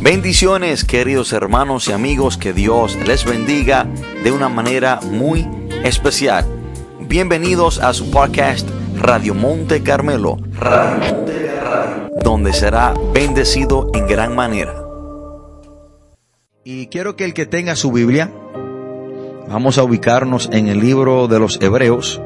Bendiciones 0.00 0.84
queridos 0.84 1.32
hermanos 1.32 1.88
y 1.88 1.92
amigos, 1.92 2.36
que 2.36 2.52
Dios 2.52 2.98
les 3.06 3.24
bendiga 3.24 3.86
de 4.22 4.30
una 4.30 4.50
manera 4.50 5.00
muy 5.02 5.48
especial. 5.84 6.44
Bienvenidos 7.00 7.78
a 7.78 7.94
su 7.94 8.10
podcast 8.10 8.68
Radio 8.98 9.34
Monte 9.34 9.82
Carmelo, 9.82 10.36
donde 12.22 12.52
será 12.52 12.94
bendecido 13.14 13.90
en 13.94 14.06
gran 14.06 14.34
manera. 14.36 14.74
Y 16.62 16.88
quiero 16.88 17.16
que 17.16 17.24
el 17.24 17.32
que 17.32 17.46
tenga 17.46 17.74
su 17.74 17.90
Biblia, 17.90 18.30
vamos 19.48 19.78
a 19.78 19.82
ubicarnos 19.82 20.50
en 20.52 20.68
el 20.68 20.78
libro 20.78 21.26
de 21.26 21.38
los 21.38 21.58
Hebreos, 21.62 22.20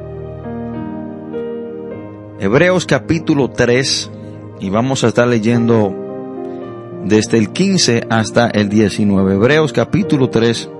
Hebreos 2.40 2.84
capítulo 2.84 3.50
3, 3.50 4.10
y 4.58 4.70
vamos 4.70 5.04
a 5.04 5.08
estar 5.08 5.28
leyendo 5.28 6.09
desde 7.04 7.38
el 7.38 7.50
15 7.50 8.06
hasta 8.10 8.48
el 8.48 8.68
19. 8.68 9.34
Hebreos 9.34 9.72
capítulo 9.72 10.30
3. 10.30 10.70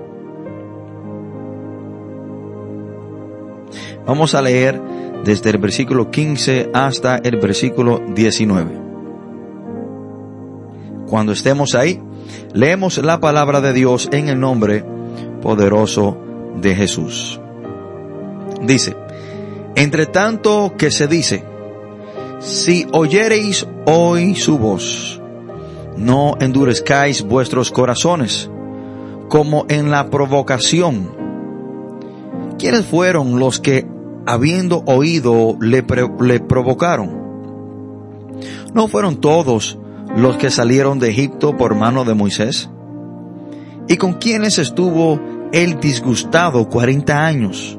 Vamos 4.05 4.35
a 4.35 4.41
leer 4.41 4.81
desde 5.23 5.51
el 5.51 5.57
versículo 5.57 6.09
15 6.09 6.71
hasta 6.73 7.17
el 7.17 7.37
versículo 7.37 8.01
19. 8.13 8.79
Cuando 11.07 11.33
estemos 11.33 11.75
ahí, 11.75 12.01
leemos 12.53 12.97
la 12.97 13.19
palabra 13.19 13.61
de 13.61 13.73
Dios 13.73 14.09
en 14.11 14.29
el 14.29 14.39
nombre 14.39 14.83
poderoso 15.41 16.17
de 16.55 16.75
Jesús. 16.75 17.39
Dice, 18.61 18.95
entre 19.75 20.05
tanto 20.05 20.73
que 20.77 20.91
se 20.91 21.07
dice, 21.07 21.43
si 22.39 22.87
oyereis 22.91 23.67
hoy 23.85 24.35
su 24.35 24.57
voz, 24.57 25.20
no 26.01 26.35
endurezcáis 26.39 27.21
vuestros 27.21 27.69
corazones, 27.69 28.49
como 29.29 29.65
en 29.69 29.91
la 29.91 30.09
provocación. 30.09 31.11
¿Quiénes 32.57 32.85
fueron 32.85 33.39
los 33.39 33.59
que, 33.59 33.87
habiendo 34.25 34.83
oído, 34.85 35.57
le, 35.61 35.83
provocaron? 35.83 37.21
¿No 38.73 38.87
fueron 38.87 39.17
todos 39.17 39.77
los 40.15 40.37
que 40.37 40.49
salieron 40.49 40.99
de 40.99 41.09
Egipto 41.09 41.55
por 41.55 41.75
mano 41.75 42.03
de 42.03 42.15
Moisés? 42.15 42.69
¿Y 43.87 43.97
con 43.97 44.13
quiénes 44.13 44.57
estuvo 44.57 45.19
él 45.53 45.79
disgustado 45.79 46.67
cuarenta 46.67 47.25
años? 47.25 47.77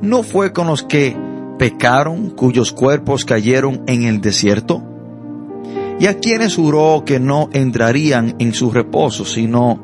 ¿No 0.00 0.22
fue 0.22 0.52
con 0.52 0.66
los 0.66 0.82
que 0.82 1.16
pecaron, 1.58 2.30
cuyos 2.30 2.72
cuerpos 2.72 3.24
cayeron 3.24 3.82
en 3.86 4.04
el 4.04 4.20
desierto? 4.20 4.91
Y 6.02 6.08
a 6.08 6.18
quienes 6.18 6.56
juró 6.56 7.04
que 7.06 7.20
no 7.20 7.48
entrarían 7.52 8.34
en 8.40 8.54
su 8.54 8.72
reposo, 8.72 9.24
sino 9.24 9.78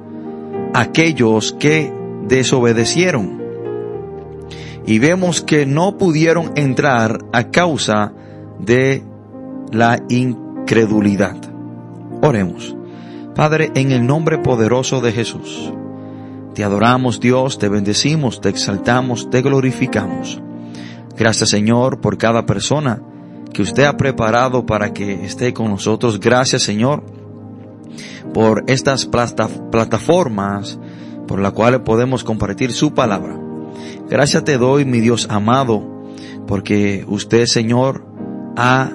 aquellos 0.74 1.52
que 1.52 1.92
desobedecieron. 2.26 3.40
Y 4.84 4.98
vemos 4.98 5.42
que 5.42 5.64
no 5.64 5.96
pudieron 5.96 6.50
entrar 6.56 7.20
a 7.32 7.52
causa 7.52 8.12
de 8.58 9.04
la 9.70 10.02
incredulidad. 10.08 11.36
Oremos. 12.20 12.76
Padre, 13.36 13.70
en 13.76 13.92
el 13.92 14.04
nombre 14.04 14.38
poderoso 14.38 15.00
de 15.00 15.12
Jesús, 15.12 15.72
te 16.52 16.64
adoramos 16.64 17.20
Dios, 17.20 17.60
te 17.60 17.68
bendecimos, 17.68 18.40
te 18.40 18.48
exaltamos, 18.48 19.30
te 19.30 19.40
glorificamos. 19.40 20.42
Gracias 21.16 21.50
Señor 21.50 22.00
por 22.00 22.18
cada 22.18 22.44
persona 22.44 23.02
que 23.52 23.62
usted 23.62 23.84
ha 23.84 23.96
preparado 23.96 24.66
para 24.66 24.92
que 24.92 25.24
esté 25.24 25.52
con 25.52 25.70
nosotros. 25.70 26.20
Gracias 26.20 26.62
Señor 26.62 27.02
por 28.32 28.64
estas 28.66 29.06
plataformas 29.06 30.78
por 31.26 31.40
las 31.40 31.52
cuales 31.52 31.80
podemos 31.80 32.24
compartir 32.24 32.72
su 32.72 32.94
palabra. 32.94 33.38
Gracias 34.08 34.44
te 34.44 34.58
doy, 34.58 34.84
mi 34.84 35.00
Dios 35.00 35.28
amado, 35.30 35.82
porque 36.46 37.04
usted, 37.06 37.46
Señor, 37.46 38.04
ha 38.56 38.90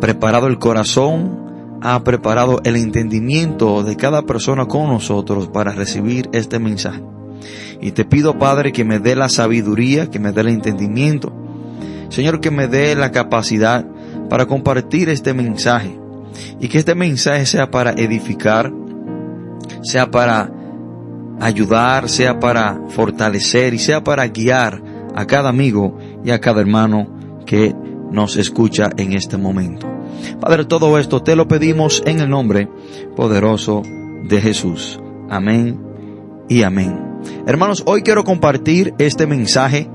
preparado 0.00 0.46
el 0.46 0.58
corazón, 0.58 1.78
ha 1.80 2.04
preparado 2.04 2.60
el 2.64 2.76
entendimiento 2.76 3.82
de 3.82 3.96
cada 3.96 4.22
persona 4.22 4.66
con 4.66 4.88
nosotros 4.88 5.48
para 5.48 5.72
recibir 5.72 6.28
este 6.32 6.58
mensaje. 6.58 7.02
Y 7.80 7.92
te 7.92 8.04
pido, 8.04 8.38
Padre, 8.38 8.72
que 8.72 8.84
me 8.84 8.98
dé 8.98 9.16
la 9.16 9.28
sabiduría, 9.28 10.10
que 10.10 10.18
me 10.18 10.32
dé 10.32 10.42
el 10.42 10.48
entendimiento. 10.48 11.32
Señor, 12.10 12.40
que 12.40 12.50
me 12.50 12.68
dé 12.68 12.94
la 12.94 13.12
capacidad 13.12 13.86
para 14.28 14.46
compartir 14.46 15.08
este 15.08 15.34
mensaje 15.34 15.98
y 16.60 16.68
que 16.68 16.78
este 16.78 16.94
mensaje 16.94 17.46
sea 17.46 17.70
para 17.70 17.92
edificar, 17.92 18.72
sea 19.82 20.10
para 20.10 20.50
ayudar, 21.40 22.08
sea 22.08 22.38
para 22.38 22.80
fortalecer 22.88 23.74
y 23.74 23.78
sea 23.78 24.02
para 24.02 24.26
guiar 24.26 24.82
a 25.14 25.26
cada 25.26 25.48
amigo 25.48 25.98
y 26.24 26.30
a 26.30 26.40
cada 26.40 26.60
hermano 26.60 27.42
que 27.46 27.74
nos 28.10 28.36
escucha 28.36 28.90
en 28.96 29.12
este 29.12 29.36
momento. 29.36 29.86
Padre, 30.40 30.64
todo 30.64 30.98
esto 30.98 31.22
te 31.22 31.36
lo 31.36 31.48
pedimos 31.48 32.02
en 32.06 32.20
el 32.20 32.28
nombre 32.28 32.68
poderoso 33.16 33.82
de 34.28 34.40
Jesús. 34.40 35.00
Amén 35.30 35.80
y 36.48 36.62
amén. 36.62 37.20
Hermanos, 37.46 37.82
hoy 37.86 38.02
quiero 38.02 38.24
compartir 38.24 38.94
este 38.98 39.26
mensaje 39.26 39.88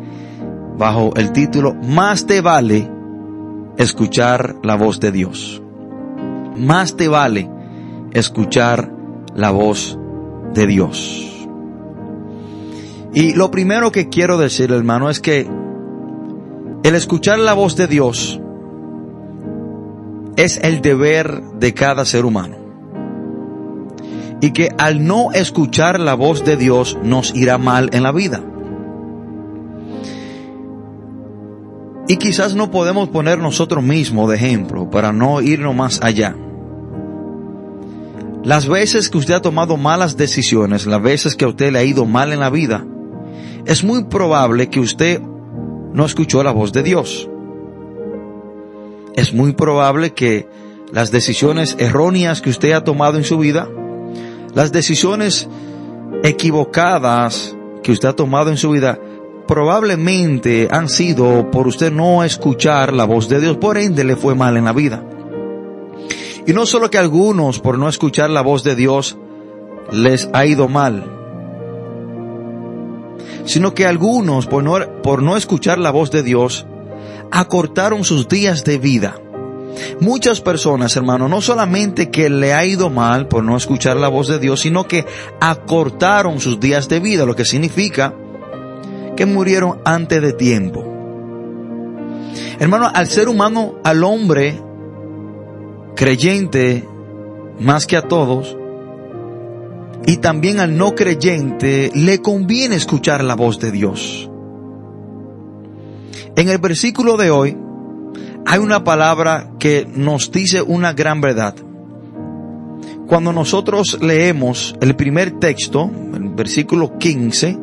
bajo 0.77 1.13
el 1.15 1.31
título 1.31 1.73
Más 1.73 2.25
te 2.25 2.41
vale 2.41 2.89
escuchar 3.77 4.55
la 4.63 4.75
voz 4.75 4.99
de 4.99 5.11
Dios. 5.11 5.61
Más 6.57 6.95
te 6.95 7.07
vale 7.07 7.49
escuchar 8.13 8.91
la 9.35 9.51
voz 9.51 9.97
de 10.53 10.67
Dios. 10.67 11.47
Y 13.13 13.33
lo 13.33 13.51
primero 13.51 13.91
que 13.91 14.09
quiero 14.09 14.37
decir, 14.37 14.71
hermano, 14.71 15.09
es 15.09 15.19
que 15.19 15.47
el 16.83 16.95
escuchar 16.95 17.39
la 17.39 17.53
voz 17.53 17.75
de 17.75 17.87
Dios 17.87 18.39
es 20.35 20.57
el 20.57 20.81
deber 20.81 21.41
de 21.59 21.73
cada 21.73 22.05
ser 22.05 22.25
humano. 22.25 22.57
Y 24.41 24.51
que 24.51 24.69
al 24.77 25.05
no 25.05 25.31
escuchar 25.31 25.99
la 25.99 26.15
voz 26.15 26.43
de 26.43 26.57
Dios 26.57 26.97
nos 27.01 27.33
irá 27.35 27.57
mal 27.57 27.89
en 27.93 28.03
la 28.03 28.11
vida. 28.11 28.43
Y 32.07 32.17
quizás 32.17 32.53
no 32.55 32.69
podemos 32.69 33.09
poner 33.09 33.39
nosotros 33.39 33.83
mismos 33.83 34.29
de 34.29 34.35
ejemplo 34.35 34.89
para 34.89 35.13
no 35.13 35.41
irnos 35.41 35.75
más 35.75 35.99
allá. 36.01 36.35
Las 38.43 38.67
veces 38.67 39.09
que 39.09 39.17
usted 39.17 39.35
ha 39.35 39.41
tomado 39.41 39.77
malas 39.77 40.17
decisiones, 40.17 40.85
las 40.85 41.01
veces 41.01 41.35
que 41.35 41.45
a 41.45 41.47
usted 41.47 41.71
le 41.71 41.79
ha 41.79 41.83
ido 41.83 42.05
mal 42.05 42.33
en 42.33 42.41
la 42.41 42.49
vida, 42.49 42.85
es 43.65 43.85
muy 43.85 44.03
probable 44.03 44.69
que 44.69 44.81
usted 44.81 45.21
no 45.21 46.05
escuchó 46.05 46.43
la 46.43 46.51
voz 46.51 46.73
de 46.73 46.83
Dios. 46.83 47.29
Es 49.15 49.33
muy 49.33 49.53
probable 49.53 50.13
que 50.13 50.47
las 50.91 51.11
decisiones 51.11 51.77
erróneas 51.79 52.41
que 52.41 52.49
usted 52.49 52.73
ha 52.73 52.83
tomado 52.83 53.17
en 53.17 53.23
su 53.23 53.37
vida, 53.37 53.69
las 54.53 54.73
decisiones 54.73 55.47
equivocadas 56.23 57.55
que 57.81 57.93
usted 57.93 58.09
ha 58.09 58.15
tomado 58.15 58.49
en 58.49 58.57
su 58.57 58.71
vida, 58.71 58.99
probablemente 59.47 60.67
han 60.71 60.89
sido 60.89 61.51
por 61.51 61.67
usted 61.67 61.91
no 61.91 62.23
escuchar 62.23 62.93
la 62.93 63.05
voz 63.05 63.29
de 63.29 63.39
Dios, 63.39 63.57
por 63.57 63.77
ende 63.77 64.03
le 64.03 64.15
fue 64.15 64.35
mal 64.35 64.57
en 64.57 64.65
la 64.65 64.73
vida. 64.73 65.03
Y 66.45 66.53
no 66.53 66.65
solo 66.65 66.89
que 66.89 66.97
algunos 66.97 67.59
por 67.59 67.77
no 67.77 67.87
escuchar 67.87 68.29
la 68.29 68.41
voz 68.41 68.63
de 68.63 68.75
Dios 68.75 69.17
les 69.91 70.29
ha 70.33 70.45
ido 70.45 70.67
mal, 70.67 71.05
sino 73.45 73.73
que 73.73 73.85
algunos 73.85 74.47
por 74.47 74.63
no, 74.63 74.75
por 75.01 75.21
no 75.21 75.37
escuchar 75.37 75.77
la 75.77 75.91
voz 75.91 76.11
de 76.11 76.23
Dios 76.23 76.65
acortaron 77.31 78.03
sus 78.03 78.27
días 78.27 78.63
de 78.63 78.77
vida. 78.77 79.15
Muchas 79.99 80.39
personas, 80.39 80.95
hermano, 80.95 81.27
no 81.27 81.41
solamente 81.41 82.11
que 82.11 82.29
le 82.29 82.53
ha 82.53 82.63
ido 82.65 82.89
mal 82.89 83.27
por 83.27 83.43
no 83.43 83.57
escuchar 83.57 83.97
la 83.97 84.07
voz 84.07 84.27
de 84.27 84.37
Dios, 84.37 84.61
sino 84.61 84.87
que 84.87 85.05
acortaron 85.39 86.39
sus 86.39 86.59
días 86.59 86.89
de 86.89 86.99
vida, 86.99 87.25
lo 87.25 87.35
que 87.35 87.45
significa 87.45 88.13
que 89.15 89.25
murieron 89.25 89.79
antes 89.85 90.21
de 90.21 90.33
tiempo. 90.33 90.83
Hermano, 92.59 92.89
al 92.93 93.07
ser 93.07 93.29
humano, 93.29 93.75
al 93.83 94.03
hombre 94.03 94.59
creyente, 95.95 96.87
más 97.59 97.85
que 97.87 97.97
a 97.97 98.03
todos, 98.03 98.57
y 100.05 100.17
también 100.17 100.59
al 100.59 100.77
no 100.77 100.95
creyente, 100.95 101.91
le 101.93 102.19
conviene 102.19 102.75
escuchar 102.75 103.23
la 103.23 103.35
voz 103.35 103.59
de 103.59 103.71
Dios. 103.71 104.29
En 106.35 106.49
el 106.49 106.57
versículo 106.57 107.15
de 107.15 107.29
hoy 107.29 107.57
hay 108.45 108.59
una 108.59 108.83
palabra 108.83 109.51
que 109.59 109.87
nos 109.87 110.31
dice 110.31 110.61
una 110.61 110.93
gran 110.93 111.21
verdad. 111.21 111.55
Cuando 113.07 113.31
nosotros 113.31 113.99
leemos 114.01 114.75
el 114.81 114.95
primer 114.95 115.39
texto, 115.39 115.89
el 116.13 116.29
versículo 116.29 116.97
15, 116.97 117.57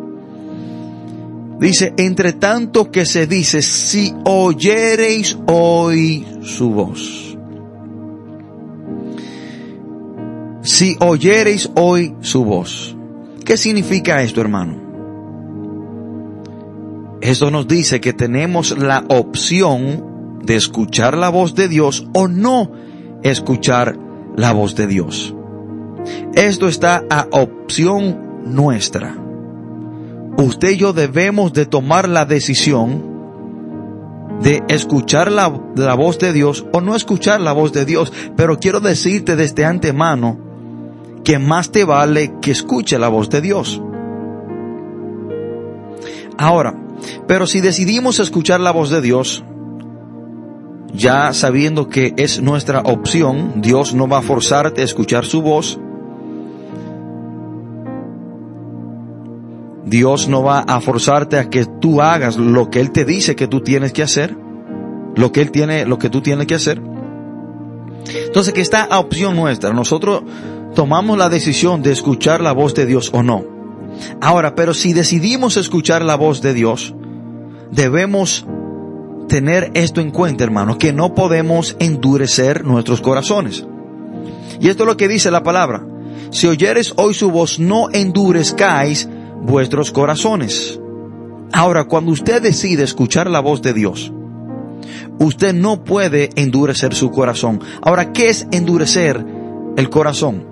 Dice, 1.61 1.93
entre 1.99 2.33
tanto 2.33 2.91
que 2.91 3.05
se 3.05 3.27
dice, 3.27 3.63
si 3.63 4.15
oyereis 4.25 5.37
hoy 5.47 6.27
su 6.43 6.71
voz. 6.71 7.31
si 10.63 10.97
oyereis 11.01 11.71
hoy 11.75 12.15
su 12.21 12.45
voz. 12.45 12.97
¿Qué 13.45 13.57
significa 13.57 14.23
esto, 14.23 14.41
hermano? 14.41 14.79
Esto 17.21 17.51
nos 17.51 17.67
dice 17.67 18.01
que 18.01 18.13
tenemos 18.13 18.77
la 18.79 19.05
opción 19.09 20.39
de 20.43 20.57
escuchar 20.57 21.17
la 21.17 21.29
voz 21.29 21.55
de 21.55 21.69
Dios 21.69 22.07
o 22.15 22.29
no 22.29 22.71
escuchar 23.23 23.99
la 24.37 24.53
voz 24.53 24.75
de 24.75 24.87
Dios. 24.87 25.35
Esto 26.35 26.69
está 26.69 27.05
a 27.11 27.27
opción 27.33 28.45
nuestra. 28.47 29.30
Usted 30.41 30.71
y 30.71 30.77
yo 30.79 30.93
debemos 30.93 31.53
de 31.53 31.67
tomar 31.67 32.09
la 32.09 32.25
decisión 32.25 33.11
de 34.41 34.63
escuchar 34.69 35.31
la, 35.31 35.53
la, 35.77 35.95
voz 35.95 36.19
de 36.19 36.33
Dios 36.33 36.65
o 36.73 36.81
no 36.81 36.97
escuchar 36.97 37.41
la 37.41 37.53
voz 37.53 37.73
de 37.73 37.85
Dios. 37.85 38.11
Pero 38.37 38.59
quiero 38.59 38.81
decirte 38.81 39.37
desde 39.37 39.67
antemano 39.67 40.39
que 41.25 41.39
más 41.39 41.71
te 41.71 41.85
vale 41.85 42.33
que 42.41 42.53
escuche 42.53 42.99
la 42.99 43.09
voz 43.09 43.29
de 43.29 43.43
Dios. 43.43 43.83
Ahora, 46.39 46.75
pero 47.27 47.47
si 47.47 47.61
decidimos 47.61 48.19
escuchar 48.19 48.61
la 48.61 48.71
voz 48.71 48.89
de 48.89 49.03
Dios, 49.03 49.45
ya 50.95 51.35
sabiendo 51.35 51.89
que 51.89 52.15
es 52.17 52.41
nuestra 52.41 52.81
opción, 52.81 53.61
Dios 53.61 53.95
no 53.95 54.09
va 54.09 54.19
a 54.19 54.23
forzarte 54.23 54.81
a 54.81 54.85
escuchar 54.85 55.27
su 55.27 55.43
voz, 55.43 55.79
Dios 59.91 60.29
no 60.29 60.45
va 60.45 60.61
a 60.61 60.81
forzarte 60.81 61.37
a 61.37 61.51
que 61.51 61.67
tú 61.67 62.01
hagas 62.01 62.37
lo 62.37 62.71
que 62.71 62.79
Él 62.79 62.93
te 62.93 63.05
dice 63.05 63.35
que 63.35 63.49
tú 63.49 63.61
tienes 63.61 63.93
que 63.93 64.05
hacer, 64.05 64.37
lo 65.17 65.33
que 65.33 65.43
Él 65.43 65.51
tiene, 65.51 65.85
lo 65.85 65.99
que 65.99 66.09
tú 66.09 66.21
tienes 66.21 66.47
que 66.47 66.55
hacer. 66.55 66.81
Entonces 68.25 68.53
que 68.53 68.61
está 68.61 68.85
a 68.85 69.01
opción 69.01 69.35
nuestra. 69.35 69.73
Nosotros 69.73 70.23
tomamos 70.77 71.19
la 71.19 71.29
decisión 71.29 71.83
de 71.83 71.91
escuchar 71.91 72.41
la 72.41 72.53
voz 72.53 72.73
de 72.77 72.87
Dios 72.87 73.11
o 73.13 73.25
no. 73.25 73.45
Ahora, 74.21 74.55
pero 74.55 74.75
si 74.75 74.93
decidimos 74.93 75.57
escuchar 75.57 76.05
la 76.05 76.15
voz 76.15 76.41
de 76.41 76.55
Dios, 76.55 76.95
debemos 77.73 78.47
tener 79.29 79.73
esto 79.75 80.01
en 80.01 80.13
cuenta, 80.13 80.45
hermano, 80.45 80.79
que 80.79 80.93
no 80.93 81.17
podemos 81.17 81.75
endurecer 81.81 82.65
nuestros 82.65 83.01
corazones. 83.01 83.67
Y 84.61 84.69
esto 84.69 84.85
es 84.85 84.87
lo 84.87 84.97
que 84.97 85.09
dice 85.09 85.33
la 85.33 85.43
palabra. 85.43 85.85
Si 86.31 86.47
oyeres 86.47 86.95
hoy 86.97 87.13
su 87.13 87.33
voz, 87.33 87.59
no 87.59 87.89
endurezcáis 87.91 89.09
vuestros 89.43 89.91
corazones. 89.91 90.81
Ahora, 91.53 91.85
cuando 91.85 92.13
usted 92.13 92.41
decide 92.43 92.85
escuchar 92.85 93.29
la 93.29 93.41
voz 93.41 93.63
de 93.63 93.73
Dios, 93.73 94.13
usted 95.19 95.55
no 95.55 95.85
puede 95.85 96.31
endurecer 96.37 96.95
su 96.95 97.11
corazón. 97.11 97.61
Ahora, 97.83 98.13
¿qué 98.13 98.29
es 98.29 98.47
endurecer 98.53 99.25
el 99.77 99.91
corazón? 99.91 100.47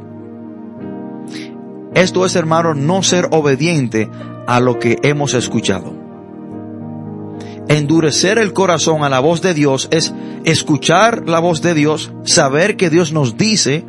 Esto 1.95 2.27
es, 2.27 2.37
hermano, 2.37 2.75
no 2.75 3.03
ser 3.03 3.29
obediente 3.31 4.09
a 4.47 4.61
lo 4.61 4.79
que 4.79 4.99
hemos 5.03 5.35
escuchado. 5.35 5.93
Endurecer 7.69 8.39
el 8.39 8.53
corazón 8.53 9.05
a 9.05 9.09
la 9.09 9.21
voz 9.21 9.43
de 9.43 9.53
Dios 9.53 9.89
es 9.91 10.15
escuchar 10.45 11.29
la 11.29 11.39
voz 11.39 11.61
de 11.61 11.75
Dios, 11.75 12.13
saber 12.25 12.77
que 12.77 12.89
Dios 12.89 13.13
nos 13.13 13.37
dice 13.37 13.85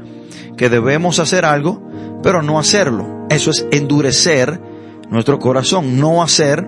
que 0.58 0.70
debemos 0.70 1.20
hacer 1.20 1.46
algo, 1.46 1.82
pero 2.22 2.42
no 2.42 2.60
hacerlo. 2.60 3.26
Eso 3.30 3.52
es 3.52 3.66
endurecer 3.72 4.60
nuestro 5.10 5.40
corazón, 5.40 6.00
no 6.00 6.22
hacer 6.22 6.68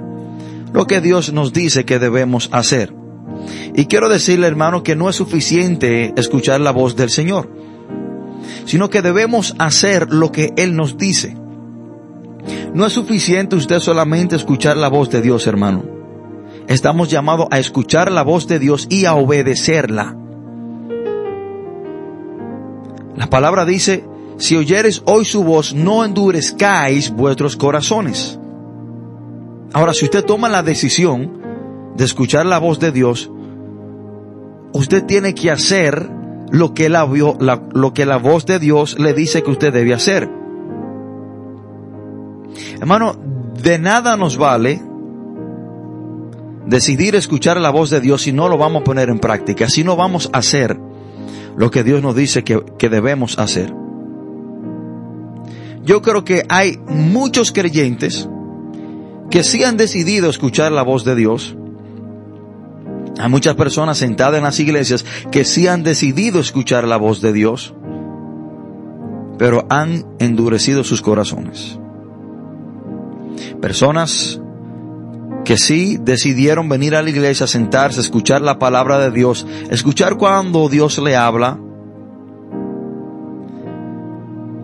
lo 0.74 0.88
que 0.88 1.02
Dios 1.02 1.34
nos 1.34 1.54
dice 1.54 1.86
que 1.86 2.00
debemos 2.00 2.50
hacer. 2.52 2.94
Y 3.76 3.86
quiero 3.86 4.10
decirle, 4.10 4.48
hermano, 4.48 4.84
que 4.84 4.96
no 4.96 5.10
es 5.10 5.16
suficiente 5.16 6.14
escuchar 6.18 6.62
la 6.62 6.72
voz 6.72 6.96
del 6.96 7.10
Señor, 7.10 7.50
sino 8.66 8.90
que 8.90 9.02
debemos 9.02 9.56
hacer 9.60 10.14
lo 10.14 10.32
que 10.32 10.54
Él 10.58 10.76
nos 10.76 10.98
dice. 10.98 11.36
No 12.74 12.86
es 12.86 12.94
suficiente 12.94 13.56
usted 13.56 13.80
solamente 13.80 14.36
escuchar 14.36 14.78
la 14.78 14.90
voz 14.90 15.10
de 15.10 15.22
Dios, 15.22 15.48
hermano. 15.48 15.84
Estamos 16.68 17.10
llamados 17.10 17.48
a 17.52 17.60
escuchar 17.60 18.12
la 18.12 18.24
voz 18.24 18.48
de 18.48 18.60
Dios 18.60 18.88
y 18.90 19.06
a 19.06 19.14
obedecerla. 19.16 20.16
La 23.16 23.28
palabra 23.28 23.66
dice, 23.66 24.06
si 24.42 24.56
oyeres 24.56 25.04
hoy 25.06 25.24
su 25.24 25.44
voz, 25.44 25.76
no 25.76 26.04
endurezcáis 26.04 27.12
vuestros 27.12 27.56
corazones. 27.56 28.40
Ahora, 29.72 29.94
si 29.94 30.06
usted 30.06 30.26
toma 30.26 30.50
la 30.50 30.64
decisión 30.64 31.40
de 31.96 32.04
escuchar 32.04 32.48
la 32.48 32.58
voz 32.58 32.80
de 32.80 32.92
Dios, 32.92 33.32
usted 34.74 35.06
tiene 35.06 35.36
que 35.36 35.52
hacer 35.52 36.10
lo 36.50 36.74
que 36.74 36.90
la, 36.90 37.08
lo 37.72 37.94
que 37.94 38.06
la 38.08 38.18
voz 38.18 38.48
de 38.48 38.58
Dios 38.58 38.98
le 39.00 39.14
dice 39.14 39.44
que 39.44 39.52
usted 39.52 39.72
debe 39.72 39.94
hacer. 39.94 40.28
Hermano, 42.80 43.16
de 43.62 43.78
nada 43.78 44.18
nos 44.18 44.38
vale 44.38 44.82
decidir 46.66 47.14
escuchar 47.14 47.62
la 47.62 47.70
voz 47.70 47.92
de 47.92 48.02
Dios 48.02 48.24
si 48.24 48.34
no 48.34 48.50
lo 48.50 48.58
vamos 48.58 48.82
a 48.82 48.86
poner 48.86 49.10
en 49.10 49.20
práctica, 49.20 49.70
si 49.70 49.84
no 49.84 49.96
vamos 49.96 50.32
a 50.34 50.40
hacer 50.40 50.80
lo 51.56 51.70
que 51.70 51.84
Dios 51.84 52.02
nos 52.02 52.16
dice 52.16 52.44
que, 52.44 52.60
que 52.80 52.90
debemos 52.90 53.38
hacer 53.38 53.81
yo 55.84 56.02
creo 56.02 56.24
que 56.24 56.44
hay 56.50 56.78
muchos 56.88 57.52
creyentes 57.52 58.28
que 59.30 59.44
sí 59.44 59.64
han 59.64 59.78
decidido 59.78 60.30
escuchar 60.30 60.72
la 60.72 60.84
voz 60.84 61.06
de 61.06 61.16
Dios. 61.16 61.56
Hay 63.18 63.30
muchas 63.30 63.56
personas 63.56 63.98
sentadas 63.98 64.38
en 64.38 64.44
las 64.44 64.60
iglesias 64.60 65.06
que 65.32 65.46
sí 65.46 65.68
han 65.68 65.84
decidido 65.84 66.40
escuchar 66.40 66.88
la 66.88 66.98
voz 66.98 67.22
de 67.22 67.34
Dios, 67.34 67.74
pero 69.38 69.66
han 69.70 70.06
endurecido 70.20 70.84
sus 70.84 71.02
corazones. 71.02 71.80
Personas 73.62 74.42
que 75.46 75.58
sí 75.58 75.98
decidieron 76.00 76.70
venir 76.70 76.96
a 76.96 77.02
la 77.02 77.10
iglesia, 77.10 77.48
sentarse, 77.48 78.02
escuchar 78.02 78.42
la 78.42 78.60
palabra 78.60 79.00
de 79.00 79.12
Dios, 79.12 79.48
escuchar 79.70 80.18
cuando 80.18 80.70
Dios 80.70 80.98
le 81.00 81.16
habla, 81.16 81.60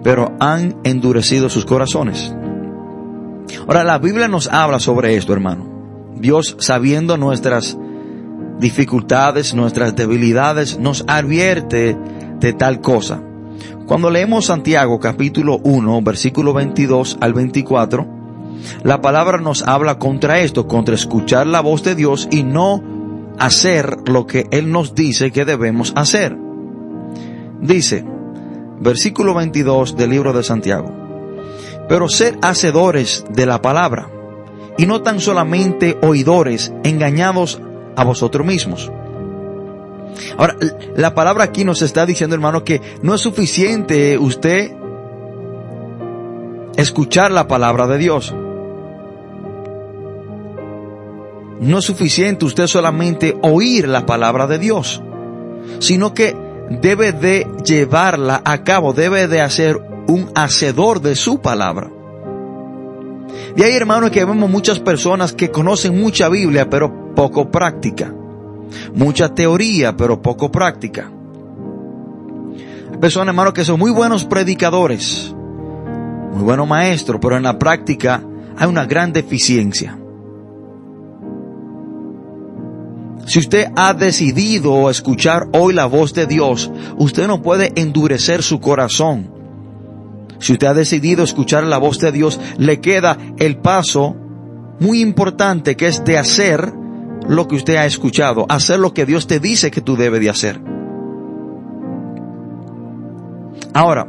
pero 0.07 0.31
han 0.39 0.77
endurecido 0.85 1.49
sus 1.49 1.65
corazones. 1.65 2.33
Ahora, 3.67 3.83
la 3.83 3.99
Biblia 3.99 4.29
nos 4.29 4.47
habla 4.47 4.79
sobre 4.79 5.17
esto, 5.17 5.33
hermano. 5.33 5.67
Dios, 6.15 6.55
sabiendo 6.59 7.17
nuestras 7.17 7.77
dificultades, 8.57 9.53
nuestras 9.53 9.97
debilidades, 9.97 10.79
nos 10.79 11.03
advierte 11.09 11.97
de 12.39 12.53
tal 12.53 12.79
cosa. 12.79 13.21
Cuando 13.85 14.09
leemos 14.09 14.45
Santiago 14.45 14.97
capítulo 14.97 15.59
1, 15.65 16.01
versículo 16.03 16.53
22 16.53 17.17
al 17.19 17.33
24, 17.33 18.07
la 18.83 19.01
palabra 19.01 19.39
nos 19.39 19.61
habla 19.63 19.99
contra 19.99 20.39
esto, 20.39 20.69
contra 20.69 20.95
escuchar 20.95 21.47
la 21.47 21.59
voz 21.59 21.83
de 21.83 21.95
Dios 21.95 22.29
y 22.31 22.43
no 22.43 22.81
hacer 23.39 23.97
lo 24.05 24.25
que 24.25 24.47
Él 24.51 24.71
nos 24.71 24.95
dice 24.95 25.31
que 25.31 25.43
debemos 25.43 25.91
hacer. 25.97 26.37
Dice, 27.59 28.05
versículo 28.79 29.33
22 29.33 29.95
del 29.95 30.09
libro 30.09 30.33
de 30.33 30.43
Santiago. 30.43 30.91
Pero 31.87 32.09
ser 32.09 32.37
hacedores 32.41 33.25
de 33.29 33.45
la 33.45 33.61
palabra 33.61 34.09
y 34.77 34.85
no 34.85 35.01
tan 35.01 35.19
solamente 35.19 35.97
oidores 36.01 36.73
engañados 36.83 37.61
a 37.95 38.03
vosotros 38.03 38.45
mismos. 38.45 38.91
Ahora, 40.37 40.55
la 40.95 41.13
palabra 41.13 41.45
aquí 41.45 41.63
nos 41.63 41.81
está 41.81 42.05
diciendo, 42.05 42.35
hermano, 42.35 42.63
que 42.63 42.81
no 43.01 43.15
es 43.15 43.21
suficiente 43.21 44.17
usted 44.17 44.71
escuchar 46.75 47.31
la 47.31 47.47
palabra 47.47 47.87
de 47.87 47.97
Dios. 47.97 48.33
No 51.59 51.79
es 51.79 51.85
suficiente 51.85 52.45
usted 52.45 52.67
solamente 52.67 53.35
oír 53.41 53.87
la 53.87 54.05
palabra 54.05 54.45
de 54.45 54.59
Dios, 54.59 55.01
sino 55.79 56.13
que 56.13 56.35
debe 56.69 57.11
de 57.13 57.47
llevarla 57.65 58.41
a 58.43 58.63
cabo, 58.63 58.93
debe 58.93 59.27
de 59.27 59.41
hacer 59.41 59.77
un 60.07 60.29
hacedor 60.35 61.01
de 61.01 61.15
su 61.15 61.39
palabra. 61.41 61.91
Y 63.55 63.63
hay 63.63 63.73
hermanos 63.73 64.11
que 64.11 64.23
vemos 64.23 64.49
muchas 64.49 64.79
personas 64.79 65.33
que 65.33 65.51
conocen 65.51 65.99
mucha 65.99 66.29
Biblia 66.29 66.69
pero 66.69 67.13
poco 67.15 67.49
práctica. 67.49 68.13
Mucha 68.93 69.33
teoría 69.33 69.95
pero 69.95 70.21
poco 70.21 70.51
práctica. 70.51 71.11
Hay 72.91 72.97
personas 72.97 73.29
hermanos 73.29 73.53
que 73.53 73.65
son 73.65 73.79
muy 73.79 73.91
buenos 73.91 74.25
predicadores, 74.25 75.33
muy 76.33 76.43
buenos 76.43 76.67
maestros, 76.67 77.19
pero 77.21 77.37
en 77.37 77.43
la 77.43 77.57
práctica 77.57 78.21
hay 78.57 78.67
una 78.67 78.85
gran 78.85 79.13
deficiencia. 79.13 79.97
Si 83.27 83.39
usted 83.39 83.67
ha 83.75 83.93
decidido 83.93 84.89
escuchar 84.89 85.49
hoy 85.51 85.73
la 85.73 85.85
voz 85.85 86.13
de 86.13 86.27
Dios, 86.27 86.71
usted 86.97 87.27
no 87.27 87.41
puede 87.41 87.73
endurecer 87.75 88.41
su 88.41 88.61
corazón. 88.61 89.29
Si 90.39 90.53
usted 90.53 90.67
ha 90.67 90.73
decidido 90.73 91.25
escuchar 91.25 91.65
la 91.65 91.77
voz 91.77 91.99
de 91.99 92.13
Dios, 92.13 92.39
le 92.57 92.79
queda 92.79 93.17
el 93.37 93.57
paso 93.57 94.15
muy 94.79 95.01
importante 95.01 95.75
que 95.75 95.87
es 95.87 96.05
de 96.05 96.17
hacer 96.17 96.71
lo 97.27 97.49
que 97.49 97.55
usted 97.55 97.75
ha 97.75 97.85
escuchado, 97.85 98.45
hacer 98.47 98.79
lo 98.79 98.93
que 98.93 99.05
Dios 99.05 99.27
te 99.27 99.41
dice 99.41 99.71
que 99.71 99.81
tú 99.81 99.97
debes 99.97 100.21
de 100.21 100.29
hacer. 100.29 100.61
Ahora, 103.73 104.07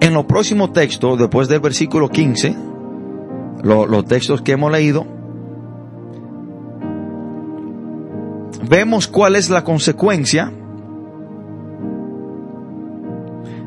en 0.00 0.12
los 0.12 0.26
próximos 0.26 0.74
textos, 0.74 1.18
después 1.18 1.48
del 1.48 1.60
versículo 1.60 2.10
15, 2.10 2.75
los 3.62 4.04
textos 4.06 4.42
que 4.42 4.52
hemos 4.52 4.70
leído, 4.70 5.06
vemos 8.68 9.06
cuál 9.06 9.36
es 9.36 9.50
la 9.50 9.64
consecuencia 9.64 10.52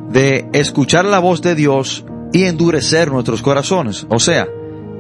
de 0.10 0.50
escuchar 0.54 1.06
la 1.06 1.20
voz 1.20 1.42
de 1.42 1.56
Dios 1.56 2.06
y 2.34 2.44
endurecer 2.44 3.12
nuestros 3.12 3.42
corazones. 3.42 4.06
O 4.10 4.20
sea, 4.20 4.48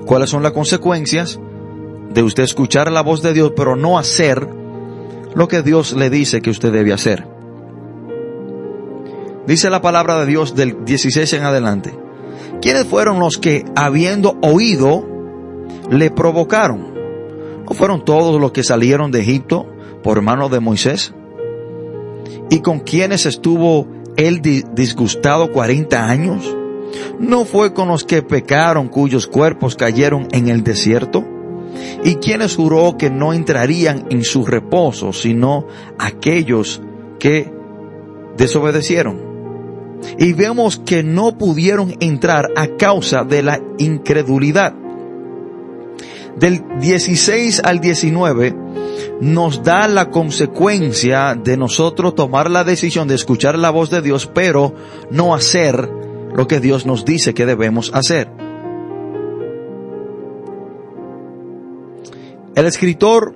cuáles 0.05 0.29
son 0.29 0.43
las 0.43 0.51
consecuencias 0.51 1.39
de 2.13 2.23
usted 2.23 2.43
escuchar 2.43 2.91
la 2.91 3.01
voz 3.01 3.21
de 3.21 3.33
Dios 3.33 3.53
pero 3.55 3.75
no 3.75 3.99
hacer 3.99 4.47
lo 5.35 5.47
que 5.47 5.61
Dios 5.61 5.93
le 5.93 6.09
dice 6.09 6.41
que 6.41 6.49
usted 6.49 6.71
debe 6.71 6.93
hacer. 6.93 7.27
Dice 9.45 9.69
la 9.69 9.81
palabra 9.81 10.19
de 10.19 10.25
Dios 10.25 10.55
del 10.55 10.85
16 10.85 11.33
en 11.33 11.43
adelante. 11.43 12.08
¿Quiénes 12.61 12.85
fueron 12.85 13.19
los 13.19 13.37
que, 13.37 13.63
habiendo 13.75 14.37
oído, 14.41 15.05
le 15.89 16.11
provocaron? 16.11 16.93
¿No 17.65 17.73
fueron 17.73 18.03
todos 18.03 18.39
los 18.39 18.51
que 18.51 18.63
salieron 18.63 19.11
de 19.11 19.21
Egipto 19.21 19.65
por 20.03 20.21
mano 20.21 20.49
de 20.49 20.59
Moisés? 20.59 21.13
¿Y 22.49 22.59
con 22.59 22.79
quienes 22.79 23.25
estuvo 23.25 23.87
él 24.17 24.41
disgustado 24.41 25.53
40 25.53 26.09
años? 26.09 26.55
¿No 27.17 27.45
fue 27.45 27.73
con 27.73 27.87
los 27.87 28.03
que 28.03 28.23
pecaron 28.23 28.89
cuyos 28.89 29.27
cuerpos 29.27 29.75
cayeron 29.75 30.27
en 30.31 30.49
el 30.49 30.63
desierto? 30.63 31.23
¿Y 32.03 32.15
quienes 32.15 32.57
juró 32.57 32.97
que 32.97 33.09
no 33.09 33.31
entrarían 33.31 34.07
en 34.09 34.23
su 34.23 34.45
reposo, 34.45 35.13
sino 35.13 35.65
aquellos 35.97 36.81
que 37.19 37.53
desobedecieron? 38.35 39.28
Y 40.17 40.33
vemos 40.33 40.81
que 40.85 41.03
no 41.03 41.37
pudieron 41.37 41.95
entrar 41.99 42.49
a 42.55 42.67
causa 42.77 43.23
de 43.23 43.43
la 43.43 43.61
incredulidad. 43.77 44.73
Del 46.37 46.63
16 46.79 47.61
al 47.63 47.79
19 47.79 48.55
nos 49.21 49.63
da 49.63 49.87
la 49.87 50.09
consecuencia 50.09 51.35
de 51.35 51.57
nosotros 51.57 52.15
tomar 52.15 52.49
la 52.49 52.63
decisión 52.63 53.07
de 53.07 53.15
escuchar 53.15 53.57
la 53.57 53.69
voz 53.69 53.89
de 53.89 54.01
Dios, 54.01 54.29
pero 54.33 54.73
no 55.11 55.35
hacer 55.35 55.89
lo 56.33 56.47
que 56.47 56.59
Dios 56.59 56.85
nos 56.85 57.03
dice 57.03 57.33
que 57.33 57.45
debemos 57.45 57.91
hacer. 57.93 58.29
El 62.55 62.65
escritor 62.65 63.35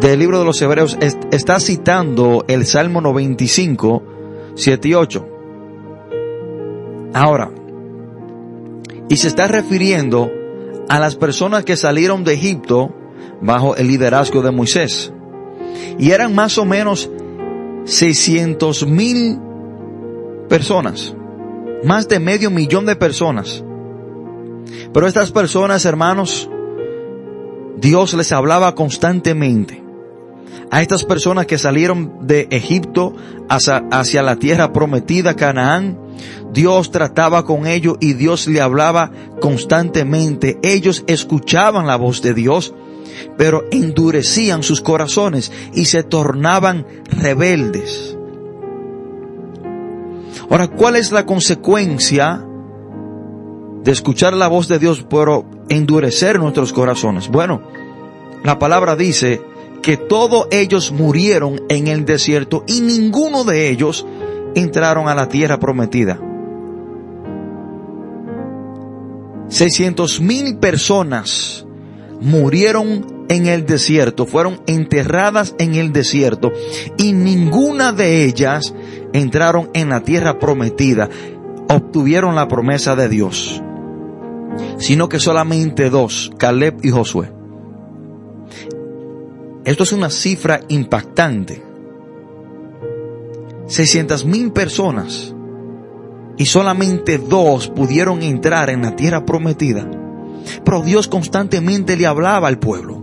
del 0.00 0.18
libro 0.18 0.38
de 0.38 0.44
los 0.44 0.60
Hebreos 0.60 0.98
está 1.30 1.58
citando 1.60 2.44
el 2.48 2.66
Salmo 2.66 3.00
95, 3.00 4.02
7 4.56 4.88
y 4.88 4.94
8. 4.94 5.28
Ahora, 7.14 7.50
y 9.08 9.16
se 9.16 9.28
está 9.28 9.46
refiriendo 9.46 10.30
a 10.88 10.98
las 10.98 11.14
personas 11.16 11.64
que 11.64 11.76
salieron 11.76 12.24
de 12.24 12.34
Egipto 12.34 12.92
bajo 13.40 13.76
el 13.76 13.88
liderazgo 13.88 14.42
de 14.42 14.50
Moisés. 14.50 15.12
Y 15.98 16.10
eran 16.10 16.34
más 16.34 16.58
o 16.58 16.64
menos 16.64 17.10
600 17.84 18.86
mil 18.86 19.38
personas. 20.48 21.14
Más 21.84 22.08
de 22.08 22.18
medio 22.18 22.50
millón 22.50 22.86
de 22.86 22.96
personas. 22.96 23.62
Pero 24.92 25.06
estas 25.06 25.30
personas, 25.30 25.84
hermanos, 25.84 26.50
Dios 27.76 28.14
les 28.14 28.32
hablaba 28.32 28.74
constantemente. 28.74 29.85
A 30.70 30.82
estas 30.82 31.04
personas 31.04 31.46
que 31.46 31.58
salieron 31.58 32.26
de 32.26 32.48
Egipto 32.50 33.14
hacia, 33.48 34.22
la 34.22 34.36
tierra 34.36 34.72
prometida, 34.72 35.34
Canaán, 35.34 35.98
Dios 36.52 36.90
trataba 36.90 37.44
con 37.44 37.66
ellos 37.66 37.96
y 38.00 38.14
Dios 38.14 38.48
le 38.48 38.60
hablaba 38.60 39.12
constantemente. 39.40 40.58
Ellos 40.62 41.04
escuchaban 41.06 41.86
la 41.86 41.96
voz 41.96 42.20
de 42.20 42.34
Dios, 42.34 42.74
pero 43.38 43.64
endurecían 43.70 44.62
sus 44.62 44.80
corazones 44.80 45.52
y 45.72 45.84
se 45.84 46.02
tornaban 46.02 46.86
rebeldes. 47.10 48.16
Ahora, 50.50 50.68
¿cuál 50.68 50.96
es 50.96 51.12
la 51.12 51.26
consecuencia 51.26 52.44
de 53.82 53.92
escuchar 53.92 54.34
la 54.34 54.48
voz 54.48 54.68
de 54.68 54.78
Dios, 54.78 55.06
pero 55.08 55.44
endurecer 55.68 56.38
nuestros 56.40 56.72
corazones? 56.72 57.28
Bueno, 57.28 57.62
la 58.42 58.58
palabra 58.58 58.96
dice 58.96 59.40
que 59.86 59.96
todos 59.96 60.48
ellos 60.50 60.90
murieron 60.90 61.60
en 61.68 61.86
el 61.86 62.04
desierto 62.04 62.64
y 62.66 62.80
ninguno 62.80 63.44
de 63.44 63.70
ellos 63.70 64.04
entraron 64.56 65.06
a 65.06 65.14
la 65.14 65.28
tierra 65.28 65.60
prometida. 65.60 66.20
600 69.48 70.20
mil 70.20 70.58
personas 70.58 71.64
murieron 72.20 73.26
en 73.28 73.46
el 73.46 73.64
desierto, 73.64 74.26
fueron 74.26 74.60
enterradas 74.66 75.54
en 75.60 75.76
el 75.76 75.92
desierto 75.92 76.50
y 76.98 77.12
ninguna 77.12 77.92
de 77.92 78.24
ellas 78.24 78.74
entraron 79.12 79.70
en 79.72 79.90
la 79.90 80.00
tierra 80.00 80.40
prometida, 80.40 81.08
obtuvieron 81.68 82.34
la 82.34 82.48
promesa 82.48 82.96
de 82.96 83.08
Dios, 83.08 83.62
sino 84.78 85.08
que 85.08 85.20
solamente 85.20 85.90
dos, 85.90 86.32
Caleb 86.38 86.78
y 86.82 86.90
Josué. 86.90 87.35
Esto 89.66 89.82
es 89.82 89.92
una 89.92 90.10
cifra 90.10 90.60
impactante. 90.68 91.60
600 93.66 94.24
mil 94.24 94.52
personas 94.52 95.34
y 96.36 96.46
solamente 96.46 97.18
dos 97.18 97.66
pudieron 97.66 98.22
entrar 98.22 98.70
en 98.70 98.82
la 98.82 98.94
tierra 98.94 99.26
prometida. 99.26 99.90
Pero 100.64 100.82
Dios 100.82 101.08
constantemente 101.08 101.96
le 101.96 102.06
hablaba 102.06 102.46
al 102.46 102.60
pueblo. 102.60 103.02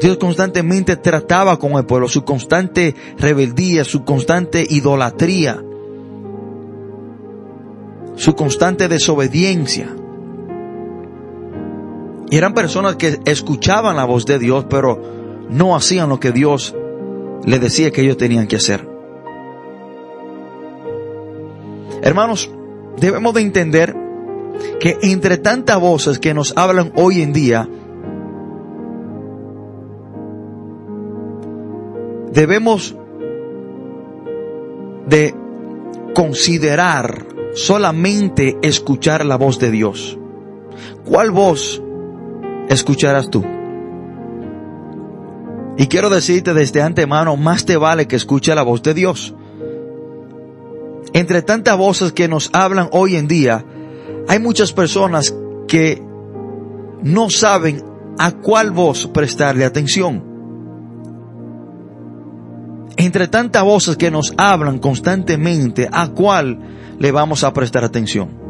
Dios 0.00 0.16
constantemente 0.18 0.94
trataba 0.94 1.58
con 1.58 1.72
el 1.72 1.84
pueblo, 1.84 2.08
su 2.08 2.24
constante 2.24 2.94
rebeldía, 3.18 3.82
su 3.82 4.04
constante 4.04 4.64
idolatría, 4.70 5.60
su 8.14 8.36
constante 8.36 8.86
desobediencia. 8.86 9.88
Y 12.30 12.36
eran 12.36 12.54
personas 12.54 12.96
que 12.96 13.20
escuchaban 13.24 13.96
la 13.96 14.04
voz 14.04 14.26
de 14.26 14.38
Dios, 14.38 14.66
pero 14.68 15.00
no 15.48 15.74
hacían 15.74 16.08
lo 16.08 16.20
que 16.20 16.32
Dios 16.32 16.74
le 17.44 17.58
decía 17.58 17.90
que 17.90 18.02
ellos 18.02 18.18
tenían 18.18 18.46
que 18.46 18.56
hacer. 18.56 18.86
Hermanos, 22.02 22.50
debemos 22.98 23.34
de 23.34 23.40
entender 23.40 23.96
que 24.80 24.98
entre 25.02 25.38
tantas 25.38 25.80
voces 25.80 26.18
que 26.18 26.34
nos 26.34 26.56
hablan 26.56 26.92
hoy 26.96 27.22
en 27.22 27.32
día, 27.32 27.68
debemos 32.32 32.94
de 35.06 35.34
considerar 36.14 37.24
solamente 37.54 38.58
escuchar 38.62 39.24
la 39.24 39.36
voz 39.36 39.58
de 39.58 39.70
Dios. 39.70 40.18
¿Cuál 41.04 41.30
voz 41.30 41.82
escucharás 42.68 43.30
tú? 43.30 43.44
Y 45.76 45.86
quiero 45.86 46.10
decirte 46.10 46.54
desde 46.54 46.82
antemano, 46.82 47.36
más 47.36 47.64
te 47.64 47.76
vale 47.76 48.08
que 48.08 48.16
escuche 48.16 48.54
la 48.54 48.62
voz 48.62 48.82
de 48.82 48.94
Dios. 48.94 49.34
Entre 51.12 51.42
tantas 51.42 51.78
voces 51.78 52.12
que 52.12 52.28
nos 52.28 52.50
hablan 52.52 52.88
hoy 52.92 53.16
en 53.16 53.28
día, 53.28 53.64
hay 54.26 54.40
muchas 54.40 54.72
personas 54.72 55.34
que 55.68 56.02
no 57.02 57.30
saben 57.30 57.82
a 58.18 58.32
cuál 58.32 58.72
voz 58.72 59.06
prestarle 59.06 59.64
atención. 59.64 60.24
Entre 62.96 63.28
tantas 63.28 63.62
voces 63.62 63.96
que 63.96 64.10
nos 64.10 64.34
hablan 64.36 64.80
constantemente, 64.80 65.88
¿a 65.90 66.08
cuál 66.08 66.58
le 66.98 67.12
vamos 67.12 67.44
a 67.44 67.52
prestar 67.52 67.84
atención? 67.84 68.47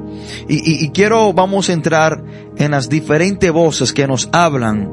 Y, 0.48 0.90
quiero, 0.90 1.32
vamos 1.32 1.68
a 1.68 1.72
entrar 1.72 2.22
en 2.56 2.70
las 2.70 2.88
diferentes 2.88 3.50
voces 3.50 3.92
que 3.92 4.06
nos 4.06 4.28
hablan 4.32 4.90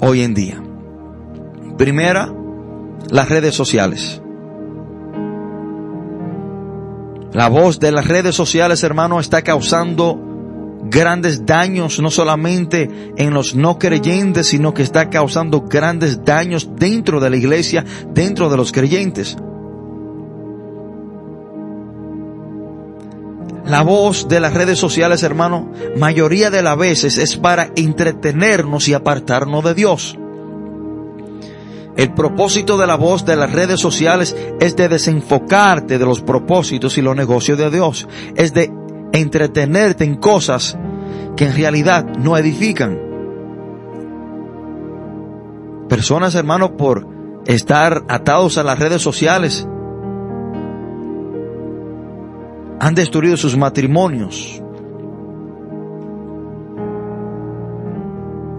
hoy 0.00 0.22
en 0.22 0.34
día. 0.34 0.62
Primera, 1.78 2.32
las 3.10 3.28
redes 3.28 3.54
sociales. 3.54 4.20
La 7.32 7.48
voz 7.48 7.80
de 7.80 7.90
las 7.90 8.06
redes 8.06 8.34
sociales, 8.34 8.84
hermano, 8.84 9.18
está 9.18 9.42
causando 9.42 10.20
grandes 10.84 11.44
daños, 11.46 11.98
no 12.00 12.10
solamente 12.10 13.12
en 13.16 13.34
los 13.34 13.54
no 13.54 13.78
creyentes, 13.78 14.48
sino 14.48 14.74
que 14.74 14.82
está 14.82 15.10
causando 15.10 15.62
grandes 15.62 16.24
daños 16.24 16.70
dentro 16.76 17.20
de 17.20 17.30
la 17.30 17.36
iglesia, 17.36 17.84
dentro 18.12 18.50
de 18.50 18.56
los 18.56 18.70
creyentes. 18.70 19.36
La 23.66 23.82
voz 23.82 24.28
de 24.28 24.40
las 24.40 24.52
redes 24.52 24.78
sociales, 24.78 25.22
hermano, 25.22 25.72
mayoría 25.96 26.50
de 26.50 26.62
las 26.62 26.76
veces 26.76 27.16
es 27.16 27.36
para 27.36 27.70
entretenernos 27.76 28.88
y 28.88 28.94
apartarnos 28.94 29.64
de 29.64 29.74
Dios. 29.74 30.18
El 31.96 32.12
propósito 32.12 32.76
de 32.76 32.86
la 32.86 32.96
voz 32.96 33.24
de 33.24 33.36
las 33.36 33.52
redes 33.52 33.80
sociales 33.80 34.36
es 34.60 34.76
de 34.76 34.88
desenfocarte 34.88 35.98
de 35.98 36.04
los 36.04 36.20
propósitos 36.20 36.98
y 36.98 37.02
los 37.02 37.16
negocios 37.16 37.56
de 37.56 37.70
Dios. 37.70 38.08
Es 38.34 38.52
de 38.52 38.70
entretenerte 39.12 40.04
en 40.04 40.16
cosas 40.16 40.76
que 41.36 41.46
en 41.46 41.54
realidad 41.54 42.04
no 42.18 42.36
edifican. 42.36 42.98
Personas, 45.88 46.34
hermanos, 46.34 46.72
por 46.76 47.06
estar 47.46 48.02
atados 48.08 48.58
a 48.58 48.64
las 48.64 48.78
redes 48.78 49.00
sociales, 49.00 49.68
han 52.80 52.94
destruido 52.94 53.36
sus 53.36 53.56
matrimonios, 53.56 54.62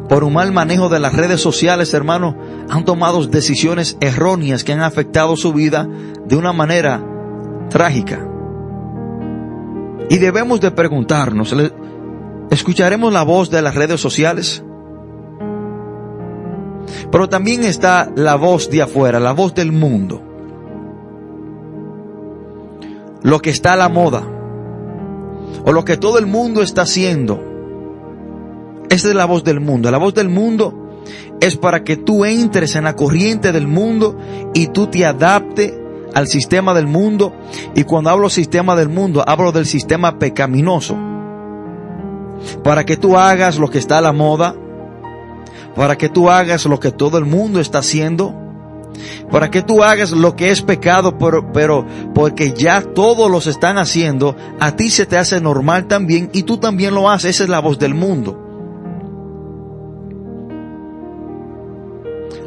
por 0.08 0.24
un 0.24 0.34
mal 0.34 0.52
manejo 0.52 0.88
de 0.90 1.00
las 1.00 1.14
redes 1.14 1.42
sociales, 1.42 1.94
hermano, 1.94 2.38
han 2.70 2.86
tomado 2.86 3.26
decisiones 3.26 3.98
erróneas 4.00 4.64
que 4.64 4.74
han 4.74 4.82
afectado 4.82 5.36
su 5.36 5.52
vida 5.52 5.88
de 6.26 6.36
una 6.36 6.54
manera 6.54 7.04
trágica. 7.70 8.28
Y 10.10 10.18
debemos 10.20 10.62
de 10.62 10.70
preguntarnos, 10.70 11.56
¿escucharemos 12.52 13.12
la 13.12 13.24
voz 13.24 13.50
de 13.50 13.62
las 13.64 13.74
redes 13.74 14.00
sociales? 14.00 14.64
Pero 17.12 17.28
también 17.28 17.64
está 17.64 18.12
la 18.16 18.36
voz 18.36 18.70
de 18.70 18.84
afuera, 18.84 19.20
la 19.20 19.32
voz 19.32 19.56
del 19.56 19.72
mundo. 19.72 20.22
Lo 23.26 23.42
que 23.42 23.50
está 23.50 23.74
a 23.74 23.76
la 23.76 23.90
moda. 23.90 24.24
O 25.66 25.74
lo 25.74 25.84
que 25.84 25.98
todo 25.98 26.18
el 26.18 26.28
mundo 26.28 26.62
está 26.62 26.84
haciendo 26.84 27.56
esa 28.90 29.10
es 29.10 29.16
la 29.16 29.26
voz 29.26 29.44
del 29.44 29.60
mundo. 29.60 29.92
La 29.92 29.98
voz 29.98 30.14
del 30.14 30.30
mundo 30.30 31.02
es 31.42 31.58
para 31.58 31.84
que 31.84 31.98
tú 31.98 32.26
entres 32.26 32.76
en 32.76 32.86
la 32.86 32.96
corriente 32.96 33.52
del 33.52 33.68
mundo 33.68 34.18
y 34.54 34.68
tú 34.68 34.88
te 34.88 35.06
adaptes 35.06 35.74
al 36.14 36.28
sistema 36.28 36.74
del 36.74 36.88
mundo. 36.88 37.34
Y 37.76 37.84
cuando 37.84 38.10
hablo 38.10 38.30
sistema 38.30 38.76
del 38.76 38.90
mundo, 38.90 39.24
hablo 39.26 39.52
del 39.52 39.66
sistema 39.66 40.18
pecaminoso. 40.18 40.98
Para 42.64 42.86
que 42.86 42.96
tú 42.96 43.18
hagas 43.18 43.58
lo 43.58 43.70
que 43.70 43.80
está 43.80 43.98
a 43.98 44.02
la 44.02 44.14
moda. 44.14 44.56
Para 45.76 45.98
que 45.98 46.10
tú 46.10 46.30
hagas 46.30 46.66
lo 46.66 46.80
que 46.80 46.92
todo 46.92 47.18
el 47.18 47.26
mundo 47.26 47.60
está 47.60 47.80
haciendo. 47.80 48.34
Para 49.32 49.52
que 49.52 49.62
tú 49.62 49.84
hagas 49.84 50.12
lo 50.12 50.36
que 50.36 50.52
es 50.52 50.62
pecado, 50.62 51.18
pero, 51.18 51.52
pero 51.52 51.86
porque 52.14 52.54
ya 52.54 52.82
todos 52.82 53.30
los 53.30 53.48
están 53.48 53.78
haciendo, 53.78 54.36
a 54.60 54.76
ti 54.76 54.90
se 54.90 55.06
te 55.06 55.18
hace 55.18 55.42
normal 55.42 55.88
también 55.88 56.30
y 56.34 56.44
tú 56.44 56.58
también 56.58 56.94
lo 56.94 57.10
haces. 57.10 57.36
Esa 57.36 57.44
es 57.44 57.50
la 57.50 57.60
voz 57.60 57.80
del 57.80 57.94
mundo. 57.94 58.42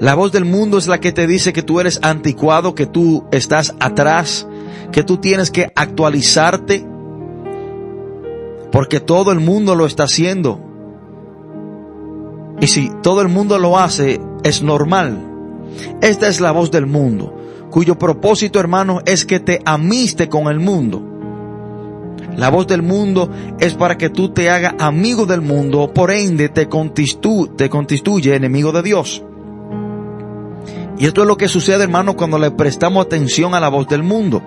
La 0.01 0.15
voz 0.15 0.31
del 0.31 0.45
mundo 0.45 0.79
es 0.79 0.87
la 0.87 1.01
que 1.01 1.11
te 1.11 1.27
dice 1.27 1.53
que 1.53 1.63
tú 1.63 1.81
eres 1.81 1.99
anticuado, 2.03 2.75
que 2.75 2.87
tú 2.87 3.25
estás 3.33 3.75
atrás, 3.81 4.47
que 4.93 5.03
tú 5.03 5.17
tienes 5.17 5.51
que 5.51 5.73
actualizarte, 5.75 6.87
porque 8.71 9.01
todo 9.01 9.33
el 9.33 9.41
mundo 9.41 9.75
lo 9.75 9.87
está 9.87 10.05
haciendo. 10.05 10.61
Y 12.61 12.69
si 12.69 12.93
todo 13.03 13.23
el 13.23 13.29
mundo 13.29 13.59
lo 13.59 13.79
hace, 13.79 14.21
es 14.45 14.63
normal. 14.63 15.28
Esta 16.01 16.29
es 16.29 16.41
la 16.41 16.53
voz 16.53 16.71
del 16.71 16.87
mundo, 16.87 17.35
cuyo 17.71 17.99
propósito, 17.99 18.61
hermano, 18.61 19.01
es 19.05 19.25
que 19.25 19.41
te 19.41 19.61
amiste 19.65 20.29
con 20.29 20.49
el 20.49 20.61
mundo. 20.61 21.03
La 22.37 22.51
voz 22.51 22.69
del 22.69 22.83
mundo 22.83 23.31
es 23.59 23.75
para 23.75 23.99
que 23.99 24.11
tú 24.11 24.29
te 24.31 24.49
hagas 24.49 24.75
amigo 24.79 25.27
del 25.27 25.41
mundo, 25.41 25.93
por 25.93 26.11
ende 26.11 26.49
te, 26.49 26.69
te 27.57 27.69
constituye 27.69 28.37
enemigo 28.37 28.71
de 28.71 28.83
Dios. 28.83 29.25
Y 30.99 31.07
esto 31.07 31.23
es 31.23 31.29
lo 31.29 31.37
que 31.37 31.49
sucede, 31.49 31.85
hermano, 31.85 32.17
cuando 32.17 32.39
le 32.39 32.51
prestamos 32.51 33.05
atención 33.05 33.55
a 33.55 33.61
la 33.61 33.69
voz 33.69 33.89
del 33.89 34.03
mundo. 34.03 34.43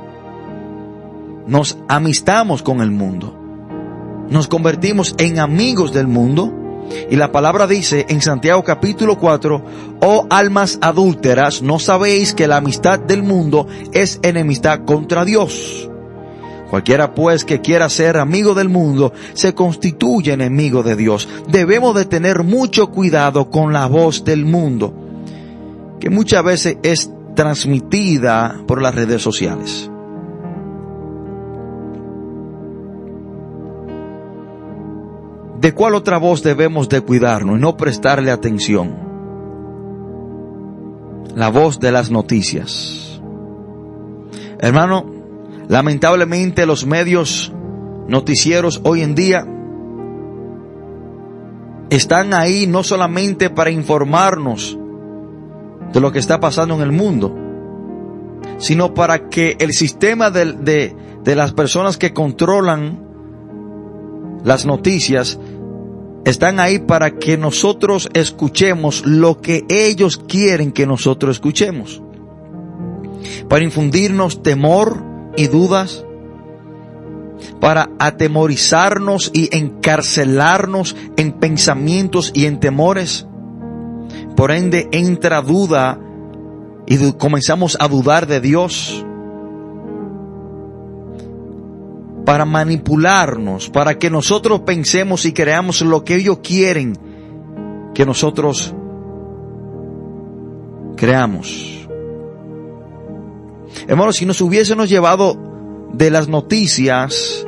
Nos 1.47 1.77
amistamos 1.87 2.61
con 2.61 2.81
el 2.81 2.91
mundo. 2.91 3.37
Nos 4.29 4.47
convertimos 4.47 5.15
en 5.17 5.39
amigos 5.39 5.91
del 5.93 6.07
mundo. 6.07 6.53
Y 7.09 7.15
la 7.15 7.31
palabra 7.31 7.67
dice 7.67 8.05
en 8.09 8.21
Santiago 8.21 8.63
capítulo 8.63 9.17
4, 9.17 9.65
oh 10.01 10.27
almas 10.29 10.79
adúlteras, 10.81 11.61
¿no 11.61 11.79
sabéis 11.79 12.33
que 12.33 12.47
la 12.47 12.57
amistad 12.57 12.99
del 12.99 13.23
mundo 13.23 13.67
es 13.93 14.19
enemistad 14.23 14.85
contra 14.85 15.25
Dios? 15.25 15.89
Cualquiera 16.69 17.13
pues 17.13 17.43
que 17.43 17.59
quiera 17.59 17.89
ser 17.89 18.15
amigo 18.15 18.53
del 18.53 18.69
mundo 18.69 19.11
se 19.33 19.53
constituye 19.53 20.31
enemigo 20.31 20.83
de 20.83 20.95
Dios. 20.95 21.27
Debemos 21.49 21.93
de 21.95 22.05
tener 22.05 22.43
mucho 22.43 22.91
cuidado 22.91 23.49
con 23.49 23.73
la 23.73 23.87
voz 23.87 24.23
del 24.23 24.45
mundo 24.45 24.93
que 25.99 26.09
muchas 26.09 26.43
veces 26.43 26.77
es 26.81 27.11
transmitida 27.35 28.63
por 28.67 28.81
las 28.81 28.95
redes 28.95 29.21
sociales. 29.21 29.90
¿De 35.61 35.75
cuál 35.75 35.93
otra 35.93 36.17
voz 36.17 36.41
debemos 36.41 36.89
de 36.89 37.01
cuidarnos 37.01 37.59
y 37.59 37.61
no 37.61 37.77
prestarle 37.77 38.31
atención? 38.31 38.97
La 41.35 41.49
voz 41.49 41.79
de 41.79 41.91
las 41.91 42.09
noticias. 42.09 43.21
Hermano, 44.57 45.05
lamentablemente 45.67 46.65
los 46.65 46.87
medios 46.87 47.53
noticieros 48.07 48.81
hoy 48.83 49.03
en 49.03 49.13
día 49.13 49.45
están 51.91 52.33
ahí 52.33 52.65
no 52.65 52.81
solamente 52.81 53.51
para 53.51 53.69
informarnos 53.69 54.79
de 55.93 56.01
lo 56.01 56.11
que 56.11 56.17
está 56.17 56.39
pasando 56.39 56.73
en 56.73 56.81
el 56.81 56.91
mundo, 56.91 57.35
sino 58.57 58.95
para 58.95 59.29
que 59.29 59.57
el 59.59 59.73
sistema 59.73 60.31
de, 60.31 60.53
de, 60.53 60.95
de 61.23 61.35
las 61.35 61.53
personas 61.53 61.99
que 61.99 62.13
controlan 62.13 63.11
las 64.43 64.65
noticias 64.65 65.39
están 66.25 66.59
ahí 66.59 66.79
para 66.79 67.17
que 67.17 67.37
nosotros 67.37 68.09
escuchemos 68.13 69.05
lo 69.05 69.41
que 69.41 69.65
ellos 69.69 70.17
quieren 70.17 70.71
que 70.71 70.85
nosotros 70.85 71.37
escuchemos. 71.37 72.01
Para 73.49 73.63
infundirnos 73.63 74.43
temor 74.43 75.03
y 75.35 75.47
dudas. 75.47 76.05
Para 77.59 77.89
atemorizarnos 77.97 79.31
y 79.33 79.55
encarcelarnos 79.55 80.95
en 81.17 81.33
pensamientos 81.33 82.31
y 82.35 82.45
en 82.45 82.59
temores. 82.59 83.25
Por 84.35 84.51
ende 84.51 84.89
entra 84.91 85.41
duda 85.41 85.99
y 86.85 87.13
comenzamos 87.13 87.77
a 87.79 87.87
dudar 87.87 88.27
de 88.27 88.41
Dios. 88.41 89.05
Para 92.25 92.45
manipularnos, 92.45 93.69
para 93.69 93.97
que 93.97 94.09
nosotros 94.09 94.61
pensemos 94.61 95.25
y 95.25 95.33
creamos 95.33 95.81
lo 95.81 96.03
que 96.03 96.15
ellos 96.15 96.39
quieren 96.43 96.97
que 97.93 98.05
nosotros 98.05 98.73
creamos. 100.95 101.87
Hermanos, 103.87 104.17
si 104.17 104.25
nos 104.25 104.41
hubiésemos 104.41 104.89
llevado 104.89 105.37
de 105.93 106.11
las 106.11 106.27
noticias 106.27 107.45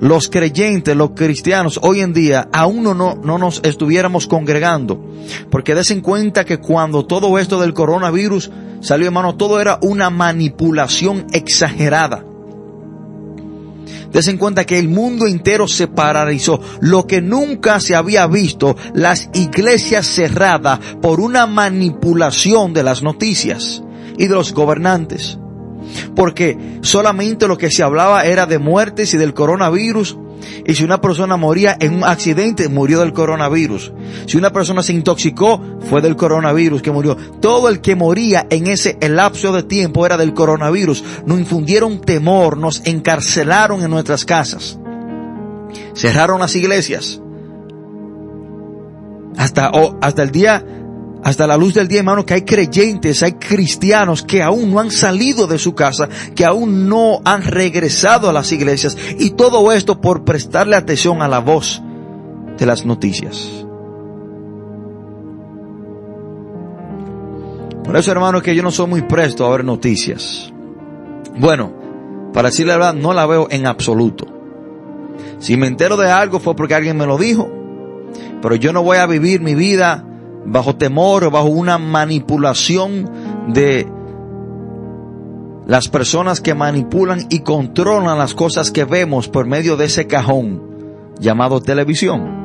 los 0.00 0.28
creyentes, 0.28 0.96
los 0.96 1.12
cristianos, 1.12 1.80
hoy 1.82 2.00
en 2.00 2.12
día 2.12 2.48
aún 2.52 2.82
no, 2.82 2.94
no, 2.94 3.14
no 3.14 3.38
nos 3.38 3.60
estuviéramos 3.64 4.26
congregando. 4.26 5.00
Porque 5.50 5.74
des 5.74 5.90
en 5.92 6.00
cuenta 6.00 6.44
que 6.44 6.58
cuando 6.58 7.06
todo 7.06 7.38
esto 7.38 7.60
del 7.60 7.72
coronavirus 7.72 8.50
salió, 8.80 9.06
hermano, 9.06 9.36
todo 9.36 9.60
era 9.60 9.78
una 9.80 10.10
manipulación 10.10 11.26
exagerada. 11.32 12.24
Des 14.14 14.28
en 14.28 14.38
cuenta 14.38 14.64
que 14.64 14.78
el 14.78 14.88
mundo 14.88 15.26
entero 15.26 15.68
se 15.68 15.88
paralizó. 15.88 16.60
Lo 16.80 17.06
que 17.06 17.20
nunca 17.20 17.80
se 17.80 17.96
había 17.96 18.26
visto, 18.28 18.76
las 18.94 19.28
iglesias 19.34 20.06
cerradas 20.06 20.78
por 21.02 21.20
una 21.20 21.46
manipulación 21.46 22.72
de 22.72 22.84
las 22.84 23.02
noticias 23.02 23.82
y 24.16 24.28
de 24.28 24.34
los 24.34 24.54
gobernantes 24.54 25.38
porque 26.14 26.78
solamente 26.82 27.48
lo 27.48 27.58
que 27.58 27.70
se 27.70 27.82
hablaba 27.82 28.24
era 28.24 28.46
de 28.46 28.58
muertes 28.58 29.14
y 29.14 29.16
del 29.16 29.34
coronavirus. 29.34 30.18
Y 30.66 30.74
si 30.74 30.84
una 30.84 31.00
persona 31.00 31.36
moría 31.36 31.76
en 31.80 31.94
un 31.94 32.04
accidente, 32.04 32.68
murió 32.68 33.00
del 33.00 33.12
coronavirus. 33.12 33.92
Si 34.26 34.36
una 34.36 34.50
persona 34.50 34.82
se 34.82 34.92
intoxicó, 34.92 35.60
fue 35.88 36.00
del 36.00 36.16
coronavirus 36.16 36.82
que 36.82 36.90
murió. 36.90 37.16
Todo 37.40 37.68
el 37.68 37.80
que 37.80 37.96
moría 37.96 38.46
en 38.50 38.66
ese 38.66 38.98
lapso 39.08 39.52
de 39.52 39.62
tiempo 39.62 40.04
era 40.04 40.16
del 40.16 40.34
coronavirus. 40.34 41.04
Nos 41.26 41.38
infundieron 41.38 42.00
temor, 42.00 42.58
nos 42.58 42.84
encarcelaron 42.84 43.82
en 43.82 43.90
nuestras 43.90 44.24
casas. 44.24 44.78
Cerraron 45.94 46.40
las 46.40 46.54
iglesias. 46.56 47.20
Hasta, 49.36 49.70
hasta 50.00 50.22
el 50.22 50.30
día 50.30 50.64
hasta 51.24 51.46
la 51.46 51.56
luz 51.56 51.72
del 51.72 51.88
día, 51.88 52.00
hermano, 52.00 52.26
que 52.26 52.34
hay 52.34 52.42
creyentes, 52.42 53.22
hay 53.22 53.32
cristianos 53.32 54.22
que 54.22 54.42
aún 54.42 54.70
no 54.70 54.78
han 54.78 54.90
salido 54.90 55.46
de 55.46 55.58
su 55.58 55.74
casa, 55.74 56.06
que 56.36 56.44
aún 56.44 56.86
no 56.86 57.22
han 57.24 57.42
regresado 57.42 58.28
a 58.28 58.32
las 58.32 58.52
iglesias. 58.52 58.94
Y 59.18 59.30
todo 59.30 59.72
esto 59.72 60.02
por 60.02 60.24
prestarle 60.24 60.76
atención 60.76 61.22
a 61.22 61.28
la 61.28 61.38
voz 61.38 61.82
de 62.58 62.66
las 62.66 62.84
noticias. 62.84 63.64
Por 67.84 67.96
eso, 67.96 68.12
hermano, 68.12 68.42
que 68.42 68.54
yo 68.54 68.62
no 68.62 68.70
soy 68.70 68.86
muy 68.86 69.00
presto 69.00 69.46
a 69.46 69.50
ver 69.50 69.64
noticias. 69.64 70.52
Bueno, 71.38 71.72
para 72.34 72.50
decirle 72.50 72.72
la 72.72 72.78
verdad, 72.78 72.94
no 72.94 73.14
la 73.14 73.24
veo 73.24 73.48
en 73.50 73.66
absoluto. 73.66 74.26
Si 75.38 75.56
me 75.56 75.68
entero 75.68 75.96
de 75.96 76.10
algo 76.10 76.38
fue 76.38 76.54
porque 76.54 76.74
alguien 76.74 76.98
me 76.98 77.06
lo 77.06 77.16
dijo. 77.16 77.50
Pero 78.42 78.56
yo 78.56 78.74
no 78.74 78.82
voy 78.82 78.98
a 78.98 79.06
vivir 79.06 79.40
mi 79.40 79.54
vida 79.54 80.04
bajo 80.46 80.76
temor 80.76 81.30
bajo 81.30 81.48
una 81.48 81.78
manipulación 81.78 83.10
de 83.52 83.86
las 85.66 85.88
personas 85.88 86.40
que 86.40 86.54
manipulan 86.54 87.26
y 87.30 87.40
controlan 87.40 88.18
las 88.18 88.34
cosas 88.34 88.70
que 88.70 88.84
vemos 88.84 89.28
por 89.28 89.46
medio 89.46 89.76
de 89.76 89.86
ese 89.86 90.06
cajón 90.06 90.62
llamado 91.18 91.60
televisión. 91.60 92.44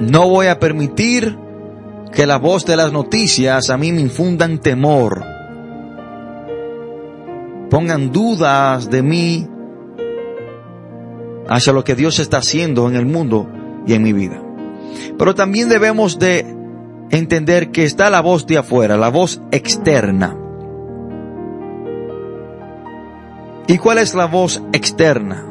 No 0.00 0.28
voy 0.28 0.48
a 0.48 0.58
permitir 0.58 1.38
que 2.12 2.26
la 2.26 2.38
voz 2.38 2.66
de 2.66 2.76
las 2.76 2.92
noticias 2.92 3.70
a 3.70 3.76
mí 3.76 3.92
me 3.92 4.00
infundan 4.00 4.58
temor, 4.58 5.24
pongan 7.70 8.10
dudas 8.12 8.90
de 8.90 9.02
mí 9.02 9.48
hacia 11.48 11.72
lo 11.72 11.84
que 11.84 11.94
Dios 11.94 12.18
está 12.18 12.38
haciendo 12.38 12.88
en 12.88 12.96
el 12.96 13.06
mundo 13.06 13.48
y 13.86 13.94
en 13.94 14.02
mi 14.02 14.12
vida. 14.12 14.42
Pero 15.18 15.34
también 15.34 15.68
debemos 15.68 16.18
de 16.18 16.46
entender 17.10 17.70
que 17.70 17.84
está 17.84 18.10
la 18.10 18.20
voz 18.20 18.46
de 18.46 18.58
afuera, 18.58 18.96
la 18.96 19.08
voz 19.08 19.40
externa. 19.50 20.36
¿Y 23.66 23.78
cuál 23.78 23.98
es 23.98 24.14
la 24.14 24.26
voz 24.26 24.62
externa? 24.72 25.46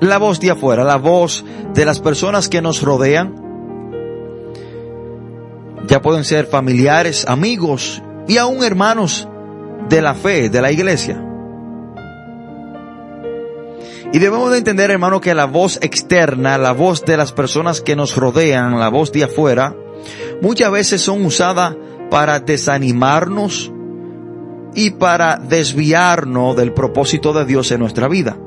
La 0.00 0.18
voz 0.18 0.40
de 0.40 0.50
afuera, 0.50 0.84
la 0.84 0.96
voz 0.96 1.44
de 1.72 1.84
las 1.84 2.00
personas 2.00 2.48
que 2.48 2.60
nos 2.60 2.82
rodean. 2.82 3.34
Ya 5.88 6.02
pueden 6.02 6.24
ser 6.24 6.46
familiares, 6.46 7.24
amigos 7.28 8.02
y 8.28 8.36
aún 8.38 8.62
hermanos 8.62 9.28
de 9.88 10.02
la 10.02 10.14
fe, 10.14 10.50
de 10.50 10.60
la 10.60 10.72
iglesia. 10.72 11.22
Y 14.12 14.18
debemos 14.18 14.50
de 14.50 14.58
entender, 14.58 14.90
hermano, 14.90 15.20
que 15.20 15.34
la 15.34 15.46
voz 15.46 15.78
externa, 15.82 16.58
la 16.58 16.72
voz 16.72 17.04
de 17.04 17.16
las 17.16 17.32
personas 17.32 17.80
que 17.80 17.96
nos 17.96 18.16
rodean, 18.16 18.78
la 18.78 18.88
voz 18.88 19.12
de 19.12 19.24
afuera, 19.24 19.74
muchas 20.40 20.70
veces 20.70 21.02
son 21.02 21.24
usadas 21.24 21.76
para 22.10 22.40
desanimarnos 22.40 23.72
y 24.74 24.90
para 24.90 25.36
desviarnos 25.36 26.56
del 26.56 26.72
propósito 26.72 27.32
de 27.32 27.44
Dios 27.44 27.70
en 27.72 27.80
nuestra 27.80 28.08
vida. 28.08 28.38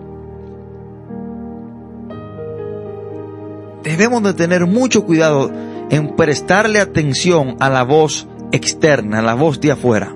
Debemos 3.84 4.24
de 4.24 4.34
tener 4.34 4.65
mucho 4.65 5.06
cuidado 5.06 5.52
en 5.89 6.15
prestarle 6.15 6.80
atención 6.80 7.56
a 7.60 7.69
la 7.69 7.84
voz 7.84 8.28
externa, 8.52 9.19
a 9.19 9.22
la 9.22 9.34
voz 9.34 9.60
de 9.60 9.72
afuera. 9.72 10.13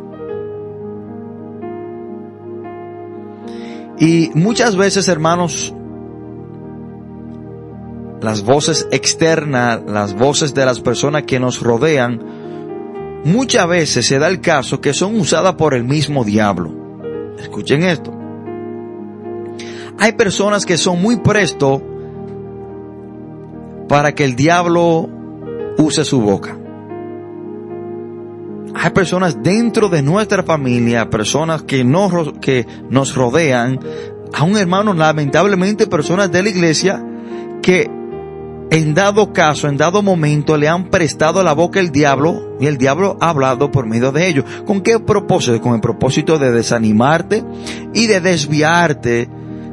Y 4.04 4.32
muchas 4.36 4.76
veces, 4.76 5.08
hermanos, 5.08 5.74
las 8.22 8.44
voces 8.44 8.86
externas, 8.92 9.80
las 9.88 10.14
voces 10.14 10.54
de 10.54 10.66
las 10.66 10.82
personas 10.82 11.24
que 11.24 11.40
nos 11.40 11.62
rodean, 11.62 12.22
muchas 13.24 13.66
veces 13.66 14.06
se 14.06 14.20
da 14.20 14.28
el 14.28 14.42
caso 14.42 14.82
que 14.82 14.94
son 14.94 15.18
usadas 15.18 15.56
por 15.56 15.74
el 15.74 15.86
mismo 15.86 16.26
diablo. 16.26 16.70
Escuchen 17.40 17.84
esto. 17.84 18.14
Hay 19.98 20.12
personas 20.12 20.66
que 20.66 20.78
son 20.78 21.02
muy 21.02 21.22
presto 21.22 21.82
para 23.88 24.14
que 24.14 24.26
el 24.26 24.36
diablo 24.36 25.08
use 25.78 26.04
su 26.04 26.20
boca. 26.20 26.58
Hay 28.76 28.90
personas 28.92 29.42
dentro 29.42 29.90
de 29.90 30.02
nuestra 30.02 30.44
familia, 30.44 31.10
personas 31.10 31.64
que 31.64 31.84
nos, 31.84 32.34
que 32.40 32.66
nos 32.90 33.16
rodean, 33.16 33.80
a 34.34 34.44
un 34.44 34.58
hermano, 34.58 34.94
lamentablemente 34.94 35.88
personas 35.88 36.32
de 36.32 36.44
la 36.44 36.50
iglesia, 36.50 37.06
que 37.62 37.90
en 38.72 38.94
dado 38.96 39.32
caso, 39.32 39.68
en 39.68 39.78
dado 39.78 40.02
momento, 40.02 40.58
le 40.58 40.68
han 40.68 40.90
prestado 40.90 41.44
la 41.44 41.54
boca 41.54 41.80
al 41.80 41.92
diablo 41.92 42.58
y 42.60 42.66
el 42.66 42.78
diablo 42.78 43.18
ha 43.22 43.30
hablado 43.30 43.70
por 43.70 43.86
medio 43.86 44.12
de 44.12 44.28
ellos. 44.28 44.46
¿Con 44.66 44.82
qué 44.82 45.00
propósito? 45.00 45.62
Con 45.62 45.76
el 45.76 45.82
propósito 45.82 46.40
de 46.40 46.52
desanimarte 46.52 47.44
y 47.94 48.08
de 48.08 48.22
desviarte 48.22 49.30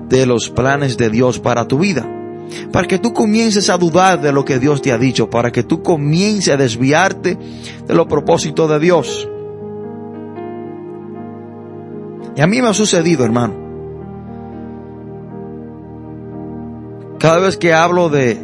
de 0.08 0.26
los 0.26 0.50
planes 0.50 0.98
de 0.98 1.08
Dios 1.08 1.38
para 1.38 1.66
tu 1.66 1.78
vida 1.78 2.19
para 2.72 2.86
que 2.86 2.98
tú 2.98 3.12
comiences 3.12 3.70
a 3.70 3.78
dudar 3.78 4.20
de 4.20 4.32
lo 4.32 4.44
que 4.44 4.58
Dios 4.58 4.82
te 4.82 4.92
ha 4.92 4.98
dicho, 4.98 5.30
para 5.30 5.50
que 5.50 5.62
tú 5.62 5.82
comiences 5.82 6.54
a 6.54 6.56
desviarte 6.56 7.36
de 7.86 7.94
los 7.94 8.06
propósitos 8.06 8.68
de 8.70 8.78
Dios. 8.78 9.28
Y 12.36 12.40
a 12.40 12.46
mí 12.46 12.62
me 12.62 12.68
ha 12.68 12.74
sucedido, 12.74 13.24
hermano. 13.24 13.54
Cada 17.18 17.38
vez 17.38 17.56
que 17.56 17.74
hablo 17.74 18.08
de, 18.08 18.42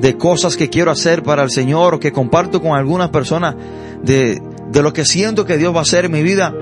de 0.00 0.16
cosas 0.16 0.56
que 0.56 0.68
quiero 0.68 0.90
hacer 0.90 1.22
para 1.22 1.42
el 1.42 1.50
Señor 1.50 1.94
o 1.94 2.00
que 2.00 2.12
comparto 2.12 2.60
con 2.60 2.76
algunas 2.76 3.10
personas 3.10 3.54
de, 4.02 4.42
de 4.70 4.82
lo 4.82 4.92
que 4.92 5.04
siento 5.04 5.44
que 5.44 5.58
Dios 5.58 5.74
va 5.74 5.80
a 5.80 5.82
hacer 5.82 6.06
en 6.06 6.12
mi 6.12 6.22
vida, 6.22 6.52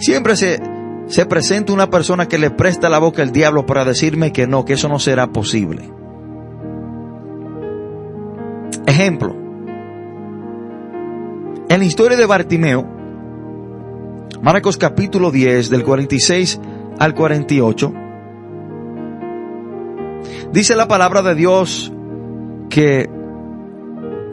siempre 0.00 0.34
se, 0.34 0.60
se 1.06 1.26
presenta 1.26 1.72
una 1.72 1.90
persona 1.90 2.26
que 2.26 2.38
le 2.38 2.50
presta 2.50 2.88
la 2.88 2.98
boca 2.98 3.22
al 3.22 3.32
diablo 3.32 3.66
para 3.66 3.84
decirme 3.84 4.32
que 4.32 4.46
no, 4.46 4.64
que 4.64 4.72
eso 4.74 4.88
no 4.88 4.98
será 4.98 5.28
posible. 5.28 6.01
Ejemplo. 8.86 9.36
En 11.68 11.78
la 11.78 11.84
historia 11.84 12.16
de 12.16 12.26
Bartimeo, 12.26 12.86
Marcos 14.42 14.76
capítulo 14.76 15.30
10 15.30 15.70
del 15.70 15.84
46 15.84 16.60
al 16.98 17.14
48, 17.14 17.94
dice 20.52 20.76
la 20.76 20.88
palabra 20.88 21.22
de 21.22 21.34
Dios 21.34 21.92
que 22.68 23.08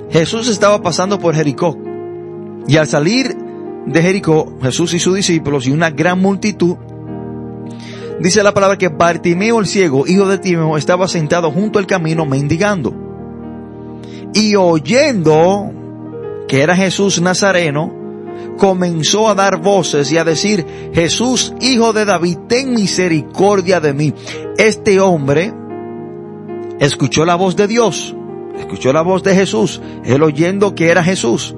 Jesús 0.09 0.49
estaba 0.49 0.81
pasando 0.81 1.19
por 1.19 1.35
Jericó 1.35 1.77
y 2.67 2.77
al 2.77 2.87
salir 2.87 3.37
de 3.85 4.01
Jericó, 4.01 4.57
Jesús 4.61 4.93
y 4.93 4.99
sus 4.99 5.15
discípulos 5.15 5.67
y 5.67 5.71
una 5.71 5.91
gran 5.91 6.19
multitud, 6.19 6.75
dice 8.19 8.43
la 8.43 8.53
palabra 8.53 8.77
que 8.77 8.89
Bartimeo 8.89 9.59
el 9.59 9.67
ciego, 9.67 10.05
hijo 10.07 10.27
de 10.27 10.39
Timeo, 10.39 10.75
estaba 10.75 11.07
sentado 11.07 11.51
junto 11.51 11.79
al 11.79 11.87
camino 11.87 12.25
mendigando 12.25 13.08
y 14.33 14.55
oyendo 14.55 15.71
que 16.47 16.61
era 16.61 16.75
Jesús 16.75 17.21
Nazareno, 17.21 17.93
comenzó 18.57 19.29
a 19.29 19.35
dar 19.35 19.61
voces 19.61 20.11
y 20.11 20.17
a 20.17 20.23
decir, 20.23 20.65
Jesús, 20.93 21.53
hijo 21.61 21.93
de 21.93 22.05
David, 22.05 22.37
ten 22.47 22.73
misericordia 22.73 23.79
de 23.79 23.93
mí. 23.93 24.13
Este 24.57 24.99
hombre 24.99 25.53
escuchó 26.79 27.25
la 27.25 27.35
voz 27.35 27.55
de 27.55 27.67
Dios, 27.67 28.15
escuchó 28.57 28.91
la 28.93 29.01
voz 29.01 29.23
de 29.23 29.35
Jesús, 29.35 29.81
él 30.03 30.23
oyendo 30.23 30.75
que 30.75 30.89
era 30.89 31.03
Jesús. 31.03 31.55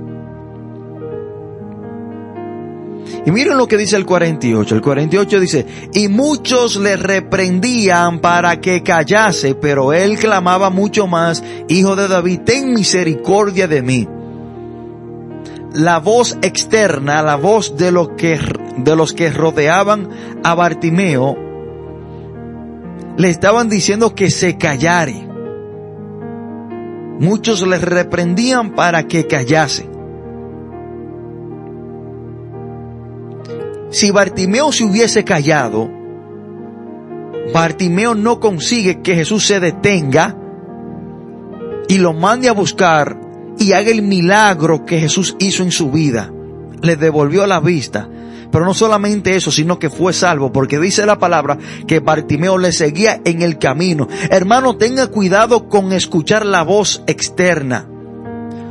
Y 3.25 3.31
miren 3.31 3.57
lo 3.57 3.67
que 3.67 3.77
dice 3.77 3.95
el 3.97 4.05
48. 4.05 4.75
El 4.75 4.81
48 4.81 5.39
dice, 5.39 5.65
y 5.93 6.07
muchos 6.07 6.77
le 6.77 6.97
reprendían 6.97 8.19
para 8.19 8.59
que 8.59 8.81
callase, 8.81 9.53
pero 9.53 9.93
él 9.93 10.17
clamaba 10.17 10.69
mucho 10.69 11.05
más, 11.05 11.43
Hijo 11.67 11.95
de 11.95 12.07
David, 12.07 12.41
ten 12.45 12.73
misericordia 12.73 13.67
de 13.67 13.81
mí. 13.83 14.07
La 15.73 15.99
voz 15.99 16.37
externa, 16.41 17.21
la 17.21 17.35
voz 17.35 17.77
de, 17.77 17.91
lo 17.91 18.15
que, 18.15 18.39
de 18.77 18.95
los 18.95 19.13
que 19.13 19.29
rodeaban 19.29 20.09
a 20.43 20.55
Bartimeo, 20.55 21.37
le 23.17 23.29
estaban 23.29 23.69
diciendo 23.69 24.15
que 24.15 24.31
se 24.31 24.57
callare. 24.57 25.27
Muchos 27.19 27.65
le 27.67 27.77
reprendían 27.77 28.71
para 28.73 29.03
que 29.03 29.27
callase. 29.27 29.90
Si 33.91 34.09
Bartimeo 34.09 34.71
se 34.71 34.85
hubiese 34.85 35.25
callado, 35.25 35.91
Bartimeo 37.53 38.15
no 38.15 38.39
consigue 38.39 39.01
que 39.01 39.15
Jesús 39.15 39.45
se 39.45 39.59
detenga 39.59 40.37
y 41.89 41.97
lo 41.97 42.13
mande 42.13 42.47
a 42.47 42.53
buscar 42.53 43.19
y 43.59 43.73
haga 43.73 43.91
el 43.91 44.01
milagro 44.01 44.85
que 44.85 45.01
Jesús 45.01 45.35
hizo 45.39 45.63
en 45.63 45.71
su 45.71 45.91
vida. 45.91 46.31
Le 46.81 46.95
devolvió 46.95 47.45
la 47.45 47.59
vista. 47.59 48.07
Pero 48.49 48.65
no 48.65 48.73
solamente 48.73 49.35
eso, 49.35 49.51
sino 49.51 49.77
que 49.77 49.89
fue 49.89 50.13
salvo, 50.13 50.53
porque 50.53 50.79
dice 50.79 51.05
la 51.05 51.19
palabra 51.19 51.57
que 51.85 51.99
Bartimeo 51.99 52.57
le 52.57 52.71
seguía 52.71 53.21
en 53.25 53.41
el 53.41 53.57
camino. 53.57 54.07
Hermano, 54.29 54.77
tenga 54.77 55.07
cuidado 55.07 55.67
con 55.67 55.91
escuchar 55.91 56.45
la 56.45 56.63
voz 56.63 57.03
externa, 57.07 57.87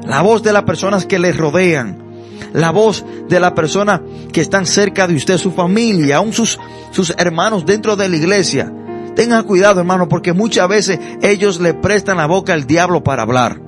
la 0.06 0.22
voz 0.22 0.42
de 0.42 0.52
las 0.52 0.64
personas 0.64 1.04
que 1.04 1.18
le 1.18 1.33
rodean 1.33 2.10
la 2.53 2.70
voz 2.70 3.05
de 3.29 3.40
la 3.40 3.55
persona 3.55 4.03
que 4.33 4.40
están 4.40 4.66
cerca 4.66 5.07
de 5.07 5.14
usted, 5.14 5.38
su 5.38 5.53
familia, 5.53 6.16
aún 6.16 6.33
sus, 6.33 6.59
sus 6.90 7.14
hermanos 7.18 7.66
dentro 7.66 7.96
de 7.96 8.09
la 8.09 8.16
iglesia. 8.16 8.72
Tengan 9.14 9.44
cuidado, 9.44 9.81
hermano, 9.81 10.09
porque 10.09 10.33
muchas 10.33 10.68
veces 10.68 10.98
ellos 11.22 11.61
le 11.61 11.74
prestan 11.74 12.18
la 12.18 12.26
boca 12.26 12.53
al 12.53 12.66
diablo 12.66 13.03
para 13.03 13.22
hablar. 13.22 13.61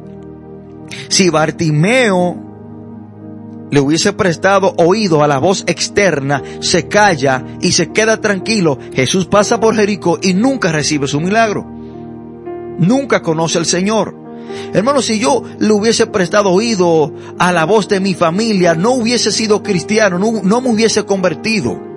Si 1.08 1.30
Bartimeo 1.30 2.36
le 3.70 3.80
hubiese 3.80 4.12
prestado 4.12 4.74
oído 4.76 5.24
a 5.24 5.28
la 5.28 5.38
voz 5.38 5.64
externa, 5.66 6.42
se 6.60 6.88
calla 6.88 7.44
y 7.60 7.72
se 7.72 7.90
queda 7.90 8.20
tranquilo, 8.20 8.78
Jesús 8.92 9.26
pasa 9.26 9.58
por 9.58 9.74
Jericó 9.74 10.18
y 10.20 10.34
nunca 10.34 10.70
recibe 10.70 11.08
su 11.08 11.20
milagro. 11.20 11.64
Nunca 12.78 13.22
conoce 13.22 13.58
al 13.58 13.66
Señor. 13.66 14.21
Hermano, 14.72 15.02
si 15.02 15.18
yo 15.18 15.42
le 15.58 15.72
hubiese 15.72 16.06
prestado 16.06 16.50
oído 16.50 17.12
a 17.38 17.52
la 17.52 17.64
voz 17.64 17.88
de 17.88 18.00
mi 18.00 18.14
familia, 18.14 18.74
no 18.74 18.92
hubiese 18.92 19.30
sido 19.30 19.62
cristiano, 19.62 20.18
no, 20.18 20.40
no 20.42 20.60
me 20.60 20.70
hubiese 20.70 21.04
convertido. 21.04 21.92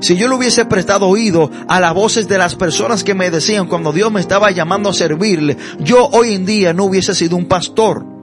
Si 0.00 0.16
yo 0.16 0.28
le 0.28 0.34
hubiese 0.34 0.64
prestado 0.64 1.06
oído 1.06 1.50
a 1.68 1.78
las 1.78 1.92
voces 1.94 2.26
de 2.26 2.38
las 2.38 2.54
personas 2.54 3.04
que 3.04 3.14
me 3.14 3.30
decían 3.30 3.66
cuando 3.66 3.92
Dios 3.92 4.10
me 4.10 4.20
estaba 4.20 4.50
llamando 4.50 4.88
a 4.88 4.94
servirle, 4.94 5.56
yo 5.78 6.08
hoy 6.12 6.34
en 6.34 6.46
día 6.46 6.72
no 6.72 6.84
hubiese 6.84 7.14
sido 7.14 7.36
un 7.36 7.46
pastor. 7.46 8.19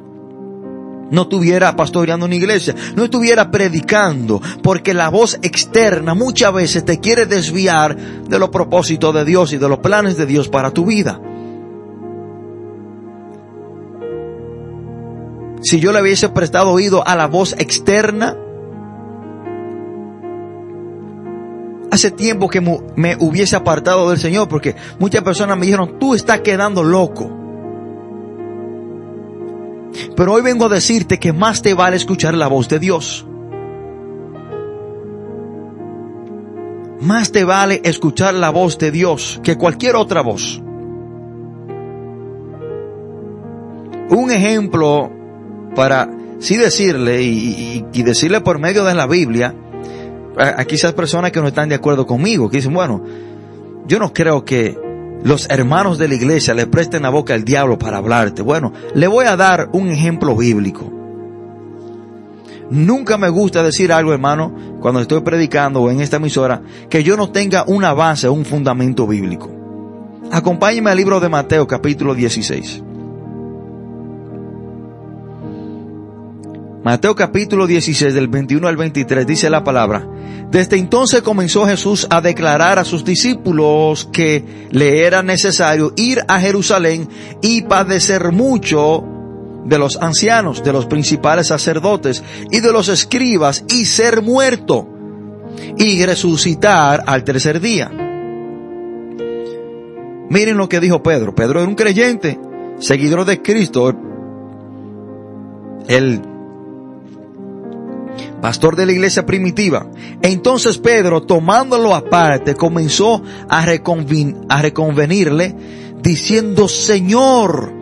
No 1.09 1.23
estuviera 1.23 1.75
pastoreando 1.75 2.25
una 2.25 2.35
iglesia, 2.35 2.75
no 2.95 3.05
estuviera 3.05 3.49
predicando, 3.49 4.41
porque 4.61 4.93
la 4.93 5.09
voz 5.09 5.39
externa 5.41 6.13
muchas 6.13 6.53
veces 6.53 6.85
te 6.85 6.99
quiere 6.99 7.25
desviar 7.25 7.95
de 7.95 8.39
los 8.39 8.49
propósitos 8.49 9.13
de 9.13 9.23
Dios 9.25 9.53
y 9.53 9.57
de 9.57 9.69
los 9.69 9.79
planes 9.79 10.17
de 10.17 10.25
Dios 10.25 10.49
para 10.49 10.71
tu 10.71 10.85
vida. 10.85 11.21
Si 15.61 15.79
yo 15.79 15.91
le 15.91 16.01
hubiese 16.01 16.29
prestado 16.29 16.71
oído 16.71 17.05
a 17.05 17.15
la 17.15 17.27
voz 17.27 17.53
externa, 17.57 18.37
hace 21.91 22.11
tiempo 22.11 22.47
que 22.47 22.61
me 22.61 23.17
hubiese 23.19 23.55
apartado 23.55 24.09
del 24.09 24.19
Señor 24.19 24.47
porque 24.47 24.75
muchas 24.99 25.23
personas 25.23 25.57
me 25.57 25.65
dijeron, 25.65 25.97
tú 25.99 26.13
estás 26.13 26.41
quedando 26.41 26.83
loco. 26.83 27.46
Pero 30.15 30.34
hoy 30.34 30.41
vengo 30.41 30.65
a 30.65 30.69
decirte 30.69 31.19
que 31.19 31.34
más 31.34 31.62
te 31.62 31.73
vale 31.73 31.95
escuchar 31.95 32.34
la 32.34 32.47
voz 32.47 32.67
de 32.69 32.80
Dios. 32.80 33.26
Más 37.02 37.32
te 37.32 37.43
vale 37.43 37.82
escuchar 37.84 38.34
la 38.34 38.50
voz 38.50 38.78
de 38.78 38.91
Dios 38.91 39.39
que 39.43 39.58
cualquier 39.58 39.95
otra 39.95 40.21
voz. 40.21 40.62
Un 44.10 44.32
ejemplo 44.32 45.12
para 45.76 46.10
sí 46.39 46.56
decirle 46.56 47.21
y, 47.21 47.84
decirle 48.04 48.41
por 48.41 48.60
medio 48.60 48.84
de 48.84 48.95
la 48.95 49.06
Biblia, 49.06 49.54
aquí 50.38 50.76
esas 50.76 50.93
personas 50.93 51.32
que 51.32 51.41
no 51.41 51.47
están 51.47 51.69
de 51.69 51.76
acuerdo 51.76 52.06
conmigo, 52.06 52.50
que 52.50 52.58
dicen, 52.58 52.73
bueno, 52.73 53.04
yo 53.86 54.00
no 54.00 54.13
creo 54.13 54.43
que 54.43 54.78
los 55.27 55.45
hermanos 55.49 55.97
de 55.97 56.07
la 56.07 56.15
iglesia 56.15 56.53
le 56.53 56.67
presten 56.67 57.01
la 57.01 57.09
boca 57.09 57.33
al 57.33 57.43
diablo 57.43 57.77
para 57.77 57.97
hablarte. 57.97 58.41
Bueno, 58.41 58.71
le 58.95 59.07
voy 59.07 59.25
a 59.25 59.35
dar 59.35 59.69
un 59.73 59.89
ejemplo 59.89 60.33
bíblico. 60.37 60.89
Nunca 62.69 63.17
me 63.17 63.27
gusta 63.27 63.61
decir 63.61 63.91
algo, 63.91 64.13
hermano, 64.13 64.55
cuando 64.79 65.01
estoy 65.01 65.19
predicando 65.19 65.81
o 65.81 65.91
en 65.91 65.99
esta 65.99 66.15
emisora, 66.15 66.61
que 66.89 67.03
yo 67.03 67.17
no 67.17 67.29
tenga 67.29 67.65
una 67.67 67.91
base, 67.91 68.29
un 68.29 68.45
fundamento 68.45 69.05
bíblico. 69.05 69.51
Acompáñeme 70.31 70.91
al 70.91 70.97
libro 70.97 71.19
de 71.19 71.27
Mateo 71.27 71.67
capítulo 71.67 72.15
16. 72.15 72.83
Mateo 76.88 77.15
capítulo 77.15 77.67
16 77.67 78.13
del 78.13 78.30
21 78.30 78.65
al 78.65 78.78
23 78.78 79.28
dice 79.28 79.50
la 79.50 79.62
palabra, 79.62 80.08
desde 80.50 80.78
entonces 80.78 81.21
comenzó 81.21 81.65
Jesús 81.65 82.08
a 82.10 82.21
declarar 82.21 82.80
a 82.80 82.86
sus 82.86 83.04
discípulos 83.04 84.08
que 84.13 84.69
le 84.71 85.06
era 85.06 85.21
necesario 85.21 85.91
ir 85.97 86.23
a 86.30 86.39
Jerusalén 86.39 87.10
y 87.41 87.63
padecer 87.63 88.32
mucho 88.32 89.04
de 89.65 89.78
los 89.78 89.97
ancianos, 89.97 90.63
de 90.63 90.71
los 90.71 90.86
principales 90.86 91.47
sacerdotes 91.47 92.23
y 92.52 92.62
de 92.62 92.71
los 92.71 92.88
escribas 92.88 93.65
y 93.67 93.84
ser 93.84 94.21
muerto 94.21 94.88
y 95.78 96.06
resucitar 96.06 97.04
al 97.06 97.26
tercer 97.26 97.60
día. 97.60 97.91
Miren 100.30 100.56
lo 100.56 100.69
que 100.69 100.80
dijo 100.80 101.04
Pedro. 101.04 101.36
Pedro 101.36 101.60
era 101.60 101.67
un 101.67 101.76
creyente, 101.76 102.39
seguidor 102.80 103.26
de 103.26 103.41
Cristo. 103.41 103.93
Él 105.89 106.21
pastor 108.41 108.75
de 108.75 108.86
la 108.86 108.91
iglesia 108.91 109.25
primitiva. 109.25 109.88
Entonces 110.21 110.77
Pedro, 110.77 111.23
tomándolo 111.23 111.95
aparte, 111.95 112.56
comenzó 112.56 113.21
a, 113.49 113.65
reconvenirle 113.65 115.56
diciendo, 116.01 116.67
Señor, 116.67 117.73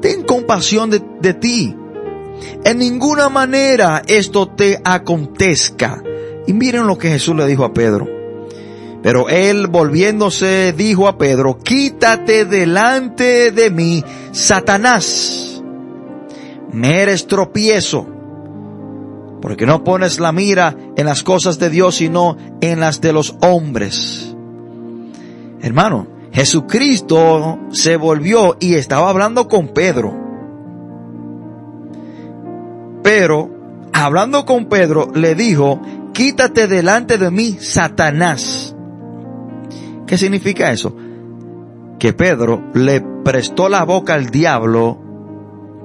ten 0.00 0.22
compasión 0.22 0.90
de, 0.90 1.02
de 1.20 1.34
ti. 1.34 1.76
En 2.64 2.78
ninguna 2.78 3.28
manera 3.28 4.02
esto 4.06 4.48
te 4.48 4.80
acontezca. 4.84 6.02
Y 6.46 6.52
miren 6.52 6.86
lo 6.86 6.96
que 6.96 7.10
Jesús 7.10 7.36
le 7.36 7.46
dijo 7.46 7.64
a 7.64 7.72
Pedro. 7.72 8.06
Pero 9.02 9.28
él 9.28 9.68
volviéndose 9.68 10.74
dijo 10.76 11.06
a 11.06 11.18
Pedro, 11.18 11.58
quítate 11.58 12.44
delante 12.44 13.52
de 13.52 13.70
mí, 13.70 14.04
Satanás. 14.32 15.62
Me 16.72 17.02
eres 17.02 17.26
tropiezo 17.26 18.17
porque 19.40 19.66
no 19.66 19.84
pones 19.84 20.20
la 20.20 20.32
mira 20.32 20.76
en 20.96 21.06
las 21.06 21.22
cosas 21.22 21.58
de 21.58 21.70
Dios, 21.70 21.96
sino 21.96 22.36
en 22.60 22.80
las 22.80 23.00
de 23.00 23.12
los 23.12 23.36
hombres. 23.40 24.34
Hermano, 25.60 26.06
Jesucristo 26.32 27.58
se 27.70 27.96
volvió 27.96 28.56
y 28.60 28.74
estaba 28.74 29.10
hablando 29.10 29.48
con 29.48 29.68
Pedro. 29.68 30.14
Pero, 33.02 33.50
hablando 33.92 34.44
con 34.44 34.66
Pedro, 34.66 35.08
le 35.14 35.34
dijo, 35.34 35.80
quítate 36.12 36.66
delante 36.66 37.18
de 37.18 37.30
mí, 37.30 37.56
Satanás. 37.60 38.74
¿Qué 40.06 40.16
significa 40.16 40.70
eso? 40.70 40.94
Que 41.98 42.12
Pedro 42.12 42.70
le 42.74 43.00
prestó 43.24 43.68
la 43.68 43.84
boca 43.84 44.14
al 44.14 44.30
diablo 44.30 44.98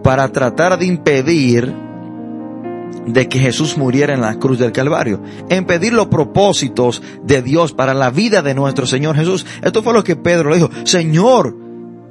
para 0.03 0.27
tratar 0.29 0.77
de 0.77 0.85
impedir 0.85 1.73
de 3.05 3.27
que 3.27 3.39
Jesús 3.39 3.77
muriera 3.77 4.13
en 4.13 4.21
la 4.21 4.39
cruz 4.39 4.59
del 4.59 4.71
Calvario, 4.71 5.21
en 5.49 5.65
pedir 5.65 5.93
los 5.93 6.07
propósitos 6.07 7.01
de 7.23 7.41
Dios 7.41 7.73
para 7.73 7.93
la 7.93 8.09
vida 8.09 8.41
de 8.41 8.53
nuestro 8.53 8.85
Señor 8.85 9.15
Jesús. 9.15 9.45
Esto 9.61 9.83
fue 9.83 9.93
lo 9.93 10.03
que 10.03 10.15
Pedro 10.15 10.49
le 10.49 10.57
dijo, 10.57 10.69
Señor, 10.83 11.55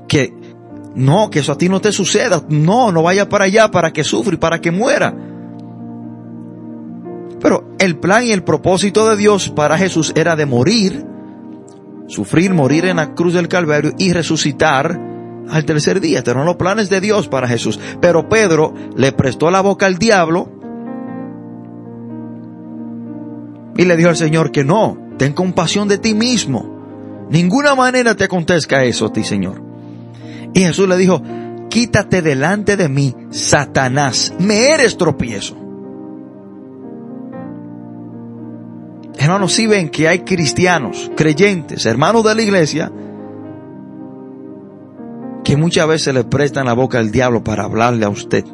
que 0.08 0.34
no, 0.94 1.30
que 1.30 1.38
eso 1.40 1.52
a 1.52 1.58
ti 1.58 1.68
no 1.68 1.80
te 1.80 1.92
suceda, 1.92 2.44
no, 2.48 2.92
no 2.92 3.02
vaya 3.02 3.28
para 3.28 3.46
allá 3.46 3.70
para 3.70 3.92
que 3.92 4.04
sufra 4.04 4.34
y 4.34 4.38
para 4.38 4.60
que 4.60 4.70
muera. 4.70 5.14
Pero 7.40 7.64
el 7.78 7.98
plan 7.98 8.24
y 8.24 8.30
el 8.30 8.44
propósito 8.44 9.08
de 9.08 9.16
Dios 9.16 9.50
para 9.50 9.78
Jesús 9.78 10.12
era 10.14 10.36
de 10.36 10.46
morir, 10.46 11.04
sufrir, 12.06 12.54
morir 12.54 12.84
en 12.84 12.96
la 12.96 13.14
cruz 13.14 13.34
del 13.34 13.48
Calvario 13.48 13.92
y 13.98 14.12
resucitar 14.12 15.00
al 15.50 15.64
tercer 15.64 16.00
día. 16.00 16.18
Estos 16.18 16.34
eran 16.34 16.46
los 16.46 16.56
planes 16.56 16.88
de 16.88 17.00
Dios 17.00 17.26
para 17.26 17.48
Jesús. 17.48 17.80
Pero 18.00 18.28
Pedro 18.28 18.74
le 18.96 19.12
prestó 19.12 19.50
la 19.50 19.60
boca 19.60 19.86
al 19.86 19.98
diablo 19.98 20.61
Y 23.76 23.84
le 23.84 23.96
dijo 23.96 24.10
al 24.10 24.16
Señor 24.16 24.52
que 24.52 24.64
no, 24.64 24.98
ten 25.18 25.32
compasión 25.32 25.88
de 25.88 25.98
ti 25.98 26.14
mismo. 26.14 27.26
Ninguna 27.30 27.74
manera 27.74 28.14
te 28.14 28.24
acontezca 28.24 28.84
eso 28.84 29.06
a 29.06 29.12
ti, 29.12 29.24
Señor. 29.24 29.62
Y 30.54 30.60
Jesús 30.60 30.88
le 30.88 30.96
dijo, 30.96 31.22
quítate 31.70 32.20
delante 32.20 32.76
de 32.76 32.88
mí, 32.88 33.14
Satanás, 33.30 34.34
me 34.38 34.68
eres 34.68 34.98
tropiezo. 34.98 35.56
Hermanos, 39.16 39.52
si 39.52 39.66
ven 39.66 39.88
que 39.88 40.08
hay 40.08 40.20
cristianos, 40.20 41.10
creyentes, 41.16 41.86
hermanos 41.86 42.24
de 42.24 42.34
la 42.34 42.42
iglesia, 42.42 42.92
que 45.44 45.56
muchas 45.56 45.86
veces 45.86 46.14
le 46.14 46.24
prestan 46.24 46.66
la 46.66 46.72
boca 46.72 46.98
al 46.98 47.10
diablo 47.10 47.42
para 47.42 47.64
hablarle 47.64 48.04
a 48.04 48.10
usted. 48.10 48.44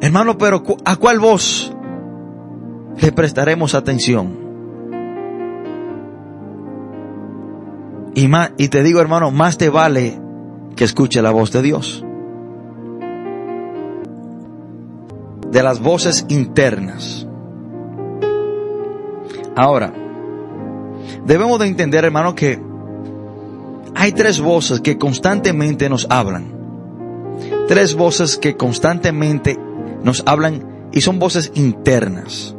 Hermano, 0.00 0.38
pero 0.38 0.62
¿a 0.84 0.96
cuál 0.96 1.18
voz 1.18 1.72
le 3.00 3.12
prestaremos 3.12 3.74
atención. 3.74 4.48
Y, 8.14 8.26
más, 8.28 8.52
y 8.56 8.68
te 8.68 8.82
digo 8.82 9.00
hermano, 9.00 9.30
más 9.30 9.58
te 9.58 9.68
vale 9.68 10.20
que 10.74 10.84
escuche 10.84 11.22
la 11.22 11.30
voz 11.30 11.52
de 11.52 11.62
Dios. 11.62 12.04
De 15.50 15.62
las 15.62 15.80
voces 15.80 16.26
internas. 16.28 17.26
Ahora, 19.56 19.92
debemos 21.24 21.58
de 21.58 21.66
entender 21.66 22.04
hermano 22.04 22.34
que 22.34 22.60
hay 23.94 24.12
tres 24.12 24.40
voces 24.40 24.80
que 24.80 24.98
constantemente 24.98 25.88
nos 25.88 26.06
hablan. 26.10 26.56
Tres 27.66 27.94
voces 27.94 28.36
que 28.36 28.56
constantemente 28.56 29.58
nos 30.02 30.22
hablan 30.26 30.88
y 30.92 31.00
son 31.00 31.18
voces 31.18 31.52
internas. 31.54 32.54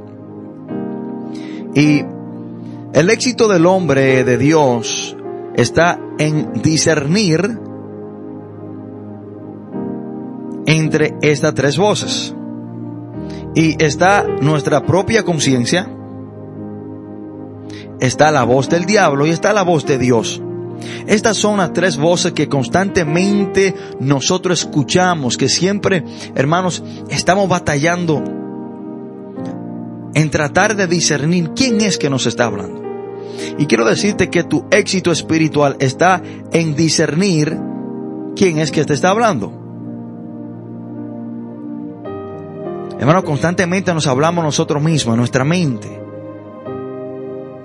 Y 1.76 2.04
el 2.94 3.10
éxito 3.10 3.48
del 3.48 3.66
hombre 3.66 4.24
de 4.24 4.38
Dios 4.38 5.16
está 5.56 6.00
en 6.18 6.54
discernir 6.62 7.60
entre 10.66 11.16
estas 11.22 11.54
tres 11.54 11.78
voces. 11.78 12.36
Y 13.56 13.84
está 13.84 14.26
nuestra 14.42 14.86
propia 14.86 15.24
conciencia, 15.24 15.90
está 18.00 18.32
la 18.32 18.44
voz 18.44 18.70
del 18.70 18.86
diablo 18.86 19.26
y 19.26 19.32
está 19.32 19.54
la 19.54 19.64
voz 19.64 19.86
de 19.86 19.98
Dios. 19.98 20.42
Estas 21.08 21.38
son 21.38 21.58
las 21.58 21.74
tres 21.74 21.98
voces 21.98 22.32
que 22.34 22.48
constantemente 22.48 23.76
nosotros 24.00 24.62
escuchamos, 24.62 25.38
que 25.38 25.50
siempre, 25.50 26.04
hermanos, 26.36 26.84
estamos 27.10 27.50
batallando 27.50 28.39
en 30.14 30.30
tratar 30.30 30.76
de 30.76 30.88
discernir 30.88 31.52
quién 31.56 31.82
es 31.82 31.98
que 31.98 32.10
nos 32.10 32.26
está 32.26 32.46
hablando. 32.46 32.82
Y 33.58 33.66
quiero 33.66 33.86
decirte 33.86 34.30
que 34.30 34.44
tu 34.44 34.66
éxito 34.72 35.12
espiritual 35.12 35.76
está 35.80 36.22
en 36.52 36.76
discernir 36.76 37.58
quién 38.36 38.60
es 38.60 38.72
que 38.72 38.86
te 38.86 38.94
está 38.94 39.10
hablando. 39.10 39.54
Hermano, 43.00 43.24
constantemente 43.24 43.94
nos 43.94 44.08
hablamos 44.08 44.44
nosotros 44.44 44.84
mismos, 44.84 45.16
nuestra 45.16 45.46
mente. 45.46 45.88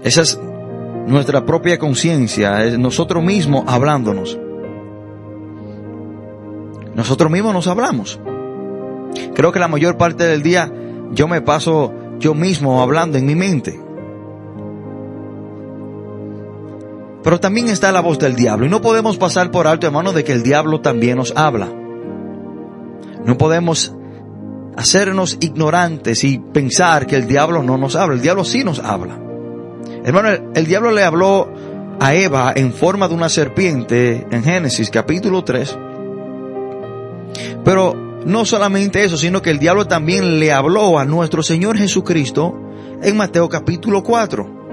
Esa 0.02 0.22
es 0.22 0.38
nuestra 1.07 1.44
propia 1.44 1.78
conciencia, 1.78 2.64
es 2.64 2.78
nosotros 2.78 3.22
mismos 3.22 3.64
hablándonos. 3.66 4.38
Nosotros 6.94 7.30
mismos 7.30 7.52
nos 7.52 7.66
hablamos. 7.66 8.20
Creo 9.35 9.50
que 9.50 9.59
la 9.59 9.68
mayor 9.68 9.96
parte 9.96 10.24
del 10.24 10.42
día 10.42 10.72
yo 11.12 11.26
me 11.26 11.40
paso 11.40 11.92
yo 12.18 12.35
mismo 12.35 12.83
hablando 12.83 13.18
en 13.18 13.27
mi 13.27 13.35
mente. 13.35 13.81
Pero 17.22 17.40
también 17.40 17.68
está 17.68 17.90
la 17.90 18.00
voz 18.00 18.18
del 18.18 18.37
diablo 18.37 18.66
y 18.66 18.68
no 18.68 18.83
podemos 18.83 19.16
pasar 19.16 19.50
por 19.50 19.66
alto, 19.66 19.87
hermano, 19.87 20.12
de 20.12 20.24
que 20.24 20.33
el 20.33 20.42
diablo 20.42 20.81
también 20.81 21.16
nos 21.16 21.33
habla. 21.35 21.68
No 23.24 23.38
podemos 23.38 23.94
hacernos 24.77 25.38
ignorantes 25.40 26.24
y 26.24 26.38
pensar 26.38 27.07
que 27.07 27.16
el 27.16 27.27
diablo 27.27 27.62
no 27.62 27.79
nos 27.79 27.96
habla. 27.96 28.16
El 28.16 28.20
diablo 28.20 28.44
sí 28.44 28.62
nos 28.62 28.79
habla. 28.79 29.18
Hermano, 30.05 30.29
el, 30.55 30.66
diablo 30.66 30.90
le 30.92 31.03
habló 31.03 31.48
a 31.98 32.14
Eva 32.14 32.53
en 32.55 32.74
forma 32.74 33.09
de 33.09 33.14
una 33.14 33.31
serpiente 33.31 34.27
en 34.31 34.42
Génesis 34.42 34.90
capítulo 34.90 35.44
3. 35.44 35.79
Pero 37.64 38.13
no 38.26 38.44
solamente 38.44 39.04
eso, 39.04 39.16
sino 39.16 39.42
que 39.42 39.50
el 39.50 39.58
diablo 39.58 39.87
también 39.87 40.38
le 40.38 40.52
habló 40.52 40.98
a 40.98 41.04
nuestro 41.04 41.42
Señor 41.42 41.76
Jesucristo 41.76 42.54
en 43.02 43.16
Mateo 43.16 43.48
capítulo 43.48 44.02
4. 44.02 44.64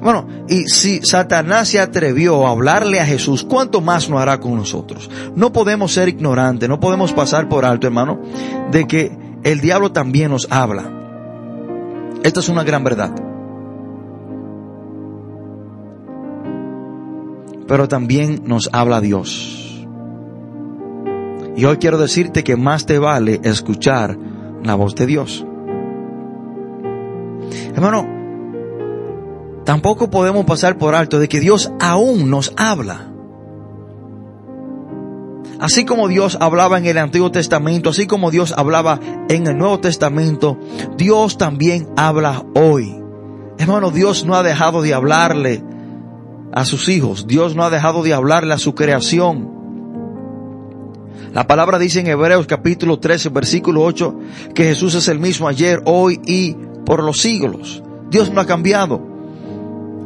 Bueno, 0.00 0.26
y 0.48 0.64
si 0.64 1.00
Satanás 1.02 1.68
se 1.68 1.80
atrevió 1.80 2.46
a 2.46 2.50
hablarle 2.50 3.00
a 3.00 3.06
Jesús, 3.06 3.44
¿cuánto 3.44 3.80
más 3.80 4.08
no 4.08 4.18
hará 4.18 4.40
con 4.40 4.56
nosotros? 4.56 5.10
No 5.34 5.52
podemos 5.52 5.92
ser 5.92 6.08
ignorantes, 6.08 6.68
no 6.68 6.80
podemos 6.80 7.12
pasar 7.12 7.48
por 7.48 7.64
alto, 7.64 7.86
hermano, 7.86 8.20
de 8.70 8.86
que 8.86 9.16
el 9.42 9.60
diablo 9.60 9.92
también 9.92 10.30
nos 10.30 10.50
habla. 10.50 10.90
Esta 12.22 12.40
es 12.40 12.48
una 12.48 12.64
gran 12.64 12.84
verdad. 12.84 13.14
Pero 17.66 17.88
también 17.88 18.42
nos 18.46 18.70
habla 18.72 19.00
Dios. 19.00 19.63
Y 21.56 21.64
hoy 21.64 21.76
quiero 21.76 21.98
decirte 21.98 22.44
que 22.44 22.56
más 22.56 22.86
te 22.86 22.98
vale 22.98 23.40
escuchar 23.44 24.18
la 24.62 24.74
voz 24.74 24.94
de 24.94 25.06
Dios. 25.06 25.46
Hermano, 27.74 28.06
tampoco 29.64 30.10
podemos 30.10 30.44
pasar 30.44 30.78
por 30.78 30.94
alto 30.94 31.18
de 31.18 31.28
que 31.28 31.40
Dios 31.40 31.72
aún 31.80 32.30
nos 32.30 32.52
habla. 32.56 33.10
Así 35.60 35.84
como 35.84 36.08
Dios 36.08 36.36
hablaba 36.40 36.78
en 36.78 36.86
el 36.86 36.98
Antiguo 36.98 37.30
Testamento, 37.30 37.90
así 37.90 38.06
como 38.06 38.30
Dios 38.30 38.52
hablaba 38.56 39.00
en 39.28 39.46
el 39.46 39.56
Nuevo 39.56 39.80
Testamento, 39.80 40.58
Dios 40.96 41.38
también 41.38 41.88
habla 41.96 42.44
hoy. 42.54 43.00
Hermano, 43.58 43.90
Dios 43.90 44.24
no 44.24 44.34
ha 44.34 44.42
dejado 44.42 44.82
de 44.82 44.92
hablarle 44.92 45.62
a 46.52 46.64
sus 46.64 46.88
hijos. 46.88 47.26
Dios 47.26 47.54
no 47.54 47.64
ha 47.64 47.70
dejado 47.70 48.02
de 48.02 48.12
hablarle 48.12 48.54
a 48.54 48.58
su 48.58 48.74
creación. 48.74 49.63
La 51.32 51.46
palabra 51.46 51.78
dice 51.78 52.00
en 52.00 52.06
Hebreos 52.06 52.46
capítulo 52.46 52.98
13, 52.98 53.28
versículo 53.30 53.82
8, 53.82 54.18
que 54.54 54.64
Jesús 54.64 54.94
es 54.94 55.08
el 55.08 55.18
mismo 55.18 55.48
ayer, 55.48 55.82
hoy 55.84 56.20
y 56.24 56.56
por 56.84 57.02
los 57.02 57.20
siglos. 57.20 57.82
Dios 58.10 58.32
no 58.32 58.40
ha 58.40 58.46
cambiado. 58.46 59.00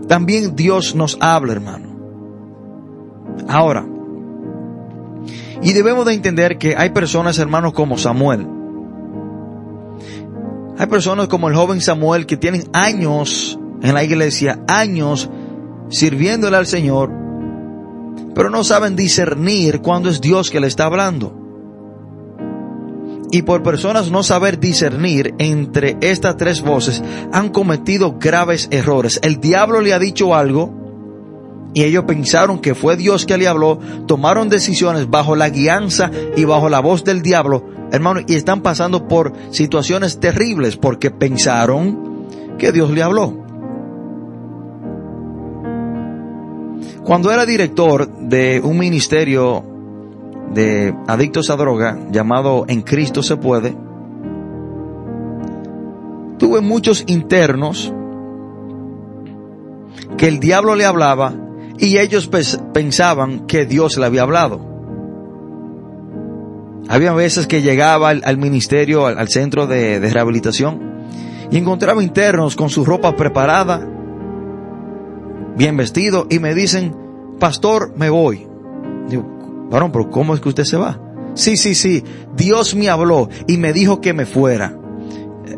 También 0.07 0.57
Dios 0.57 0.95
nos 0.95 1.19
habla, 1.21 1.53
hermano. 1.53 1.89
Ahora, 3.47 3.87
y 5.63 5.73
debemos 5.73 6.07
de 6.07 6.15
entender 6.15 6.57
que 6.59 6.77
hay 6.77 6.91
personas, 6.91 7.39
hermanos, 7.39 7.73
como 7.73 7.99
Samuel. 7.99 8.47
Hay 10.79 10.87
personas 10.87 11.29
como 11.29 11.49
el 11.49 11.57
joven 11.57 11.81
Samuel 11.81 12.27
que 12.27 12.37
tienen 12.37 12.65
años 12.73 13.59
en 13.83 13.95
la 13.95 14.05
iglesia, 14.05 14.61
años 14.69 15.29
sirviéndole 15.91 16.57
al 16.57 16.67
Señor, 16.67 17.11
pero 18.39 18.51
no 18.51 18.63
saben 18.63 18.95
discernir 18.95 19.81
cuándo 19.81 20.09
es 20.09 20.21
Dios 20.21 20.49
que 20.49 20.61
le 20.61 20.69
está 20.69 20.85
hablando. 20.85 21.35
Y 23.33 23.43
por 23.43 23.65
personas 23.65 24.13
no 24.13 24.23
saber 24.23 24.61
discernir 24.61 25.35
entre 25.41 25.97
estas 26.03 26.37
tres 26.37 26.63
voces, 26.63 27.03
han 27.33 27.49
cometido 27.49 28.17
graves 28.21 28.69
errores. 28.71 29.19
El 29.25 29.41
diablo 29.41 29.81
le 29.81 29.93
ha 29.93 29.99
dicho 29.99 30.37
algo, 30.37 30.73
y 31.75 31.83
ellos 31.83 32.05
pensaron 32.07 32.61
que 32.61 32.77
fue 32.77 32.97
Dios 32.97 33.27
que 33.27 33.39
le 33.39 33.49
habló, 33.49 33.81
tomaron 34.07 34.49
decisiones 34.49 35.11
bajo 35.11 35.35
la 35.35 35.49
guianza 35.49 36.13
y 36.37 36.45
bajo 36.45 36.69
la 36.69 36.79
voz 36.79 37.03
del 37.03 37.23
diablo, 37.23 37.67
hermano, 37.91 38.21
y 38.25 38.37
están 38.37 38.63
pasando 38.63 39.09
por 39.09 39.33
situaciones 39.51 40.21
terribles 40.21 40.77
porque 40.77 41.11
pensaron 41.11 42.29
que 42.57 42.71
Dios 42.71 42.93
le 42.93 43.03
habló. 43.03 43.48
Cuando 47.09 47.33
era 47.33 47.47
director 47.47 48.07
de 48.07 48.61
un 48.63 48.77
ministerio 48.77 49.65
de 50.53 50.95
adictos 51.07 51.49
a 51.49 51.57
droga 51.57 51.99
llamado 52.11 52.67
En 52.69 52.83
Cristo 52.83 53.23
se 53.23 53.39
puede, 53.39 53.75
tuve 56.39 56.61
muchos 56.61 57.05
internos 57.07 57.95
que 60.19 60.29
el 60.29 60.39
diablo 60.39 60.75
le 60.75 60.85
hablaba 60.85 61.33
y 61.79 61.97
ellos 61.97 62.29
pensaban 62.75 63.47
que 63.47 63.65
Dios 63.65 63.97
le 63.97 64.05
había 64.05 64.21
hablado. 64.21 64.61
Había 66.91 67.15
veces 67.15 67.47
que 67.47 67.63
llegaba 67.63 68.11
al, 68.11 68.37
ministerio, 68.37 69.07
al, 69.07 69.29
centro 69.29 69.67
de, 69.67 69.99
rehabilitación, 69.99 71.07
y 71.51 71.57
encontraba 71.57 72.03
internos 72.03 72.55
con 72.55 72.69
su 72.69 72.85
ropa 72.85 73.17
preparada, 73.17 73.98
bien 75.59 75.77
vestido, 75.77 76.27
y 76.31 76.39
me 76.39 76.55
dicen, 76.55 76.97
pastor, 77.39 77.93
me 77.97 78.09
voy. 78.09 78.47
Digo, 79.09 79.25
varón, 79.71 79.93
pero 79.93 80.09
¿cómo 80.09 80.35
es 80.35 80.41
que 80.41 80.49
usted 80.49 80.65
se 80.65 80.77
va? 80.79 81.01
Sí, 81.35 81.57
sí, 81.57 81.75
sí, 81.75 82.03
Dios 82.37 82.75
me 82.75 82.89
habló 82.89 83.29
y 83.47 83.59
me 83.59 83.73
dijo 83.73 84.01
que 84.01 84.15
me 84.15 84.25
fuera. 84.25 84.79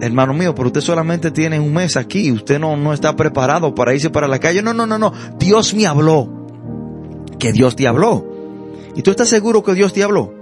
Hermano 0.00 0.32
mío, 0.32 0.54
pero 0.54 0.68
usted 0.68 0.80
solamente 0.80 1.30
tiene 1.30 1.60
un 1.60 1.72
mes 1.72 1.96
aquí, 1.96 2.32
usted 2.32 2.58
no, 2.58 2.76
no 2.76 2.92
está 2.92 3.14
preparado 3.14 3.74
para 3.74 3.94
irse 3.94 4.08
para 4.08 4.26
la 4.26 4.38
calle. 4.38 4.62
No, 4.62 4.72
no, 4.72 4.86
no, 4.86 4.98
no, 4.98 5.12
Dios 5.38 5.74
me 5.74 5.86
habló. 5.86 6.28
Que 7.38 7.52
Dios 7.52 7.76
te 7.76 7.86
habló. 7.86 8.26
¿Y 8.96 9.02
tú 9.02 9.10
estás 9.10 9.28
seguro 9.28 9.62
que 9.62 9.74
Dios 9.74 9.92
te 9.92 10.02
habló? 10.02 10.32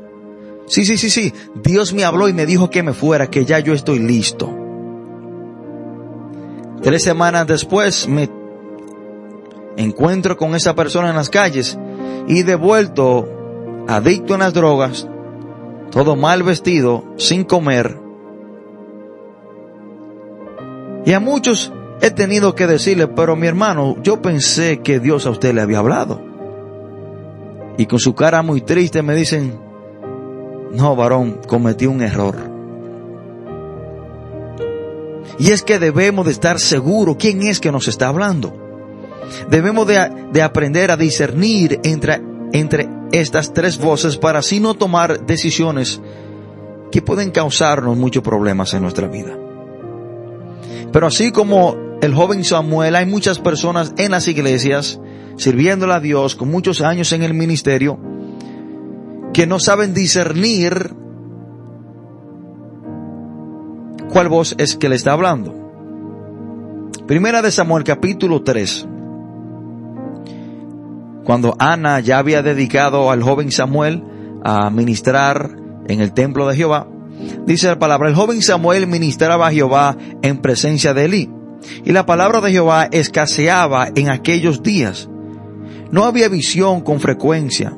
Sí, 0.66 0.84
sí, 0.84 0.96
sí, 0.96 1.10
sí. 1.10 1.32
Dios 1.62 1.92
me 1.92 2.04
habló 2.04 2.28
y 2.28 2.32
me 2.32 2.46
dijo 2.46 2.70
que 2.70 2.82
me 2.82 2.92
fuera, 2.92 3.28
que 3.28 3.44
ya 3.44 3.58
yo 3.58 3.72
estoy 3.72 3.98
listo. 3.98 4.54
Tres 6.82 7.02
semanas 7.02 7.46
después 7.46 8.06
me 8.06 8.28
encuentro 9.78 10.36
con 10.36 10.54
esa 10.54 10.74
persona 10.74 11.08
en 11.08 11.16
las 11.16 11.30
calles 11.30 11.78
y 12.26 12.42
devuelto, 12.42 13.26
adicto 13.88 14.34
a 14.34 14.38
las 14.38 14.52
drogas, 14.52 15.08
todo 15.90 16.16
mal 16.16 16.42
vestido, 16.42 17.04
sin 17.16 17.44
comer, 17.44 18.08
y 21.08 21.14
a 21.14 21.20
muchos 21.20 21.72
he 22.02 22.10
tenido 22.10 22.54
que 22.54 22.66
decirle, 22.66 23.08
pero 23.08 23.34
mi 23.34 23.46
hermano, 23.46 23.96
yo 24.02 24.20
pensé 24.20 24.80
que 24.80 25.00
Dios 25.00 25.24
a 25.24 25.30
usted 25.30 25.54
le 25.54 25.62
había 25.62 25.78
hablado. 25.78 26.20
Y 27.78 27.86
con 27.86 27.98
su 27.98 28.14
cara 28.14 28.42
muy 28.42 28.60
triste 28.60 29.02
me 29.02 29.14
dicen, 29.14 29.58
no, 30.70 30.96
varón, 30.96 31.40
cometí 31.46 31.86
un 31.86 32.02
error. 32.02 32.36
Y 35.38 35.52
es 35.52 35.62
que 35.62 35.78
debemos 35.78 36.26
de 36.26 36.32
estar 36.32 36.58
seguros 36.58 37.16
quién 37.18 37.42
es 37.42 37.58
que 37.58 37.72
nos 37.72 37.88
está 37.88 38.08
hablando. 38.08 38.67
Debemos 39.50 39.86
de, 39.86 40.28
de, 40.32 40.42
aprender 40.42 40.90
a 40.90 40.96
discernir 40.96 41.80
entre, 41.82 42.20
entre 42.52 42.88
estas 43.12 43.52
tres 43.52 43.78
voces 43.78 44.16
para 44.16 44.40
así 44.40 44.60
no 44.60 44.74
tomar 44.74 45.26
decisiones 45.26 46.00
que 46.90 47.02
pueden 47.02 47.30
causarnos 47.30 47.96
muchos 47.96 48.22
problemas 48.22 48.72
en 48.74 48.82
nuestra 48.82 49.08
vida. 49.08 49.36
Pero 50.92 51.06
así 51.06 51.32
como 51.32 51.76
el 52.00 52.14
joven 52.14 52.44
Samuel, 52.44 52.96
hay 52.96 53.06
muchas 53.06 53.38
personas 53.38 53.92
en 53.98 54.12
las 54.12 54.28
iglesias 54.28 55.00
sirviéndole 55.36 55.92
a 55.92 56.00
Dios 56.00 56.34
con 56.34 56.50
muchos 56.50 56.80
años 56.80 57.12
en 57.12 57.22
el 57.22 57.34
ministerio, 57.34 57.98
que 59.32 59.46
no 59.46 59.60
saben 59.60 59.94
discernir 59.94 60.94
cuál 64.12 64.28
voz 64.28 64.54
es 64.58 64.76
que 64.76 64.88
le 64.88 64.96
está 64.96 65.12
hablando. 65.12 65.54
Primera 67.06 67.40
de 67.40 67.50
Samuel 67.50 67.84
capítulo 67.84 68.42
3. 68.42 68.88
Cuando 71.28 71.54
Ana 71.58 72.00
ya 72.00 72.16
había 72.16 72.42
dedicado 72.42 73.10
al 73.10 73.22
joven 73.22 73.52
Samuel 73.52 74.02
a 74.42 74.70
ministrar 74.70 75.58
en 75.86 76.00
el 76.00 76.14
templo 76.14 76.48
de 76.48 76.56
Jehová, 76.56 76.88
dice 77.44 77.66
la 77.66 77.78
palabra, 77.78 78.08
el 78.08 78.14
joven 78.14 78.40
Samuel 78.40 78.86
ministraba 78.86 79.46
a 79.46 79.52
Jehová 79.52 79.94
en 80.22 80.38
presencia 80.38 80.94
de 80.94 81.04
Elí, 81.04 81.30
y 81.84 81.92
la 81.92 82.06
palabra 82.06 82.40
de 82.40 82.50
Jehová 82.50 82.88
escaseaba 82.90 83.90
en 83.94 84.10
aquellos 84.10 84.62
días. 84.62 85.10
No 85.90 86.06
había 86.06 86.30
visión 86.30 86.80
con 86.80 86.98
frecuencia. 86.98 87.76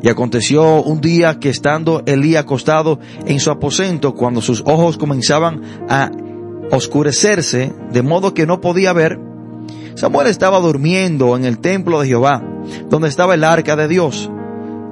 Y 0.00 0.08
aconteció 0.08 0.80
un 0.80 1.00
día 1.00 1.40
que 1.40 1.48
estando 1.48 2.04
Elí 2.06 2.36
acostado 2.36 3.00
en 3.26 3.40
su 3.40 3.50
aposento, 3.50 4.14
cuando 4.14 4.40
sus 4.40 4.62
ojos 4.66 4.98
comenzaban 4.98 5.62
a 5.88 6.12
oscurecerse, 6.70 7.72
de 7.90 8.02
modo 8.02 8.34
que 8.34 8.46
no 8.46 8.60
podía 8.60 8.92
ver, 8.92 9.18
Samuel 9.96 10.28
estaba 10.28 10.60
durmiendo 10.60 11.36
en 11.36 11.44
el 11.44 11.58
templo 11.58 12.00
de 12.00 12.06
Jehová, 12.06 12.40
donde 12.88 13.08
estaba 13.08 13.34
el 13.34 13.44
arca 13.44 13.76
de 13.76 13.88
Dios. 13.88 14.30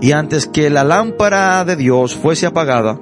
Y 0.00 0.12
antes 0.12 0.46
que 0.46 0.70
la 0.70 0.84
lámpara 0.84 1.64
de 1.64 1.76
Dios 1.76 2.14
fuese 2.14 2.46
apagada, 2.46 2.98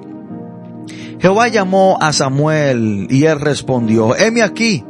Jehová 1.19 1.47
llamó 1.47 1.97
a 1.99 2.13
Samuel 2.13 3.07
y 3.09 3.25
él 3.25 3.39
respondió, 3.39 4.15
heme 4.15 4.43
aquí. 4.43 4.83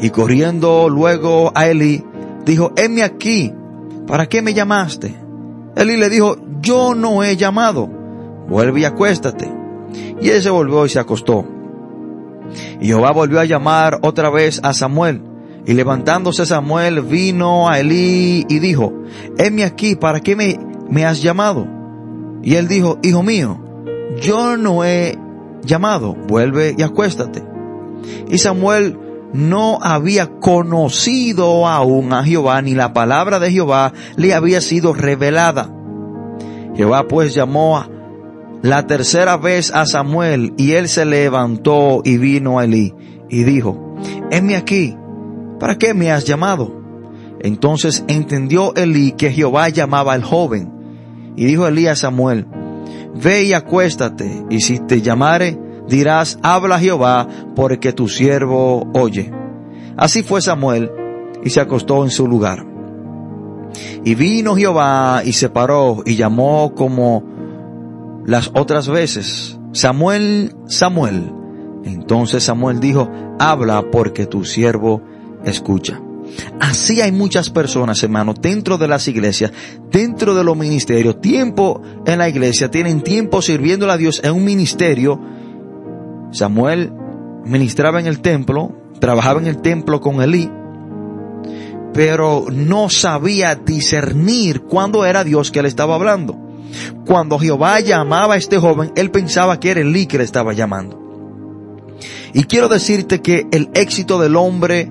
Y 0.00 0.10
corriendo 0.10 0.88
luego 0.88 1.50
a 1.54 1.66
Eli, 1.66 2.04
dijo, 2.44 2.72
heme 2.76 3.02
aquí, 3.02 3.52
¿para 4.06 4.26
qué 4.26 4.42
me 4.42 4.54
llamaste? 4.54 5.14
Eli 5.76 5.96
le 5.96 6.08
dijo, 6.08 6.36
yo 6.60 6.94
no 6.94 7.22
he 7.22 7.36
llamado, 7.36 7.88
vuelve 8.48 8.80
y 8.80 8.84
acuéstate. 8.84 9.50
Y 10.20 10.28
él 10.28 10.42
se 10.42 10.50
volvió 10.50 10.84
y 10.86 10.88
se 10.88 10.98
acostó. 10.98 11.44
Y 12.80 12.86
Jehová 12.86 13.12
volvió 13.12 13.40
a 13.40 13.44
llamar 13.44 13.98
otra 14.02 14.30
vez 14.30 14.60
a 14.62 14.72
Samuel. 14.74 15.22
Y 15.68 15.74
levantándose 15.74 16.46
Samuel 16.46 17.02
vino 17.02 17.68
a 17.68 17.78
Elí 17.78 18.46
y 18.48 18.58
dijo, 18.58 18.90
heme 19.36 19.64
aquí, 19.64 19.96
¿para 19.96 20.20
qué 20.20 20.34
me, 20.34 21.04
has 21.04 21.20
llamado? 21.20 21.68
Y 22.42 22.54
él 22.54 22.68
dijo, 22.68 22.98
hijo 23.02 23.22
mío, 23.22 23.62
yo 24.18 24.56
no 24.56 24.82
he 24.82 25.18
llamado, 25.62 26.14
vuelve 26.26 26.74
y 26.78 26.82
acuéstate. 26.82 27.44
Y 28.30 28.38
Samuel 28.38 28.98
no 29.34 29.78
había 29.82 30.38
conocido 30.40 31.66
aún 31.66 32.14
a 32.14 32.24
Jehová, 32.24 32.62
ni 32.62 32.74
la 32.74 32.94
palabra 32.94 33.38
de 33.38 33.52
Jehová 33.52 33.92
le 34.16 34.32
había 34.32 34.62
sido 34.62 34.94
revelada. 34.94 35.70
Jehová 36.76 37.06
pues 37.08 37.34
llamó 37.34 37.84
la 38.62 38.86
tercera 38.86 39.36
vez 39.36 39.70
a 39.74 39.84
Samuel 39.84 40.54
y 40.56 40.72
él 40.72 40.88
se 40.88 41.04
levantó 41.04 42.00
y 42.06 42.16
vino 42.16 42.58
a 42.58 42.64
Elí 42.64 42.94
y 43.28 43.44
dijo, 43.44 43.96
heme 44.30 44.56
aquí, 44.56 44.96
¿para 45.58 45.76
qué 45.76 45.94
me 45.94 46.10
has 46.10 46.24
llamado? 46.24 46.74
Entonces 47.40 48.04
entendió 48.08 48.74
Elí 48.74 49.12
que 49.12 49.30
Jehová 49.30 49.68
llamaba 49.68 50.12
al 50.12 50.22
joven 50.22 50.72
y 51.36 51.44
dijo 51.44 51.66
Elí 51.66 51.86
a 51.86 51.96
Samuel, 51.96 52.46
ve 53.14 53.44
y 53.44 53.52
acuéstate 53.52 54.44
y 54.50 54.60
si 54.60 54.78
te 54.78 55.00
llamare, 55.02 55.58
dirás, 55.88 56.38
habla 56.42 56.78
Jehová, 56.78 57.28
porque 57.54 57.92
tu 57.92 58.08
siervo 58.08 58.88
oye. 58.92 59.32
Así 59.96 60.22
fue 60.22 60.40
Samuel, 60.40 60.90
y 61.44 61.50
se 61.50 61.60
acostó 61.60 62.04
en 62.04 62.10
su 62.10 62.26
lugar. 62.26 62.64
Y 64.04 64.14
vino 64.14 64.56
Jehová 64.56 65.22
y 65.24 65.32
se 65.32 65.48
paró 65.48 66.02
y 66.04 66.16
llamó 66.16 66.74
como 66.74 67.24
las 68.24 68.50
otras 68.54 68.88
veces, 68.88 69.58
Samuel, 69.72 70.54
Samuel. 70.66 71.32
Entonces 71.84 72.44
Samuel 72.44 72.80
dijo, 72.80 73.08
habla 73.38 73.90
porque 73.90 74.26
tu 74.26 74.44
siervo 74.44 75.02
escucha. 75.50 76.00
Así 76.60 77.00
hay 77.00 77.12
muchas 77.12 77.50
personas, 77.50 78.02
hermano, 78.02 78.34
dentro 78.34 78.78
de 78.78 78.88
las 78.88 79.08
iglesias, 79.08 79.52
dentro 79.90 80.34
de 80.34 80.44
los 80.44 80.56
ministerios, 80.56 81.20
tiempo 81.20 81.82
en 82.06 82.18
la 82.18 82.28
iglesia, 82.28 82.70
tienen 82.70 83.02
tiempo 83.02 83.40
sirviendo 83.42 83.90
a 83.90 83.96
Dios 83.96 84.20
en 84.22 84.32
un 84.32 84.44
ministerio, 84.44 85.20
Samuel 86.30 86.92
ministraba 87.44 88.00
en 88.00 88.06
el 88.06 88.20
templo, 88.20 88.74
trabajaba 89.00 89.40
en 89.40 89.46
el 89.46 89.62
templo 89.62 90.00
con 90.00 90.20
Elí, 90.20 90.50
pero 91.94 92.46
no 92.52 92.90
sabía 92.90 93.54
discernir 93.54 94.62
cuándo 94.62 95.06
era 95.06 95.24
Dios 95.24 95.50
que 95.50 95.62
le 95.62 95.68
estaba 95.68 95.94
hablando. 95.94 96.38
Cuando 97.06 97.38
Jehová 97.38 97.80
llamaba 97.80 98.34
a 98.34 98.36
este 98.36 98.58
joven, 98.58 98.92
él 98.94 99.10
pensaba 99.10 99.58
que 99.58 99.70
era 99.70 99.80
Elí 99.80 100.06
que 100.06 100.18
le 100.18 100.24
estaba 100.24 100.52
llamando. 100.52 100.98
Y 102.34 102.44
quiero 102.44 102.68
decirte 102.68 103.22
que 103.22 103.46
el 103.50 103.70
éxito 103.72 104.20
del 104.20 104.36
hombre 104.36 104.90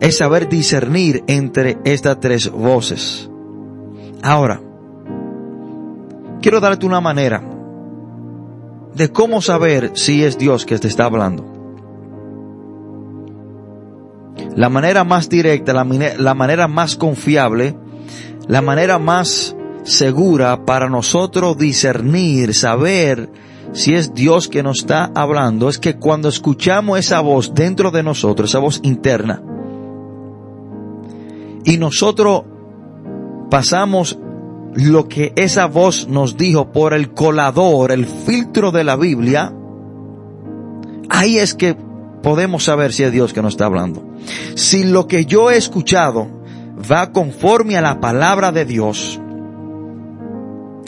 es 0.00 0.18
saber 0.18 0.48
discernir 0.48 1.24
entre 1.26 1.78
estas 1.84 2.20
tres 2.20 2.50
voces. 2.50 3.30
Ahora, 4.22 4.60
quiero 6.40 6.60
darte 6.60 6.86
una 6.86 7.00
manera 7.00 7.42
de 8.94 9.10
cómo 9.10 9.42
saber 9.42 9.92
si 9.94 10.24
es 10.24 10.38
Dios 10.38 10.64
que 10.64 10.78
te 10.78 10.88
está 10.88 11.04
hablando. 11.04 11.52
La 14.54 14.70
manera 14.70 15.04
más 15.04 15.28
directa, 15.28 15.74
la, 15.74 15.84
la, 16.18 16.34
manera 16.34 16.66
más 16.66 16.96
confiable, 16.96 17.76
la 18.48 18.62
manera 18.62 18.98
más 18.98 19.54
segura 19.82 20.64
para 20.64 20.88
nosotros 20.88 21.58
discernir, 21.58 22.54
saber 22.54 23.30
si 23.72 23.94
es 23.94 24.14
Dios 24.14 24.48
que 24.48 24.62
nos 24.62 24.78
está 24.78 25.10
hablando, 25.14 25.68
es 25.68 25.78
que 25.78 25.98
cuando 25.98 26.30
escuchamos 26.30 26.98
esa 26.98 27.20
voz 27.20 27.52
dentro 27.52 27.90
de 27.90 28.02
nosotros, 28.02 28.48
esa 28.48 28.60
voz 28.60 28.80
interna, 28.82 29.42
y 31.66 31.78
nosotros 31.78 32.44
pasamos 33.50 34.18
lo 34.74 35.08
que 35.08 35.32
esa 35.36 35.66
voz 35.66 36.06
nos 36.08 36.36
dijo 36.36 36.70
por 36.70 36.94
el 36.94 37.12
colador, 37.12 37.90
el 37.90 38.06
filtro 38.06 38.70
de 38.70 38.84
la 38.84 38.96
Biblia, 38.96 39.52
ahí 41.10 41.38
es 41.38 41.54
que 41.54 41.76
podemos 42.22 42.64
saber 42.64 42.92
si 42.92 43.02
es 43.02 43.12
Dios 43.12 43.32
que 43.32 43.42
nos 43.42 43.54
está 43.54 43.66
hablando. 43.66 44.02
Si 44.54 44.84
lo 44.84 45.08
que 45.08 45.26
yo 45.26 45.50
he 45.50 45.56
escuchado 45.56 46.28
va 46.90 47.10
conforme 47.10 47.76
a 47.76 47.80
la 47.80 48.00
palabra 48.00 48.52
de 48.52 48.64
Dios, 48.64 49.20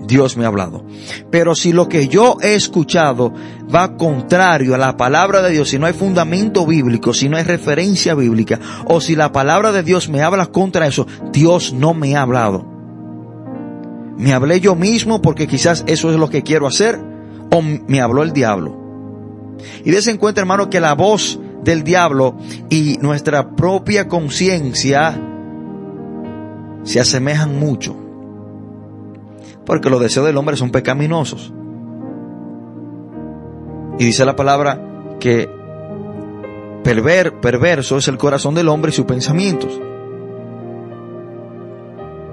Dios 0.09 0.37
me 0.37 0.45
ha 0.45 0.49
hablado. 0.49 0.85
Pero 1.31 1.55
si 1.55 1.73
lo 1.73 1.89
que 1.89 2.09
yo 2.09 2.39
he 2.43 2.55
escuchado 2.55 3.33
va 3.73 3.97
contrario 3.97 4.75
a 4.75 4.79
la 4.79 4.97
palabra 4.97 5.43
de 5.43 5.53
Dios, 5.53 5.69
si 5.69 5.79
no 5.79 5.87
hay 5.87 5.93
fundamento 5.93 6.67
bíblico, 6.67 7.13
si 7.13 7.29
no 7.29 7.37
hay 7.37 7.45
referencia 7.45 8.15
bíblica, 8.15 8.59
o 8.87 9.01
si 9.01 9.15
la 9.15 9.31
palabra 9.31 9.71
de 9.71 9.83
Dios 9.85 10.09
me 10.09 10.23
habla 10.23 10.47
contra 10.47 10.87
eso, 10.87 11.07
Dios 11.31 11.73
no 11.75 11.95
me 11.95 12.17
ha 12.17 12.23
hablado. 12.23 12.67
¿Me 14.17 14.33
hablé 14.33 14.61
yo 14.61 14.75
mismo 14.75 15.23
porque 15.23 15.47
quizás 15.47 15.85
eso 15.87 16.11
es 16.11 16.19
lo 16.19 16.29
que 16.29 16.43
quiero 16.43 16.67
hacer? 16.67 16.99
¿O 17.51 17.63
me 17.63 18.01
habló 18.01 18.25
el 18.25 18.33
diablo? 18.33 18.77
Y 19.85 19.91
des 19.91 20.09
en 20.09 20.17
cuenta, 20.17 20.41
hermano, 20.41 20.71
que 20.71 20.81
la 20.81 20.95
voz 20.95 21.39
del 21.63 21.85
diablo 21.85 22.37
y 22.71 22.97
nuestra 23.01 23.55
propia 23.55 24.09
conciencia 24.09 25.21
se 26.83 26.99
asemejan 26.99 27.59
mucho. 27.59 28.08
Porque 29.69 29.91
los 29.91 30.01
deseos 30.01 30.25
del 30.25 30.39
hombre 30.39 30.57
son 30.57 30.71
pecaminosos. 30.71 31.53
Y 33.99 34.05
dice 34.07 34.25
la 34.25 34.35
palabra 34.35 34.81
que 35.21 35.47
perver, 36.83 37.39
perverso 37.39 37.99
es 37.99 38.09
el 38.09 38.17
corazón 38.17 38.55
del 38.55 38.69
hombre 38.69 38.93
y 38.93 38.95
sus 38.95 39.05
pensamientos. 39.05 39.79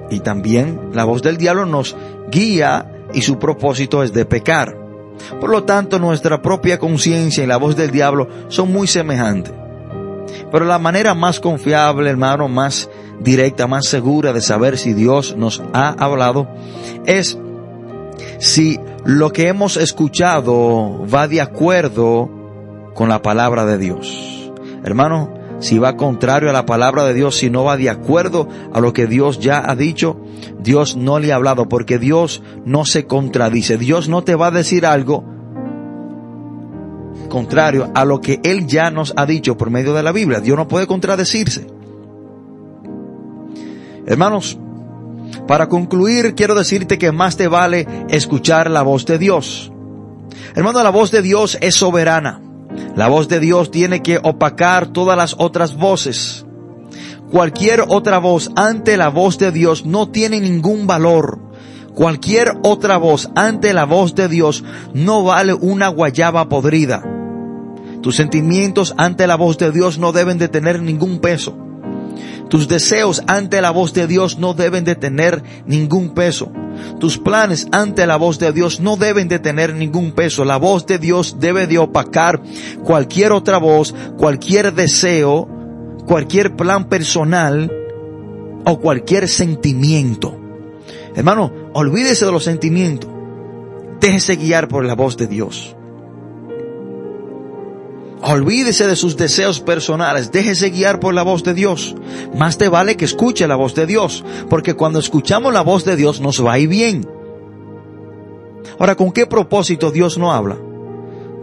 Y 0.09 0.21
también 0.21 0.91
la 0.93 1.03
voz 1.03 1.21
del 1.23 1.35
diablo 1.35 1.65
nos 1.65 1.97
guía 2.31 3.03
y 3.13 3.21
su 3.21 3.37
propósito 3.37 4.01
es 4.01 4.13
de 4.13 4.23
pecar. 4.23 4.77
Por 5.41 5.49
lo 5.49 5.65
tanto, 5.65 5.99
nuestra 5.99 6.41
propia 6.41 6.79
conciencia 6.79 7.43
y 7.43 7.47
la 7.47 7.57
voz 7.57 7.75
del 7.75 7.91
diablo 7.91 8.29
son 8.47 8.71
muy 8.71 8.87
semejantes. 8.87 9.53
Pero 10.49 10.63
la 10.63 10.79
manera 10.79 11.13
más 11.13 11.41
confiable, 11.41 12.09
hermano, 12.09 12.47
más 12.47 12.89
directa, 13.19 13.67
más 13.67 13.85
segura 13.85 14.33
de 14.33 14.41
saber 14.41 14.77
si 14.77 14.93
Dios 14.93 15.35
nos 15.37 15.63
ha 15.73 15.89
hablado 15.89 16.47
es 17.05 17.37
si 18.39 18.79
lo 19.03 19.31
que 19.31 19.47
hemos 19.47 19.77
escuchado 19.77 21.05
va 21.07 21.27
de 21.27 21.41
acuerdo 21.41 22.29
con 22.93 23.09
la 23.09 23.21
palabra 23.21 23.65
de 23.65 23.77
Dios. 23.77 24.51
Hermano, 24.83 25.33
si 25.59 25.79
va 25.79 25.95
contrario 25.95 26.49
a 26.49 26.53
la 26.53 26.65
palabra 26.65 27.05
de 27.05 27.13
Dios, 27.13 27.37
si 27.37 27.49
no 27.49 27.63
va 27.63 27.77
de 27.77 27.89
acuerdo 27.89 28.47
a 28.73 28.79
lo 28.79 28.93
que 28.93 29.07
Dios 29.07 29.39
ya 29.39 29.63
ha 29.69 29.75
dicho, 29.75 30.19
Dios 30.59 30.95
no 30.95 31.19
le 31.19 31.31
ha 31.31 31.35
hablado 31.35 31.69
porque 31.69 31.97
Dios 31.97 32.43
no 32.65 32.85
se 32.85 33.05
contradice. 33.05 33.77
Dios 33.77 34.09
no 34.09 34.23
te 34.23 34.35
va 34.35 34.47
a 34.47 34.51
decir 34.51 34.85
algo 34.85 35.23
contrario 37.29 37.91
a 37.95 38.05
lo 38.05 38.21
que 38.21 38.39
Él 38.43 38.67
ya 38.67 38.91
nos 38.91 39.13
ha 39.17 39.25
dicho 39.25 39.57
por 39.57 39.69
medio 39.69 39.93
de 39.93 40.03
la 40.03 40.11
Biblia. 40.11 40.39
Dios 40.39 40.57
no 40.57 40.67
puede 40.67 40.87
contradecirse. 40.87 41.67
Hermanos, 44.05 44.57
para 45.47 45.67
concluir 45.69 46.35
quiero 46.35 46.55
decirte 46.55 46.97
que 46.97 47.11
más 47.11 47.37
te 47.37 47.47
vale 47.47 47.87
escuchar 48.09 48.69
la 48.69 48.81
voz 48.81 49.05
de 49.05 49.17
Dios. 49.17 49.71
Hermano, 50.55 50.83
la 50.83 50.89
voz 50.89 51.11
de 51.11 51.21
Dios 51.21 51.57
es 51.61 51.75
soberana. 51.75 52.41
La 52.95 53.07
voz 53.07 53.27
de 53.27 53.39
Dios 53.39 53.71
tiene 53.71 54.01
que 54.01 54.19
opacar 54.21 54.87
todas 54.87 55.17
las 55.17 55.35
otras 55.37 55.75
voces. 55.75 56.45
Cualquier 57.31 57.83
otra 57.87 58.19
voz 58.19 58.51
ante 58.55 58.97
la 58.97 59.09
voz 59.09 59.37
de 59.37 59.51
Dios 59.51 59.85
no 59.85 60.09
tiene 60.09 60.39
ningún 60.39 60.87
valor. 60.87 61.39
Cualquier 61.93 62.53
otra 62.63 62.97
voz 62.97 63.29
ante 63.35 63.73
la 63.73 63.85
voz 63.85 64.15
de 64.15 64.27
Dios 64.27 64.63
no 64.93 65.23
vale 65.23 65.53
una 65.53 65.87
guayaba 65.87 66.49
podrida. 66.49 67.03
Tus 68.01 68.17
sentimientos 68.17 68.93
ante 68.97 69.27
la 69.27 69.35
voz 69.35 69.57
de 69.57 69.71
Dios 69.71 69.97
no 69.97 70.11
deben 70.11 70.37
de 70.37 70.47
tener 70.47 70.81
ningún 70.81 71.19
peso. 71.19 71.64
Tus 72.49 72.67
deseos 72.67 73.23
ante 73.27 73.61
la 73.61 73.71
voz 73.71 73.93
de 73.93 74.07
Dios 74.07 74.37
no 74.37 74.53
deben 74.53 74.83
de 74.83 74.95
tener 74.95 75.43
ningún 75.65 76.13
peso. 76.13 76.51
Tus 76.99 77.17
planes 77.17 77.67
ante 77.71 78.05
la 78.05 78.17
voz 78.17 78.37
de 78.39 78.51
Dios 78.51 78.79
no 78.79 78.97
deben 78.97 79.27
de 79.27 79.39
tener 79.39 79.73
ningún 79.73 80.11
peso. 80.11 80.45
La 80.45 80.57
voz 80.57 80.85
de 80.85 80.99
Dios 80.99 81.37
debe 81.39 81.67
de 81.67 81.79
opacar 81.79 82.41
cualquier 82.83 83.31
otra 83.31 83.57
voz, 83.57 83.95
cualquier 84.17 84.73
deseo, 84.73 85.47
cualquier 86.05 86.55
plan 86.55 86.87
personal 86.87 87.71
o 88.65 88.79
cualquier 88.79 89.27
sentimiento. 89.27 90.39
Hermano, 91.15 91.51
olvídese 91.73 92.25
de 92.25 92.31
los 92.31 92.43
sentimientos. 92.43 93.09
Déjese 93.99 94.35
guiar 94.35 94.67
por 94.67 94.85
la 94.85 94.93
voz 94.95 95.17
de 95.17 95.27
Dios. 95.27 95.75
Olvídese 98.27 98.87
de 98.87 98.95
sus 98.95 99.17
deseos 99.17 99.59
personales, 99.59 100.31
déjese 100.31 100.71
guiar 100.71 100.99
por 100.99 101.13
la 101.13 101.21
voz 101.21 101.43
de 101.43 101.53
Dios. 101.53 101.95
Más 102.35 102.57
te 102.57 102.69
vale 102.69 102.97
que 102.97 103.05
escuche 103.05 103.47
la 103.47 103.55
voz 103.55 103.75
de 103.75 103.85
Dios, 103.85 104.25
porque 104.49 104.73
cuando 104.73 104.97
escuchamos 104.97 105.53
la 105.53 105.61
voz 105.61 105.85
de 105.85 105.95
Dios 105.95 106.21
nos 106.21 106.43
va 106.43 106.53
a 106.53 106.59
ir 106.59 106.67
bien. 106.67 107.07
Ahora, 108.79 108.95
¿con 108.95 109.11
qué 109.11 109.27
propósito 109.27 109.91
Dios 109.91 110.17
no 110.17 110.33
habla? 110.33 110.57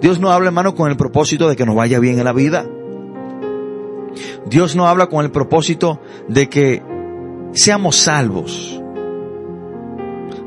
Dios 0.00 0.18
no 0.18 0.32
habla, 0.32 0.48
hermano, 0.48 0.74
con 0.74 0.90
el 0.90 0.96
propósito 0.96 1.48
de 1.48 1.54
que 1.54 1.64
nos 1.64 1.76
vaya 1.76 2.00
bien 2.00 2.18
en 2.18 2.24
la 2.24 2.32
vida. 2.32 2.66
Dios 4.46 4.74
no 4.74 4.88
habla 4.88 5.06
con 5.06 5.24
el 5.24 5.30
propósito 5.30 6.00
de 6.26 6.48
que 6.48 6.82
seamos 7.52 7.94
salvos. 7.94 8.82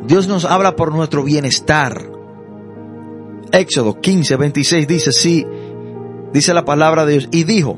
Dios 0.05 0.27
nos 0.27 0.43
habla 0.43 0.75
por 0.75 0.93
nuestro 0.93 1.23
bienestar. 1.23 2.11
Éxodo 3.53 4.01
15, 4.01 4.35
26 4.35 4.85
dice, 4.85 5.11
sí, 5.13 5.47
dice 6.35 6.53
la 6.53 6.65
palabra 6.65 7.05
de 7.05 7.13
Dios, 7.13 7.29
y 7.31 7.45
dijo, 7.45 7.77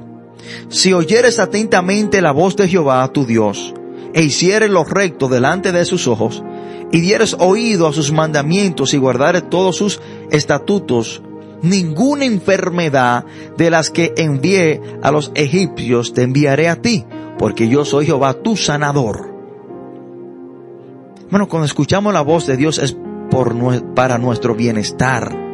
si 0.69 0.91
oyeres 0.91 1.37
atentamente 1.37 2.21
la 2.21 2.31
voz 2.31 2.55
de 2.55 2.67
Jehová 2.67 3.07
tu 3.13 3.23
Dios, 3.23 3.75
e 4.15 4.23
hicieres 4.23 4.71
lo 4.71 4.83
recto 4.83 5.27
delante 5.27 5.71
de 5.71 5.85
sus 5.85 6.07
ojos, 6.07 6.43
y 6.91 6.99
dieres 6.99 7.35
oído 7.39 7.85
a 7.85 7.93
sus 7.93 8.11
mandamientos 8.11 8.95
y 8.95 8.97
guardares 8.97 9.47
todos 9.47 9.75
sus 9.75 10.01
estatutos, 10.31 11.21
ninguna 11.61 12.25
enfermedad 12.25 13.25
de 13.57 13.69
las 13.69 13.91
que 13.91 14.13
envié 14.17 14.81
a 15.03 15.11
los 15.11 15.31
egipcios 15.35 16.13
te 16.13 16.23
enviaré 16.23 16.67
a 16.67 16.81
ti, 16.81 17.05
porque 17.37 17.69
yo 17.69 17.85
soy 17.85 18.07
Jehová 18.07 18.33
tu 18.33 18.57
sanador. 18.57 19.35
Bueno, 21.29 21.47
cuando 21.47 21.67
escuchamos 21.67 22.11
la 22.11 22.21
voz 22.21 22.47
de 22.47 22.57
Dios 22.57 22.79
es 22.79 22.97
por, 23.29 23.53
para 23.93 24.17
nuestro 24.17 24.55
bienestar 24.55 25.46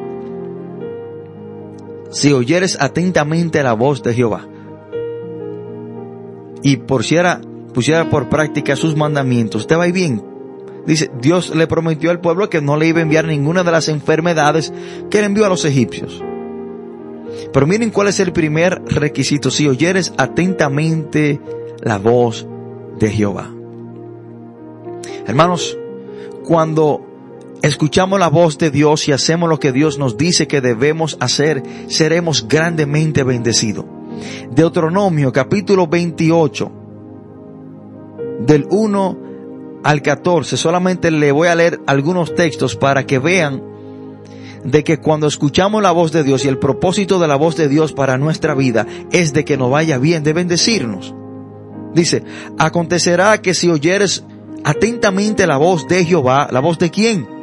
si 2.13 2.31
oyeres 2.31 2.77
atentamente 2.79 3.63
la 3.63 3.73
voz 3.73 4.03
de 4.03 4.13
Jehová 4.13 4.47
y 6.61 6.77
pusiera, 6.77 7.41
pusiera 7.73 8.09
por 8.09 8.29
práctica 8.29 8.75
sus 8.75 8.95
mandamientos, 8.95 9.67
te 9.67 9.75
va 9.75 9.85
bien. 9.87 10.23
Dice, 10.85 11.11
Dios 11.19 11.55
le 11.55 11.67
prometió 11.67 12.11
al 12.11 12.21
pueblo 12.21 12.49
que 12.49 12.61
no 12.61 12.77
le 12.77 12.87
iba 12.87 12.99
a 12.99 13.03
enviar 13.03 13.25
ninguna 13.25 13.63
de 13.63 13.71
las 13.71 13.89
enfermedades 13.89 14.73
que 15.09 15.19
le 15.19 15.25
envió 15.25 15.45
a 15.45 15.49
los 15.49 15.65
egipcios. 15.65 16.23
Pero 17.51 17.67
miren 17.67 17.89
cuál 17.89 18.09
es 18.09 18.19
el 18.19 18.31
primer 18.31 18.81
requisito. 18.85 19.49
Si 19.49 19.67
oyeres 19.67 20.13
atentamente 20.17 21.41
la 21.81 21.97
voz 21.97 22.47
de 22.99 23.09
Jehová. 23.09 23.49
Hermanos, 25.25 25.77
cuando 26.43 27.12
escuchamos 27.63 28.19
la 28.19 28.27
voz 28.27 28.57
de 28.57 28.69
Dios 28.69 29.07
y 29.07 29.13
hacemos 29.13 29.49
lo 29.49 29.59
que 29.59 29.71
Dios 29.71 29.97
nos 29.97 30.17
dice 30.17 30.47
que 30.47 30.61
debemos 30.61 31.17
hacer, 31.19 31.63
seremos 31.87 32.47
grandemente 32.47 33.23
bendecidos. 33.23 33.85
Deuteronomio 34.51 35.31
capítulo 35.31 35.87
28, 35.87 36.71
del 38.45 38.67
1 38.69 39.17
al 39.83 40.01
14, 40.01 40.57
solamente 40.57 41.09
le 41.09 41.31
voy 41.31 41.47
a 41.47 41.55
leer 41.55 41.79
algunos 41.87 42.35
textos 42.35 42.75
para 42.75 43.05
que 43.05 43.17
vean 43.17 43.63
de 44.65 44.83
que 44.83 44.99
cuando 44.99 45.27
escuchamos 45.27 45.81
la 45.81 45.91
voz 45.91 46.11
de 46.11 46.23
Dios 46.23 46.43
y 46.43 46.49
el 46.49 46.59
propósito 46.59 47.17
de 47.17 47.27
la 47.27 47.35
voz 47.37 47.55
de 47.55 47.69
Dios 47.69 47.93
para 47.93 48.17
nuestra 48.17 48.55
vida 48.55 48.85
es 49.11 49.33
de 49.33 49.45
que 49.45 49.57
nos 49.57 49.71
vaya 49.71 49.97
bien, 49.97 50.23
de 50.23 50.33
bendecirnos. 50.33 51.15
Dice, 51.93 52.23
acontecerá 52.57 53.41
que 53.41 53.53
si 53.53 53.69
oyeres 53.69 54.25
atentamente 54.65 55.47
la 55.47 55.57
voz 55.57 55.87
de 55.87 56.03
Jehová, 56.03 56.49
¿la 56.51 56.59
voz 56.59 56.77
de 56.77 56.91
quién? 56.91 57.42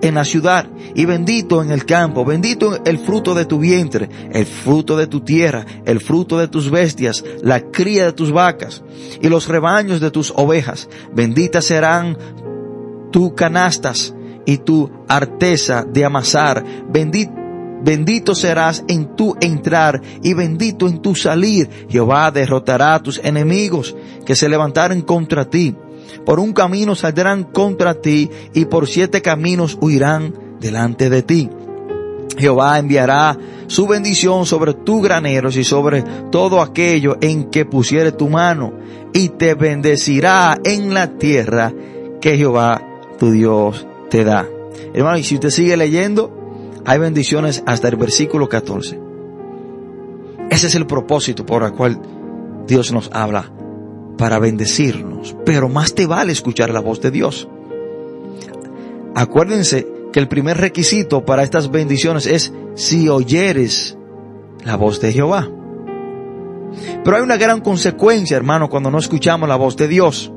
en 0.00 0.14
la 0.14 0.24
ciudad 0.24 0.68
y 0.94 1.04
bendito 1.04 1.62
en 1.62 1.70
el 1.70 1.84
campo, 1.84 2.24
bendito 2.24 2.84
el 2.84 2.98
fruto 2.98 3.34
de 3.34 3.44
tu 3.44 3.58
vientre, 3.58 4.08
el 4.32 4.46
fruto 4.46 4.96
de 4.96 5.06
tu 5.06 5.20
tierra, 5.20 5.66
el 5.84 6.00
fruto 6.00 6.38
de 6.38 6.48
tus 6.48 6.70
bestias, 6.70 7.24
la 7.42 7.60
cría 7.70 8.04
de 8.04 8.12
tus 8.12 8.32
vacas 8.32 8.82
y 9.20 9.28
los 9.28 9.48
rebaños 9.48 10.00
de 10.00 10.10
tus 10.10 10.32
ovejas. 10.36 10.88
Benditas 11.12 11.64
serán 11.64 12.16
tu 13.10 13.34
canastas 13.34 14.14
y 14.46 14.58
tu 14.58 14.90
arteza 15.08 15.84
de 15.84 16.04
amasar. 16.04 16.64
Bendito 16.88 17.38
Bendito 17.80 18.34
serás 18.34 18.84
en 18.88 19.14
tu 19.14 19.36
entrar 19.40 20.02
y 20.22 20.34
bendito 20.34 20.88
en 20.88 21.00
tu 21.00 21.14
salir. 21.14 21.70
Jehová 21.88 22.30
derrotará 22.32 22.94
a 22.94 23.02
tus 23.02 23.20
enemigos 23.22 23.94
que 24.26 24.34
se 24.34 24.48
levantaren 24.48 25.02
contra 25.02 25.48
ti 25.48 25.76
por 26.24 26.40
un 26.40 26.52
camino 26.52 26.94
saldrán 26.94 27.44
contra 27.44 27.94
ti 27.94 28.30
y 28.54 28.66
por 28.66 28.86
siete 28.86 29.22
caminos 29.22 29.78
huirán 29.80 30.34
delante 30.60 31.10
de 31.10 31.22
ti. 31.22 31.50
Jehová 32.36 32.78
enviará 32.78 33.36
su 33.66 33.86
bendición 33.86 34.46
sobre 34.46 34.74
tus 34.74 35.02
graneros 35.02 35.56
y 35.56 35.64
sobre 35.64 36.02
todo 36.30 36.60
aquello 36.62 37.16
en 37.20 37.50
que 37.50 37.64
pusiere 37.64 38.12
tu 38.12 38.28
mano 38.28 38.72
y 39.12 39.30
te 39.30 39.54
bendecirá 39.54 40.58
en 40.62 40.94
la 40.94 41.18
tierra 41.18 41.72
que 42.20 42.36
Jehová 42.36 42.82
tu 43.18 43.30
Dios 43.30 43.86
te 44.10 44.24
da. 44.24 44.46
Hermano, 44.94 45.18
y 45.18 45.24
si 45.24 45.34
usted 45.34 45.50
sigue 45.50 45.76
leyendo, 45.76 46.32
hay 46.84 46.98
bendiciones 46.98 47.62
hasta 47.66 47.88
el 47.88 47.96
versículo 47.96 48.48
14. 48.48 49.00
Ese 50.50 50.66
es 50.68 50.74
el 50.74 50.86
propósito 50.86 51.44
por 51.44 51.62
el 51.62 51.72
cual 51.72 52.00
Dios 52.66 52.92
nos 52.92 53.10
habla 53.12 53.50
para 54.18 54.38
bendecirnos, 54.38 55.34
pero 55.46 55.70
más 55.70 55.94
te 55.94 56.06
vale 56.06 56.32
escuchar 56.32 56.70
la 56.70 56.80
voz 56.80 57.00
de 57.00 57.10
Dios. 57.10 57.48
Acuérdense 59.14 59.86
que 60.12 60.20
el 60.20 60.28
primer 60.28 60.58
requisito 60.58 61.24
para 61.24 61.42
estas 61.42 61.70
bendiciones 61.70 62.26
es 62.26 62.52
si 62.74 63.08
oyeres 63.08 63.96
la 64.64 64.76
voz 64.76 65.00
de 65.00 65.12
Jehová. 65.12 65.48
Pero 67.02 67.16
hay 67.16 67.22
una 67.22 67.36
gran 67.36 67.60
consecuencia, 67.60 68.36
hermano, 68.36 68.68
cuando 68.68 68.90
no 68.90 68.98
escuchamos 68.98 69.48
la 69.48 69.56
voz 69.56 69.76
de 69.76 69.88
Dios. 69.88 70.30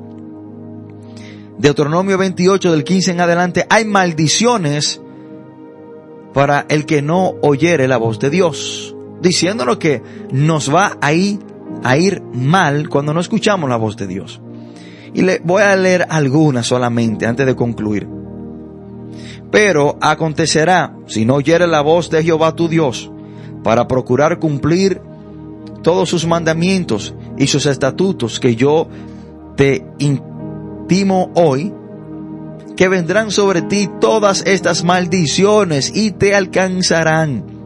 Deuteronomio 1.58 2.18
28 2.18 2.72
del 2.72 2.84
15 2.84 3.12
en 3.12 3.22
adelante, 3.22 3.66
hay 3.70 3.86
maldiciones 3.86 5.02
para 6.34 6.66
el 6.70 6.86
que 6.86 7.02
no 7.02 7.36
oyere 7.42 7.88
la 7.88 7.98
voz 7.98 8.20
de 8.20 8.30
Dios, 8.30 8.96
diciéndonos 9.22 9.78
que 9.78 10.02
nos 10.32 10.74
va 10.74 10.98
a 11.02 11.14
ir 11.14 11.51
a 11.84 11.98
ir 11.98 12.22
mal 12.34 12.90
cuando 12.90 13.14
no 13.14 13.20
escuchamos 13.20 13.70
la 13.70 13.78
voz 13.78 13.98
de 13.98 14.08
Dios. 14.08 14.42
Y 15.14 15.22
le 15.24 15.42
voy 15.44 15.62
a 15.62 15.76
leer 15.76 16.08
algunas 16.10 16.68
solamente 16.68 17.26
antes 17.26 17.46
de 17.46 17.56
concluir. 17.56 18.08
Pero 19.52 19.98
acontecerá, 20.00 20.96
si 21.08 21.26
no 21.26 21.36
oyere 21.36 21.68
la 21.68 21.82
voz 21.82 22.10
de 22.10 22.24
Jehová 22.24 22.56
tu 22.56 22.70
Dios, 22.70 23.12
para 23.64 23.88
procurar 23.88 24.40
cumplir 24.40 25.02
todos 25.84 26.10
sus 26.10 26.26
mandamientos 26.26 27.14
y 27.38 27.48
sus 27.48 27.66
estatutos 27.66 28.40
que 28.40 28.56
yo 28.56 28.88
te 29.58 29.86
intimo 30.00 31.32
hoy, 31.36 31.74
que 32.78 32.88
vendrán 32.88 33.32
sobre 33.32 33.62
ti 33.62 33.90
todas 34.00 34.44
estas 34.46 34.84
maldiciones 34.84 35.92
y 35.94 36.12
te 36.12 36.34
alcanzarán 36.36 37.62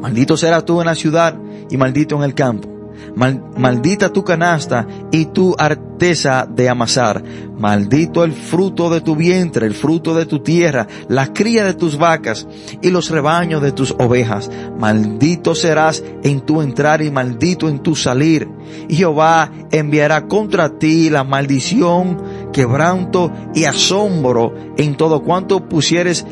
Maldito 0.00 0.36
serás 0.36 0.64
tú 0.64 0.80
en 0.80 0.86
la 0.86 0.94
ciudad 0.94 1.34
y 1.70 1.76
maldito 1.76 2.16
en 2.16 2.22
el 2.22 2.34
campo. 2.34 2.77
Maldita 3.18 4.12
tu 4.12 4.22
canasta 4.22 4.86
y 5.10 5.26
tu 5.26 5.54
arteza 5.58 6.46
de 6.48 6.68
amasar. 6.68 7.22
Maldito 7.58 8.22
el 8.22 8.32
fruto 8.32 8.88
de 8.88 9.00
tu 9.00 9.16
vientre, 9.16 9.66
el 9.66 9.74
fruto 9.74 10.14
de 10.14 10.26
tu 10.26 10.38
tierra, 10.38 10.86
la 11.08 11.32
cría 11.32 11.64
de 11.64 11.74
tus 11.74 11.98
vacas 11.98 12.46
y 12.80 12.90
los 12.90 13.10
rebaños 13.10 13.60
de 13.60 13.72
tus 13.72 13.94
ovejas. 13.98 14.48
Maldito 14.78 15.56
serás 15.56 16.04
en 16.22 16.42
tu 16.42 16.62
entrar 16.62 17.02
y 17.02 17.10
maldito 17.10 17.68
en 17.68 17.80
tu 17.80 17.96
salir. 17.96 18.48
Y 18.88 18.96
Jehová 18.96 19.50
enviará 19.72 20.28
contra 20.28 20.78
ti 20.78 21.10
la 21.10 21.24
maldición, 21.24 22.22
quebranto 22.52 23.32
y 23.54 23.64
asombro 23.64 24.54
en 24.76 24.96
todo 24.96 25.22
cuanto 25.24 25.68
pusieres 25.68 26.24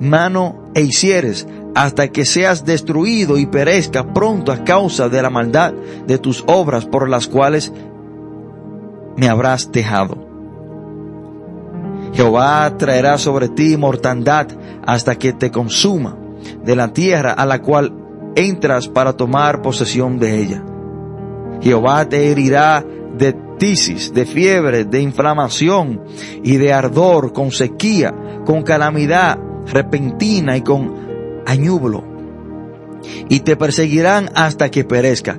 mano 0.00 0.70
e 0.74 0.80
hicieres 0.80 1.46
hasta 1.74 2.08
que 2.08 2.24
seas 2.24 2.64
destruido 2.64 3.38
y 3.38 3.46
perezca 3.46 4.12
pronto 4.12 4.52
a 4.52 4.64
causa 4.64 5.08
de 5.08 5.22
la 5.22 5.30
maldad 5.30 5.72
de 6.06 6.18
tus 6.18 6.44
obras 6.46 6.86
por 6.86 7.08
las 7.08 7.26
cuales 7.26 7.72
me 9.16 9.28
habrás 9.28 9.70
dejado. 9.70 10.30
Jehová 12.12 12.76
traerá 12.76 13.18
sobre 13.18 13.48
ti 13.48 13.76
mortandad 13.76 14.48
hasta 14.84 15.16
que 15.16 15.32
te 15.32 15.50
consuma 15.50 16.16
de 16.64 16.74
la 16.74 16.92
tierra 16.92 17.32
a 17.32 17.46
la 17.46 17.60
cual 17.60 17.92
entras 18.34 18.88
para 18.88 19.12
tomar 19.12 19.62
posesión 19.62 20.18
de 20.18 20.40
ella. 20.40 20.64
Jehová 21.60 22.08
te 22.08 22.30
herirá 22.30 22.84
de 23.16 23.34
tisis, 23.58 24.12
de 24.12 24.24
fiebre, 24.24 24.84
de 24.84 25.02
inflamación 25.02 26.02
y 26.42 26.56
de 26.56 26.72
ardor, 26.72 27.32
con 27.32 27.52
sequía, 27.52 28.14
con 28.44 28.62
calamidad 28.62 29.38
repentina 29.66 30.56
y 30.56 30.62
con 30.62 31.09
añúblo. 31.46 32.04
Y 33.28 33.40
te 33.40 33.56
perseguirán 33.56 34.30
hasta 34.34 34.70
que 34.70 34.84
perezca. 34.84 35.38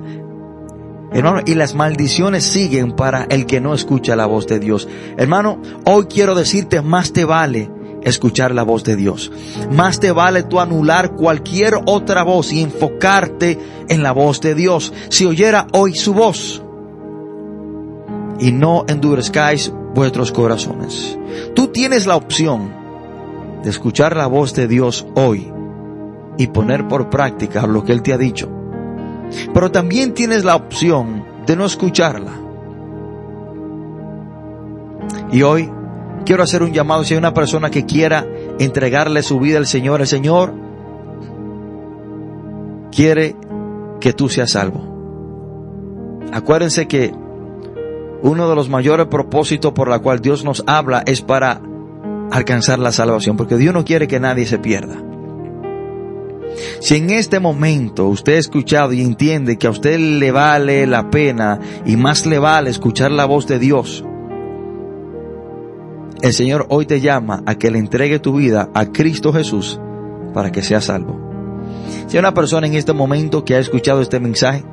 Hermano, 1.12 1.42
y 1.44 1.54
las 1.54 1.74
maldiciones 1.74 2.44
siguen 2.44 2.92
para 2.92 3.24
el 3.24 3.44
que 3.46 3.60
no 3.60 3.74
escucha 3.74 4.16
la 4.16 4.26
voz 4.26 4.46
de 4.46 4.58
Dios. 4.58 4.88
Hermano, 5.18 5.60
hoy 5.84 6.06
quiero 6.06 6.34
decirte, 6.34 6.80
más 6.80 7.12
te 7.12 7.24
vale 7.24 7.70
escuchar 8.02 8.54
la 8.54 8.62
voz 8.62 8.82
de 8.84 8.96
Dios. 8.96 9.30
Más 9.70 10.00
te 10.00 10.10
vale 10.10 10.42
tú 10.42 10.58
anular 10.58 11.14
cualquier 11.14 11.74
otra 11.86 12.22
voz 12.22 12.52
y 12.52 12.62
enfocarte 12.62 13.58
en 13.88 14.02
la 14.02 14.12
voz 14.12 14.40
de 14.40 14.54
Dios. 14.54 14.92
Si 15.10 15.26
oyera 15.26 15.66
hoy 15.72 15.94
su 15.94 16.14
voz 16.14 16.62
y 18.40 18.52
no 18.52 18.84
endurezcáis 18.88 19.72
vuestros 19.94 20.32
corazones. 20.32 21.18
Tú 21.54 21.68
tienes 21.68 22.06
la 22.06 22.16
opción 22.16 22.72
de 23.62 23.70
escuchar 23.70 24.16
la 24.16 24.26
voz 24.26 24.54
de 24.54 24.66
Dios 24.66 25.06
hoy 25.14 25.51
y 26.38 26.48
poner 26.48 26.88
por 26.88 27.10
práctica 27.10 27.66
lo 27.66 27.84
que 27.84 27.92
Él 27.92 28.02
te 28.02 28.12
ha 28.12 28.18
dicho. 28.18 28.48
Pero 29.52 29.70
también 29.70 30.14
tienes 30.14 30.44
la 30.44 30.56
opción 30.56 31.24
de 31.46 31.56
no 31.56 31.64
escucharla. 31.64 32.32
Y 35.30 35.42
hoy 35.42 35.70
quiero 36.24 36.42
hacer 36.42 36.62
un 36.62 36.72
llamado 36.72 37.04
si 37.04 37.14
hay 37.14 37.18
una 37.18 37.34
persona 37.34 37.70
que 37.70 37.86
quiera 37.86 38.26
entregarle 38.58 39.22
su 39.22 39.40
vida 39.40 39.58
al 39.58 39.66
Señor, 39.66 40.00
el 40.00 40.06
Señor 40.06 40.52
quiere 42.90 43.36
que 44.00 44.12
tú 44.12 44.28
seas 44.28 44.50
salvo. 44.50 44.92
Acuérdense 46.32 46.86
que 46.86 47.14
uno 48.22 48.48
de 48.48 48.54
los 48.54 48.68
mayores 48.68 49.06
propósitos 49.06 49.72
por 49.72 49.88
la 49.88 49.98
cual 49.98 50.20
Dios 50.20 50.44
nos 50.44 50.62
habla 50.66 51.02
es 51.06 51.22
para 51.22 51.60
alcanzar 52.30 52.78
la 52.78 52.92
salvación, 52.92 53.36
porque 53.36 53.56
Dios 53.56 53.74
no 53.74 53.84
quiere 53.84 54.08
que 54.08 54.20
nadie 54.20 54.46
se 54.46 54.58
pierda. 54.58 55.11
Si 56.80 56.96
en 56.96 57.10
este 57.10 57.40
momento 57.40 58.06
usted 58.06 58.34
ha 58.34 58.38
escuchado 58.38 58.92
y 58.92 59.00
entiende 59.00 59.56
que 59.56 59.66
a 59.66 59.70
usted 59.70 59.98
le 59.98 60.30
vale 60.30 60.86
la 60.86 61.10
pena 61.10 61.60
y 61.86 61.96
más 61.96 62.26
le 62.26 62.38
vale 62.38 62.70
escuchar 62.70 63.10
la 63.10 63.24
voz 63.24 63.46
de 63.46 63.58
Dios, 63.58 64.04
el 66.22 66.32
Señor 66.32 66.66
hoy 66.68 66.86
te 66.86 67.00
llama 67.00 67.42
a 67.46 67.56
que 67.56 67.70
le 67.70 67.78
entregue 67.78 68.18
tu 68.18 68.36
vida 68.36 68.70
a 68.74 68.86
Cristo 68.86 69.32
Jesús 69.32 69.80
para 70.32 70.52
que 70.52 70.62
sea 70.62 70.80
salvo. 70.80 71.18
Si 72.06 72.16
hay 72.16 72.20
una 72.20 72.34
persona 72.34 72.66
en 72.66 72.74
este 72.74 72.92
momento 72.92 73.44
que 73.44 73.54
ha 73.54 73.58
escuchado 73.58 74.00
este 74.00 74.20
mensaje, 74.20 74.64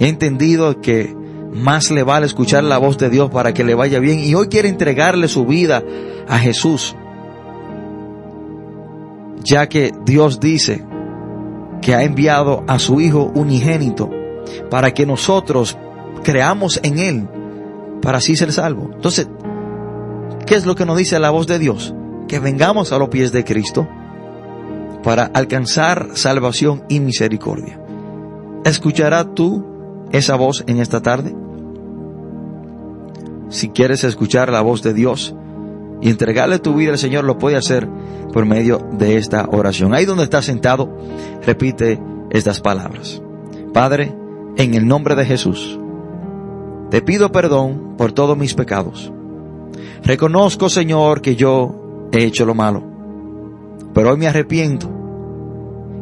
ha 0.00 0.06
entendido 0.06 0.80
que 0.80 1.16
más 1.52 1.90
le 1.90 2.02
vale 2.02 2.26
escuchar 2.26 2.62
la 2.64 2.78
voz 2.78 2.98
de 2.98 3.10
Dios 3.10 3.30
para 3.30 3.54
que 3.54 3.64
le 3.64 3.74
vaya 3.74 3.98
bien 3.98 4.20
y 4.20 4.34
hoy 4.34 4.48
quiere 4.48 4.68
entregarle 4.68 5.28
su 5.28 5.46
vida 5.46 5.82
a 6.28 6.38
Jesús, 6.38 6.94
ya 9.42 9.68
que 9.68 9.92
Dios 10.04 10.40
dice 10.40 10.84
que 11.80 11.94
ha 11.94 12.02
enviado 12.02 12.64
a 12.66 12.78
su 12.78 13.00
Hijo 13.00 13.30
unigénito 13.34 14.10
para 14.70 14.92
que 14.92 15.06
nosotros 15.06 15.78
creamos 16.22 16.80
en 16.82 16.98
Él 16.98 17.28
para 18.02 18.18
así 18.18 18.36
ser 18.36 18.52
salvos. 18.52 18.90
Entonces, 18.94 19.28
¿qué 20.46 20.54
es 20.54 20.66
lo 20.66 20.74
que 20.74 20.86
nos 20.86 20.96
dice 20.96 21.18
la 21.18 21.30
voz 21.30 21.46
de 21.46 21.58
Dios? 21.58 21.94
Que 22.26 22.38
vengamos 22.38 22.92
a 22.92 22.98
los 22.98 23.08
pies 23.08 23.32
de 23.32 23.44
Cristo 23.44 23.88
para 25.02 25.24
alcanzar 25.24 26.10
salvación 26.14 26.84
y 26.88 27.00
misericordia. 27.00 27.80
¿Escuchará 28.64 29.34
tú 29.34 29.64
esa 30.12 30.36
voz 30.36 30.64
en 30.66 30.80
esta 30.80 31.00
tarde? 31.00 31.34
Si 33.48 33.70
quieres 33.70 34.04
escuchar 34.04 34.50
la 34.50 34.60
voz 34.60 34.82
de 34.82 34.92
Dios 34.92 35.34
y 36.00 36.10
entregarle 36.10 36.58
tu 36.58 36.74
vida 36.74 36.92
al 36.92 36.98
Señor, 36.98 37.24
lo 37.24 37.38
puede 37.38 37.56
hacer 37.56 37.88
por 38.32 38.46
medio 38.46 38.78
de 38.92 39.16
esta 39.16 39.48
oración. 39.50 39.94
Ahí 39.94 40.04
donde 40.04 40.24
estás 40.24 40.44
sentado, 40.44 40.96
repite 41.44 42.00
estas 42.30 42.60
palabras. 42.60 43.22
Padre, 43.72 44.14
en 44.56 44.74
el 44.74 44.86
nombre 44.86 45.14
de 45.14 45.24
Jesús, 45.24 45.78
te 46.90 47.02
pido 47.02 47.30
perdón 47.32 47.96
por 47.96 48.12
todos 48.12 48.36
mis 48.36 48.54
pecados. 48.54 49.12
Reconozco, 50.04 50.68
Señor, 50.68 51.20
que 51.20 51.36
yo 51.36 52.08
he 52.12 52.24
hecho 52.24 52.46
lo 52.46 52.54
malo, 52.54 52.82
pero 53.92 54.10
hoy 54.10 54.16
me 54.16 54.28
arrepiento 54.28 54.88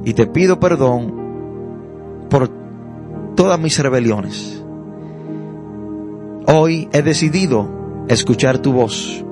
y 0.05 0.15
te 0.15 0.27
pido 0.27 0.61
perdón 0.61 2.27
por 2.31 2.51
todas 3.35 3.59
mis 3.59 3.79
rebeliones. 3.79 4.63
Hoy 6.47 6.89
he 6.93 7.03
decidido 7.03 7.69
escuchar 8.09 8.59
tu 8.59 8.73
voz. 8.73 9.26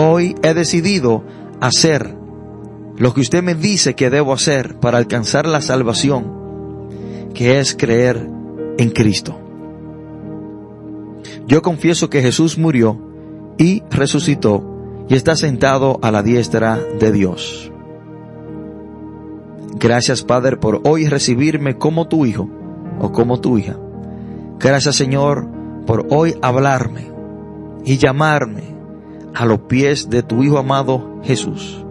Hoy 0.00 0.36
he 0.42 0.54
decidido 0.54 1.24
hacer 1.60 2.16
lo 2.96 3.14
que 3.14 3.20
usted 3.20 3.42
me 3.42 3.56
dice 3.56 3.94
que 3.96 4.10
debo 4.10 4.32
hacer 4.32 4.78
para 4.78 4.98
alcanzar 4.98 5.46
la 5.46 5.60
salvación, 5.60 6.88
que 7.34 7.58
es 7.58 7.74
creer 7.74 8.28
en 8.78 8.90
Cristo. 8.90 9.36
Yo 11.48 11.62
confieso 11.62 12.08
que 12.10 12.22
Jesús 12.22 12.58
murió 12.58 12.96
y 13.58 13.82
resucitó 13.90 15.04
y 15.08 15.14
está 15.14 15.34
sentado 15.34 15.98
a 16.00 16.12
la 16.12 16.22
diestra 16.22 16.78
de 17.00 17.10
Dios. 17.10 17.72
Gracias 19.80 20.22
Padre 20.22 20.56
por 20.56 20.80
hoy 20.84 21.08
recibirme 21.08 21.76
como 21.76 22.06
tu 22.06 22.24
hijo 22.24 22.48
o 23.00 23.10
como 23.10 23.40
tu 23.40 23.58
hija. 23.58 23.76
Gracias 24.60 24.94
Señor 24.94 25.48
por 25.86 26.06
hoy 26.10 26.36
hablarme 26.40 27.10
y 27.84 27.96
llamarme 27.96 28.77
a 29.34 29.44
los 29.44 29.60
pies 29.60 30.10
de 30.10 30.22
tu 30.22 30.42
Hijo 30.42 30.58
amado 30.58 31.20
Jesús. 31.22 31.84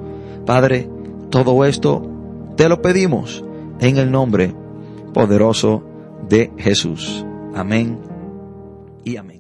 Padre, 0.46 0.90
todo 1.30 1.66
esto 1.66 2.10
te 2.56 2.70
lo 2.70 2.82
pedimos 2.82 3.44
en 3.80 3.98
el 3.98 4.12
nombre 4.12 4.54
poderoso 5.14 5.84
de 6.28 6.52
Jesús. 6.58 7.26
Amén 7.54 8.00
y 9.04 9.18
amén. 9.18 9.37